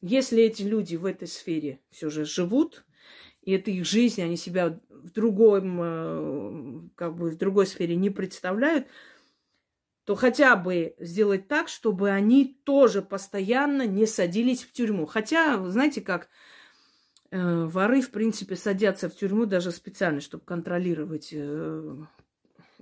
если 0.00 0.42
эти 0.42 0.64
люди 0.64 0.96
в 0.96 1.06
этой 1.06 1.28
сфере 1.28 1.80
все 1.90 2.10
же 2.10 2.24
живут, 2.24 2.84
и 3.42 3.52
это 3.52 3.70
их 3.70 3.84
жизнь, 3.84 4.22
они 4.22 4.36
себя 4.36 4.80
в 4.88 5.10
другом, 5.10 5.78
э, 5.82 6.88
как 6.94 7.16
бы 7.16 7.30
в 7.30 7.36
другой 7.36 7.66
сфере 7.66 7.96
не 7.96 8.10
представляют, 8.10 8.86
то 10.04 10.14
хотя 10.14 10.56
бы 10.56 10.94
сделать 10.98 11.48
так, 11.48 11.68
чтобы 11.68 12.10
они 12.10 12.60
тоже 12.64 13.02
постоянно 13.02 13.86
не 13.86 14.06
садились 14.06 14.64
в 14.64 14.72
тюрьму. 14.72 15.06
Хотя, 15.06 15.62
знаете 15.70 16.00
как, 16.00 16.28
э, 17.30 17.64
воры, 17.66 18.00
в 18.00 18.10
принципе, 18.10 18.56
садятся 18.56 19.08
в 19.08 19.14
тюрьму 19.14 19.46
даже 19.46 19.70
специально, 19.70 20.20
чтобы 20.20 20.44
контролировать, 20.44 21.30
э, 21.32 21.96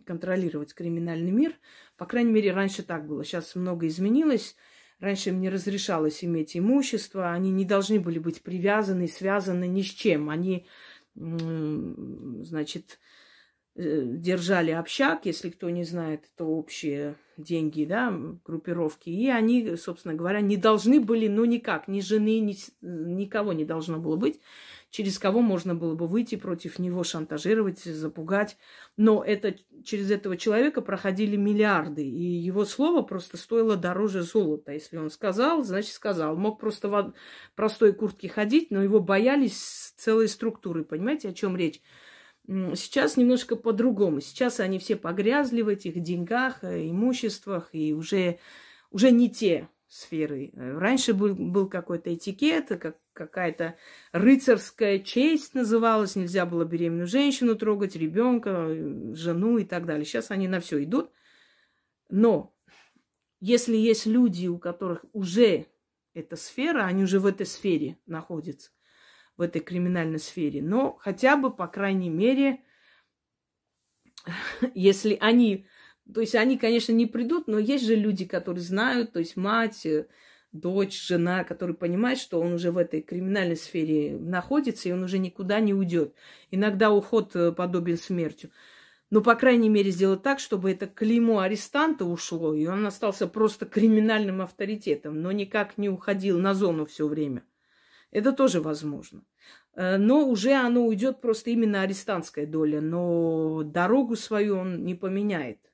контролировать 0.05 0.75
криминальный 0.75 1.31
мир. 1.31 1.55
По 1.97 2.07
крайней 2.07 2.33
мере, 2.33 2.53
раньше 2.53 2.83
так 2.83 3.07
было. 3.07 3.25
Сейчас 3.25 3.55
много 3.55 3.87
изменилось. 3.87 4.57
Раньше 5.01 5.31
им 5.31 5.41
не 5.41 5.49
разрешалось 5.49 6.23
иметь 6.23 6.57
имущество, 6.57 7.33
они 7.33 7.51
не 7.51 7.65
должны 7.65 7.99
были 8.01 8.19
быть 8.19 8.43
привязаны, 8.43 9.09
связаны 9.09 9.67
ни 9.67 9.83
с 9.83 9.91
чем. 9.91 10.31
Они, 10.31 10.67
значит, 11.15 12.99
Э, 13.77 14.03
держали 14.05 14.73
общак, 14.73 15.27
если 15.27 15.49
кто 15.49 15.71
не 15.71 15.85
знает, 15.85 16.25
это 16.35 16.45
общие 16.45 17.17
деньги, 17.37 17.85
да, 17.85 18.13
группировки. 18.45 19.09
И 19.09 19.29
они, 19.29 19.77
собственно 19.77 20.15
говоря, 20.15 20.41
не 20.41 20.57
должны 20.57 21.01
были, 21.01 21.29
ну, 21.29 21.45
никак, 21.45 21.87
ни 21.87 22.01
жены, 22.01 22.41
ни, 22.41 22.57
никого 22.83 23.53
не 23.53 23.65
должно 23.65 23.99
было 23.99 24.17
быть, 24.17 24.41
через 24.91 25.19
кого 25.19 25.41
можно 25.41 25.75
было 25.75 25.95
бы 25.95 26.07
выйти 26.07 26.35
против 26.35 26.79
него, 26.79 27.05
шантажировать, 27.05 27.79
запугать. 27.81 28.57
Но 28.97 29.25
это, 29.25 29.55
через 29.85 30.11
этого 30.11 30.37
человека 30.37 30.83
проходили 30.83 31.37
миллиарды, 31.37 32.05
и 32.05 32.23
его 32.23 32.65
слово 32.65 33.03
просто 33.03 33.37
стоило 33.37 33.77
дороже 33.77 34.23
золота. 34.23 34.73
Если 34.73 34.97
он 34.97 35.11
сказал, 35.11 35.63
значит 35.63 35.93
сказал. 35.93 36.37
Мог 36.37 36.61
просто 36.61 36.89
в 36.89 37.15
простой 37.55 37.93
куртке 37.93 38.29
ходить, 38.29 38.71
но 38.71 38.83
его 38.83 39.01
боялись 39.01 39.95
целой 39.97 40.29
структуры. 40.29 40.85
Понимаете, 40.85 41.29
о 41.29 41.35
чем 41.35 41.57
речь? 41.57 41.81
Сейчас 42.47 43.17
немножко 43.17 43.55
по-другому. 43.55 44.21
Сейчас 44.21 44.59
они 44.59 44.81
все 44.81 44.97
погрязли 44.97 45.63
в 45.63 45.69
этих 45.69 46.01
деньгах, 46.03 46.65
э, 46.65 46.91
имуществах, 46.91 47.69
и 47.73 47.95
уже, 47.95 48.41
уже 48.91 49.13
не 49.13 49.31
те 49.31 49.69
сферы. 49.87 50.51
Раньше 50.55 51.15
был, 51.15 51.35
был 51.35 51.69
какой-то 51.69 52.13
этикет, 52.15 52.69
как, 52.81 52.97
какая-то 53.13 53.77
рыцарская 54.13 54.99
честь 54.99 55.55
называлась. 55.55 56.17
Нельзя 56.17 56.47
было 56.47 56.65
беременную 56.65 57.07
женщину 57.07 57.57
трогать, 57.57 57.97
ребенка, 57.97 58.69
жену 59.15 59.59
и 59.59 59.65
так 59.65 59.87
далее. 59.87 60.05
Сейчас 60.05 60.31
они 60.31 60.49
на 60.49 60.61
все 60.61 60.83
идут. 60.83 61.11
Но 62.09 62.55
если 63.41 63.77
есть 63.77 64.07
люди, 64.07 64.47
у 64.47 64.59
которых 64.59 65.05
уже 65.13 65.67
эта 66.15 66.37
сфера, 66.37 66.85
они 66.85 67.05
уже 67.05 67.19
в 67.21 67.27
этой 67.27 67.47
сфере 67.47 67.99
находятся, 68.07 68.71
в 69.37 69.43
этой 69.43 69.61
криминальной 69.61 70.19
сфере. 70.19 70.63
Но 70.63 70.97
хотя 71.01 71.37
бы, 71.37 71.55
по 71.55 71.67
крайней 71.67 72.11
мере, 72.11 72.61
если 74.75 75.17
они... 75.21 75.67
То 76.13 76.21
есть 76.21 76.35
они, 76.35 76.59
конечно, 76.59 76.93
не 76.93 77.07
придут, 77.07 77.47
но 77.47 77.59
есть 77.59 77.87
же 77.87 77.95
люди, 77.95 78.25
которые 78.25 78.65
знают, 78.65 79.13
то 79.13 79.21
есть 79.21 79.37
мать, 79.37 79.87
э, 79.87 80.09
дочь, 80.53 81.07
жена, 81.07 81.45
которые 81.45 81.77
понимают, 81.77 82.19
что 82.19 82.41
он 82.41 82.55
уже 82.55 82.71
в 82.71 82.79
этой 82.79 83.03
криминальной 83.03 83.57
сфере 83.57 84.19
находится, 84.19 84.89
и 84.89 84.93
он 84.93 85.03
уже 85.03 85.19
никуда 85.19 85.61
не 85.61 85.75
уйдет. 85.75 86.15
Иногда 86.51 86.91
уход 86.91 87.35
э, 87.37 87.53
подобен 87.53 87.97
смерти. 87.97 88.51
Но, 89.11 89.21
по 89.23 89.35
крайней 89.35 89.69
мере, 89.69 89.91
сделать 89.91 90.23
так, 90.23 90.39
чтобы 90.39 90.71
это 90.71 90.87
клеймо 90.87 91.41
арестанта 91.41 92.05
ушло, 92.05 92.55
и 92.55 92.67
он 92.67 92.87
остался 92.87 93.27
просто 93.27 93.67
криминальным 93.67 94.41
авторитетом, 94.41 95.21
но 95.21 95.33
никак 95.33 95.79
не 95.79 95.89
уходил 95.89 96.39
на 96.39 96.55
зону 96.55 96.87
все 96.87 97.07
время. 97.07 97.45
Это 98.11 98.33
тоже 98.33 98.61
возможно. 98.61 99.23
Э, 99.75 99.97
но 99.97 100.29
уже 100.29 100.53
оно 100.53 100.87
уйдет 100.87 101.21
просто 101.21 101.51
именно 101.51 101.83
арестантская 101.83 102.47
доля, 102.47 102.81
но 102.81 103.63
дорогу 103.65 104.17
свою 104.17 104.57
он 104.57 104.85
не 104.85 104.95
поменяет. 104.95 105.70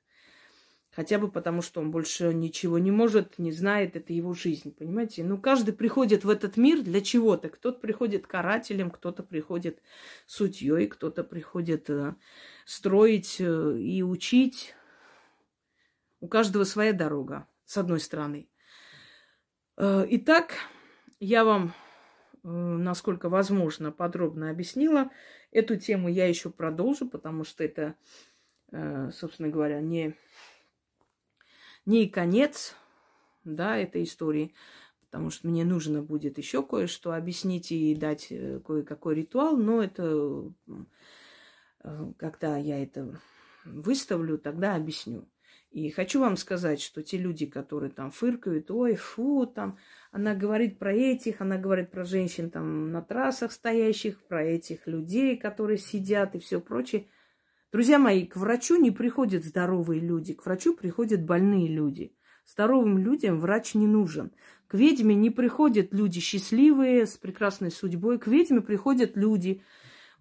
Хотя 0.97 1.19
бы 1.19 1.29
потому, 1.29 1.61
что 1.61 1.79
он 1.79 1.91
больше 1.91 2.33
ничего 2.33 2.79
не 2.79 2.89
может, 2.89 3.37
не 3.37 3.51
знает, 3.51 3.95
это 3.95 4.13
его 4.13 4.33
жизнь, 4.33 4.73
понимаете? 4.73 5.23
Ну, 5.23 5.37
каждый 5.37 5.75
приходит 5.75 6.23
в 6.23 6.29
этот 6.29 6.57
мир 6.57 6.81
для 6.81 7.01
чего-то. 7.01 7.49
Кто-то 7.49 7.77
приходит 7.79 8.25
карателем, 8.25 8.89
кто-то 8.89 9.21
приходит 9.21 9.79
судьей, 10.25 10.87
кто-то 10.87 11.23
приходит 11.23 11.87
э, 11.91 12.15
строить 12.65 13.35
э, 13.39 13.77
и 13.77 14.01
учить. 14.01 14.73
У 16.19 16.27
каждого 16.27 16.63
своя 16.63 16.93
дорога, 16.93 17.47
с 17.63 17.77
одной 17.77 17.99
стороны. 17.99 18.49
Итак, 19.77 20.55
я 21.19 21.45
вам 21.45 21.75
насколько 22.41 23.29
возможно, 23.29 23.91
подробно 23.91 24.49
объяснила. 24.49 25.11
Эту 25.51 25.75
тему 25.75 26.09
я 26.09 26.25
еще 26.25 26.49
продолжу, 26.49 27.07
потому 27.07 27.43
что 27.43 27.63
это, 27.63 27.93
э, 28.71 29.11
собственно 29.13 29.49
говоря, 29.49 29.79
не, 29.79 30.15
не 31.87 32.07
конец 32.09 32.75
да, 33.43 33.77
этой 33.77 34.03
истории, 34.03 34.53
потому 34.99 35.31
что 35.31 35.47
мне 35.47 35.63
нужно 35.63 36.03
будет 36.03 36.37
еще 36.37 36.61
кое-что 36.61 37.13
объяснить 37.13 37.71
и 37.71 37.95
дать 37.95 38.27
э, 38.29 38.59
кое-какой 38.59 39.15
ритуал, 39.15 39.55
но 39.55 39.81
это, 39.81 40.51
э, 41.83 42.11
когда 42.17 42.57
я 42.57 42.83
это 42.83 43.19
выставлю, 43.63 44.37
тогда 44.37 44.75
объясню. 44.75 45.27
И 45.71 45.89
хочу 45.89 46.19
вам 46.19 46.35
сказать, 46.35 46.81
что 46.81 47.03
те 47.03 47.17
люди, 47.17 47.45
которые 47.45 47.91
там 47.91 48.11
фыркают, 48.11 48.69
ой, 48.69 48.95
фу, 48.95 49.45
там, 49.45 49.77
она 50.11 50.35
говорит 50.35 50.79
про 50.79 50.93
этих, 50.93 51.39
она 51.39 51.57
говорит 51.57 51.91
про 51.91 52.03
женщин 52.03 52.49
там 52.49 52.91
на 52.91 53.01
трассах 53.01 53.51
стоящих, 53.51 54.21
про 54.27 54.43
этих 54.43 54.87
людей, 54.87 55.37
которые 55.37 55.77
сидят 55.77 56.35
и 56.35 56.39
все 56.39 56.59
прочее. 56.59 57.07
Друзья 57.69 57.99
мои, 57.99 58.25
к 58.25 58.37
врачу 58.37 58.77
не 58.77 58.91
приходят 58.91 59.43
здоровые 59.43 59.99
люди, 59.99 60.33
к 60.33 60.45
врачу 60.45 60.73
приходят 60.73 61.25
больные 61.25 61.67
люди. 61.67 62.13
Здоровым 62.45 62.97
людям 62.97 63.39
врач 63.39 63.75
не 63.75 63.87
нужен. 63.87 64.31
К 64.67 64.75
ведьме 64.75 65.15
не 65.15 65.29
приходят 65.31 65.93
люди 65.93 66.21
счастливые, 66.21 67.05
с 67.05 67.17
прекрасной 67.17 67.71
судьбой. 67.71 68.19
К 68.19 68.27
ведьме 68.27 68.61
приходят 68.61 69.17
люди, 69.17 69.61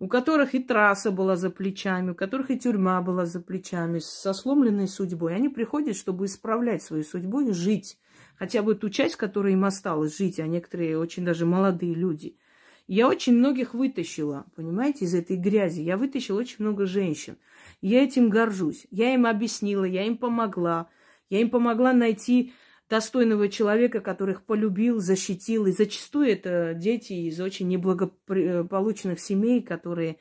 у 0.01 0.09
которых 0.09 0.57
и 0.57 0.59
трасса 0.59 1.13
была 1.13 1.37
за 1.37 1.51
плечами, 1.51 2.11
у 2.11 2.15
которых 2.17 2.51
и 2.51 2.59
тюрьма 2.59 3.01
была 3.01 3.27
за 3.27 3.41
плечами, 3.41 4.01
со 4.01 4.33
сломленной 4.33 4.89
судьбой. 4.89 5.37
Они 5.37 5.49
приходят, 5.49 5.95
чтобы 5.95 6.25
исправлять 6.25 6.83
свою 6.83 7.05
судьбу 7.05 7.43
и 7.43 7.53
жить. 7.53 7.97
Хотя 8.41 8.63
бы 8.63 8.75
ту 8.75 8.91
часть, 8.91 9.15
которая 9.15 9.53
им 9.53 9.65
осталось 9.65 10.19
жить, 10.19 10.41
а 10.41 10.49
некоторые 10.49 10.99
очень 10.99 11.25
даже 11.25 11.47
молодые 11.47 11.95
люди. 11.95 12.39
Я 12.87 13.09
очень 13.09 13.35
многих 13.35 13.75
вытащила, 13.75 14.47
понимаете, 14.55 15.07
из 15.07 15.15
этой 15.15 15.37
грязи. 15.37 15.81
Я 15.81 15.97
вытащила 15.97 16.39
очень 16.39 16.57
много 16.61 16.87
женщин. 16.87 17.37
Я 17.81 18.05
этим 18.05 18.31
горжусь. 18.31 18.87
Я 18.91 19.13
им 19.13 19.27
объяснила, 19.27 19.85
я 19.85 20.05
им 20.05 20.17
помогла. 20.17 20.89
Я 21.29 21.41
им 21.41 21.51
помогла 21.51 21.93
найти 21.93 22.53
достойного 22.89 23.49
человека, 23.49 24.01
который 24.01 24.35
их 24.35 24.45
полюбил, 24.45 25.01
защитил. 25.01 25.67
И 25.67 25.73
зачастую 25.73 26.29
это 26.29 26.75
дети 26.75 27.13
из 27.13 27.41
очень 27.41 27.67
неблагополучных 27.67 29.19
семей, 29.19 29.63
которые, 29.63 30.19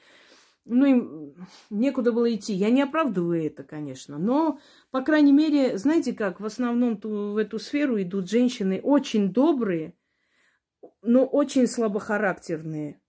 ну, 0.66 0.86
им 0.86 1.36
некуда 1.70 2.11
было 2.11 2.34
идти. 2.34 2.53
Я 2.53 2.72
не 2.72 2.82
оправдываю 2.82 3.45
это, 3.45 3.63
конечно, 3.63 4.18
но, 4.18 4.59
по 4.89 5.01
крайней 5.01 5.34
мере, 5.34 5.78
знаете 5.78 6.13
как, 6.13 6.39
в 6.39 6.45
основном 6.45 6.99
в 7.03 7.38
эту 7.38 7.59
сферу 7.59 8.01
идут 8.01 8.28
женщины 8.28 8.80
очень 8.82 9.32
добрые, 9.32 9.93
но 11.01 11.25
очень 11.25 11.67
слабохарактерные. 11.67 13.01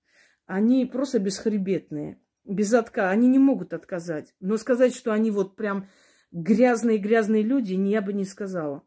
Они 0.47 0.87
просто 0.87 1.19
бесхребетные, 1.19 2.21
без 2.45 2.73
отка. 2.73 3.11
Они 3.11 3.29
не 3.29 3.39
могут 3.39 3.73
отказать. 3.73 4.35
Но 4.41 4.57
сказать, 4.57 4.95
что 4.95 5.13
они 5.13 5.31
вот 5.31 5.57
прям 5.57 5.89
грязные-грязные 6.33 7.43
люди, 7.43 7.75
я 7.75 8.03
бы 8.03 8.13
не 8.13 8.25
сказала. 8.25 8.83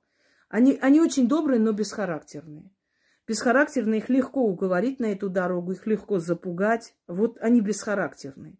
Они, 0.47 0.77
они 0.81 1.01
очень 1.01 1.27
добрые, 1.27 1.59
но 1.59 1.71
бесхарактерные. 1.71 2.71
Бесхарактерные, 3.27 3.99
их 3.99 4.09
легко 4.09 4.41
уговорить 4.41 4.99
на 4.99 5.05
эту 5.05 5.29
дорогу, 5.29 5.73
их 5.73 5.85
легко 5.85 6.17
запугать. 6.17 6.95
Вот 7.07 7.37
они 7.39 7.61
бесхарактерные. 7.61 8.57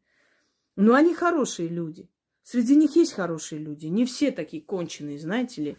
Но 0.75 0.93
они 0.93 1.15
хорошие 1.15 1.67
люди. 1.67 2.09
Среди 2.51 2.75
них 2.75 2.95
есть 2.95 3.13
хорошие 3.13 3.61
люди. 3.61 3.85
Не 3.85 4.05
все 4.05 4.31
такие 4.31 4.63
конченые, 4.63 5.19
знаете 5.19 5.61
ли. 5.61 5.77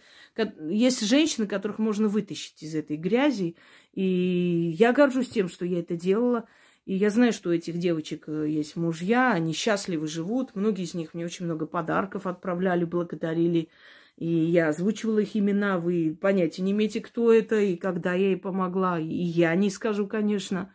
Есть 0.69 1.05
женщины, 1.05 1.49
которых 1.49 1.81
можно 1.81 2.07
вытащить 2.07 2.63
из 2.63 2.77
этой 2.77 2.97
грязи. 2.97 3.57
И 3.93 4.73
я 4.79 4.93
горжусь 4.93 5.31
тем, 5.31 5.49
что 5.49 5.65
я 5.65 5.81
это 5.81 5.97
делала. 5.97 6.49
И 6.85 6.95
я 6.95 7.11
знаю, 7.11 7.33
что 7.33 7.51
у 7.51 7.53
этих 7.53 7.77
девочек 7.77 8.29
э, 8.29 8.49
есть 8.49 8.77
мужья, 8.77 9.33
они 9.33 9.53
счастливы 9.53 10.07
живут. 10.07 10.55
Многие 10.55 10.85
из 10.85 10.95
них 10.95 11.13
мне 11.13 11.25
очень 11.25 11.47
много 11.47 11.67
подарков 11.67 12.29
отправляли, 12.29 12.85
благодарили. 12.85 13.69
И 14.17 14.29
я 14.29 14.69
озвучивала 14.69 15.19
их 15.19 15.37
имена, 15.37 15.77
вы 15.77 16.17
понятия 16.21 16.63
не 16.63 16.71
имеете, 16.71 17.01
кто 17.01 17.33
это 17.33 17.59
и 17.59 17.75
когда 17.75 18.15
я 18.15 18.29
ей 18.29 18.37
помогла. 18.37 19.01
И 19.01 19.07
я 19.07 19.57
не 19.57 19.71
скажу, 19.71 20.07
конечно. 20.07 20.73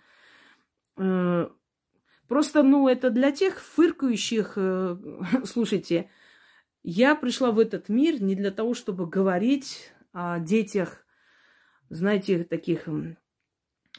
Э, 2.26 2.28
просто, 2.28 2.64
ну, 2.64 2.88
это 2.88 3.10
для 3.10 3.32
тех 3.32 3.60
фыркающих, 3.62 4.54
э, 4.58 4.98
слушайте, 5.46 6.10
я 6.84 7.16
пришла 7.16 7.52
в 7.52 7.60
этот 7.60 7.90
мир 7.90 8.22
не 8.22 8.36
для 8.36 8.52
того, 8.52 8.74
чтобы 8.74 9.08
говорить 9.08 9.92
о 10.14 10.40
детях, 10.40 11.06
знаете, 11.90 12.44
таких 12.44 12.88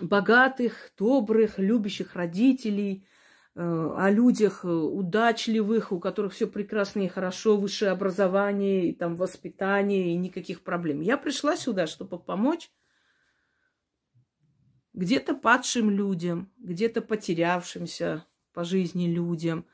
богатых, 0.00 0.92
добрых, 0.98 1.58
любящих 1.58 2.14
родителей, 2.14 3.06
о 3.58 4.10
людях 4.10 4.64
удачливых, 4.64 5.90
у 5.90 5.98
которых 5.98 6.34
все 6.34 6.46
прекрасно 6.46 7.00
и 7.00 7.08
хорошо, 7.08 7.56
высшее 7.56 7.90
образование, 7.90 8.90
и 8.90 8.92
там 8.92 9.16
воспитание, 9.16 10.12
и 10.12 10.16
никаких 10.16 10.62
проблем. 10.62 11.00
Я 11.00 11.16
пришла 11.16 11.56
сюда, 11.56 11.86
чтобы 11.86 12.18
помочь 12.18 12.70
где-то 14.96 15.34
падшим 15.34 15.90
людям, 15.90 16.50
где-то 16.58 17.02
потерявшимся 17.02 18.24
по 18.52 18.64
жизни 18.64 19.06
людям, 19.06 19.66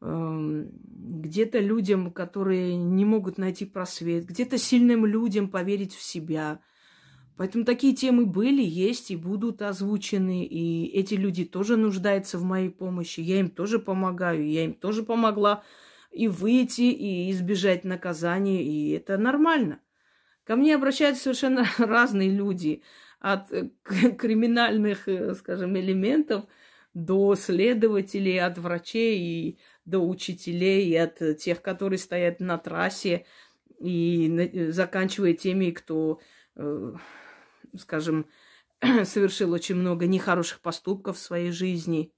эм, 0.00 0.70
где-то 0.72 1.58
людям, 1.58 2.12
которые 2.12 2.76
не 2.76 3.04
могут 3.04 3.38
найти 3.38 3.66
просвет, 3.66 4.24
где-то 4.24 4.56
сильным 4.58 5.04
людям 5.04 5.48
поверить 5.48 5.94
в 5.94 6.00
себя. 6.00 6.60
Поэтому 7.36 7.64
такие 7.64 7.94
темы 7.94 8.24
были, 8.24 8.62
есть 8.62 9.10
и 9.10 9.16
будут 9.16 9.62
озвучены. 9.62 10.44
И 10.44 10.86
эти 10.86 11.14
люди 11.14 11.44
тоже 11.44 11.76
нуждаются 11.76 12.38
в 12.38 12.44
моей 12.44 12.70
помощи. 12.70 13.20
Я 13.20 13.40
им 13.40 13.50
тоже 13.50 13.80
помогаю. 13.80 14.48
Я 14.48 14.64
им 14.64 14.74
тоже 14.74 15.02
помогла 15.02 15.64
и 16.12 16.28
выйти, 16.28 16.82
и 16.82 17.32
избежать 17.32 17.84
наказания. 17.84 18.62
И 18.62 18.90
это 18.90 19.18
нормально. 19.18 19.80
Ко 20.44 20.54
мне 20.56 20.74
обращаются 20.74 21.24
совершенно 21.24 21.66
разные 21.78 22.30
люди 22.30 22.82
от 23.22 23.52
э, 23.52 23.70
криминальных, 24.18 25.08
э, 25.08 25.34
скажем, 25.34 25.78
элементов 25.78 26.44
до 26.92 27.34
следователей, 27.36 28.40
от 28.40 28.58
врачей 28.58 29.18
и 29.18 29.58
до 29.84 30.00
учителей, 30.00 30.88
и 30.88 30.96
от 30.96 31.38
тех, 31.38 31.62
которые 31.62 31.98
стоят 31.98 32.40
на 32.40 32.58
трассе, 32.58 33.24
и 33.78 34.28
э, 34.28 34.72
заканчивая 34.72 35.34
теми, 35.34 35.70
кто, 35.70 36.20
скажем, 37.78 38.26
совершил 39.04 39.52
очень 39.52 39.76
много 39.76 40.06
нехороших 40.06 40.60
поступков 40.60 41.16
в 41.16 41.20
своей 41.20 41.52
жизни. 41.52 42.12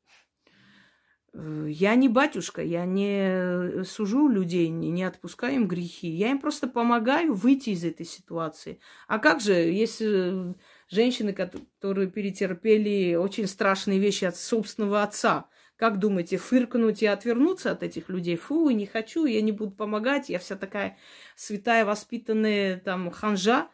Я 1.35 1.97
не 1.97 2.09
батюшка, 2.09 2.63
я 2.63 2.87
не 2.87 3.83
сужу 3.85 4.29
людей, 4.29 4.69
не, 4.69 4.91
не 4.91 5.03
отпускаю 5.03 5.57
им 5.57 5.69
грехи. 5.69 6.09
Я 6.09 6.31
им 6.31 6.41
просто 6.41 6.69
помогаю 6.69 7.35
выйти 7.35 7.71
из 7.71 7.85
этой 7.85 8.07
ситуации. 8.07 8.79
А 9.09 9.19
как 9.19 9.41
же, 9.41 9.53
если 9.53 10.55
женщины, 10.91 11.32
которые 11.32 12.11
перетерпели 12.11 13.14
очень 13.14 13.47
страшные 13.47 13.99
вещи 13.99 14.24
от 14.24 14.37
собственного 14.37 15.03
отца. 15.03 15.49
Как 15.76 15.99
думаете, 15.99 16.37
фыркнуть 16.37 17.03
и 17.03 17.07
отвернуться 17.07 17.72
от 17.72 17.82
этих 17.82 18.09
людей? 18.09 18.37
Фу, 18.37 18.70
не 18.70 18.87
хочу, 18.87 19.24
я 19.26 19.43
не 19.43 19.53
буду 19.53 19.72
помогать, 19.72 20.28
я 20.28 20.39
вся 20.39 20.57
такая 20.57 20.97
святая, 21.37 21.85
воспитанная 21.85 22.78
там 22.78 23.11
ханжа? 23.11 23.68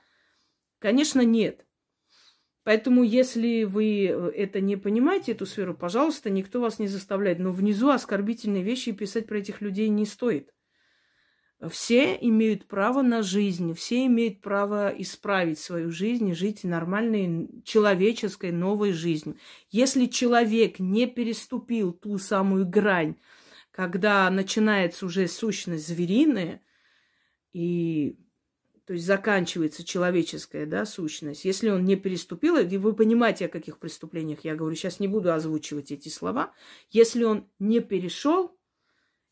Конечно, 0.80 1.22
нет. 1.22 1.66
Поэтому, 2.64 3.02
если 3.02 3.64
вы 3.64 4.04
это 4.06 4.61
не 4.61 4.76
понимаете, 4.76 5.32
эту 5.32 5.46
сферу, 5.46 5.74
пожалуйста, 5.74 6.30
никто 6.30 6.61
вас 6.61 6.78
не 6.78 6.88
заставляет. 6.88 7.38
Но 7.38 7.52
внизу 7.52 7.88
оскорбительные 7.90 8.62
вещи 8.62 8.92
писать 8.92 9.26
про 9.26 9.38
этих 9.38 9.61
людей 9.61 9.88
не 9.88 10.06
стоит. 10.06 10.52
Все 11.68 12.16
имеют 12.18 12.66
право 12.66 13.02
на 13.02 13.22
жизнь, 13.22 13.74
все 13.74 14.06
имеют 14.06 14.40
право 14.40 14.88
исправить 14.96 15.58
свою 15.58 15.90
жизнь 15.90 16.28
и 16.28 16.34
жить 16.34 16.64
нормальной 16.64 17.50
человеческой 17.64 18.50
новой 18.50 18.92
жизнью. 18.92 19.36
Если 19.68 20.06
человек 20.06 20.78
не 20.78 21.06
переступил 21.06 21.92
ту 21.92 22.16
самую 22.18 22.66
грань, 22.66 23.16
когда 23.72 24.30
начинается 24.30 25.04
уже 25.04 25.28
сущность 25.28 25.86
звериная, 25.86 26.62
и 27.52 28.16
то 28.86 28.94
есть 28.94 29.04
заканчивается 29.04 29.84
человеческая 29.84 30.64
да, 30.64 30.86
сущность, 30.86 31.44
если 31.44 31.68
он 31.68 31.84
не 31.84 31.96
переступил, 31.96 32.56
и 32.56 32.76
вы 32.78 32.94
понимаете, 32.94 33.46
о 33.46 33.50
каких 33.50 33.78
преступлениях 33.78 34.40
я 34.44 34.56
говорю, 34.56 34.74
сейчас 34.76 34.98
не 34.98 35.08
буду 35.08 35.30
озвучивать 35.32 35.92
эти 35.92 36.08
слова, 36.08 36.54
если 36.88 37.22
он 37.22 37.48
не 37.58 37.80
перешел 37.80 38.56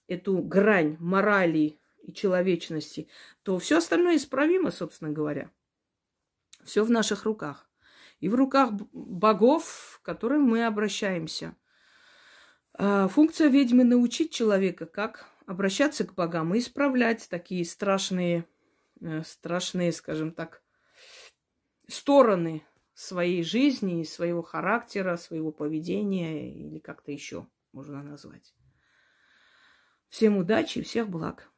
эту 0.09 0.39
грань 0.39 0.97
морали, 1.01 1.81
и 2.09 2.15
человечности, 2.15 3.07
то 3.43 3.59
все 3.59 3.79
остальное 3.79 4.17
исправимо, 4.17 4.71
собственно 4.71 5.11
говоря. 5.11 5.51
Все 6.65 6.83
в 6.83 6.91
наших 6.91 7.25
руках. 7.25 7.69
И 8.21 8.29
в 8.29 8.35
руках 8.35 8.73
богов, 8.73 10.01
к 10.03 10.07
которым 10.07 10.43
мы 10.43 10.65
обращаемся. 10.65 11.55
А, 12.73 13.09
функция 13.09 13.49
ведьмы 13.49 13.85
научить 13.85 14.33
человека, 14.33 14.87
как 14.87 15.29
обращаться 15.47 16.05
к 16.05 16.15
богам 16.15 16.55
и 16.55 16.59
исправлять 16.59 17.29
такие 17.29 17.65
страшные, 17.65 18.47
э, 19.01 19.23
страшные, 19.25 19.93
скажем 19.93 20.33
так, 20.33 20.63
стороны 21.89 22.65
своей 22.95 23.43
жизни, 23.43 24.03
своего 24.03 24.43
характера, 24.43 25.17
своего 25.17 25.53
поведения 25.53 26.53
или 26.53 26.79
как-то 26.79 27.13
еще 27.13 27.47
можно 27.73 28.03
назвать. 28.03 28.55
Всем 30.09 30.39
удачи 30.39 30.79
и 30.79 30.83
всех 30.83 31.09
благ. 31.09 31.51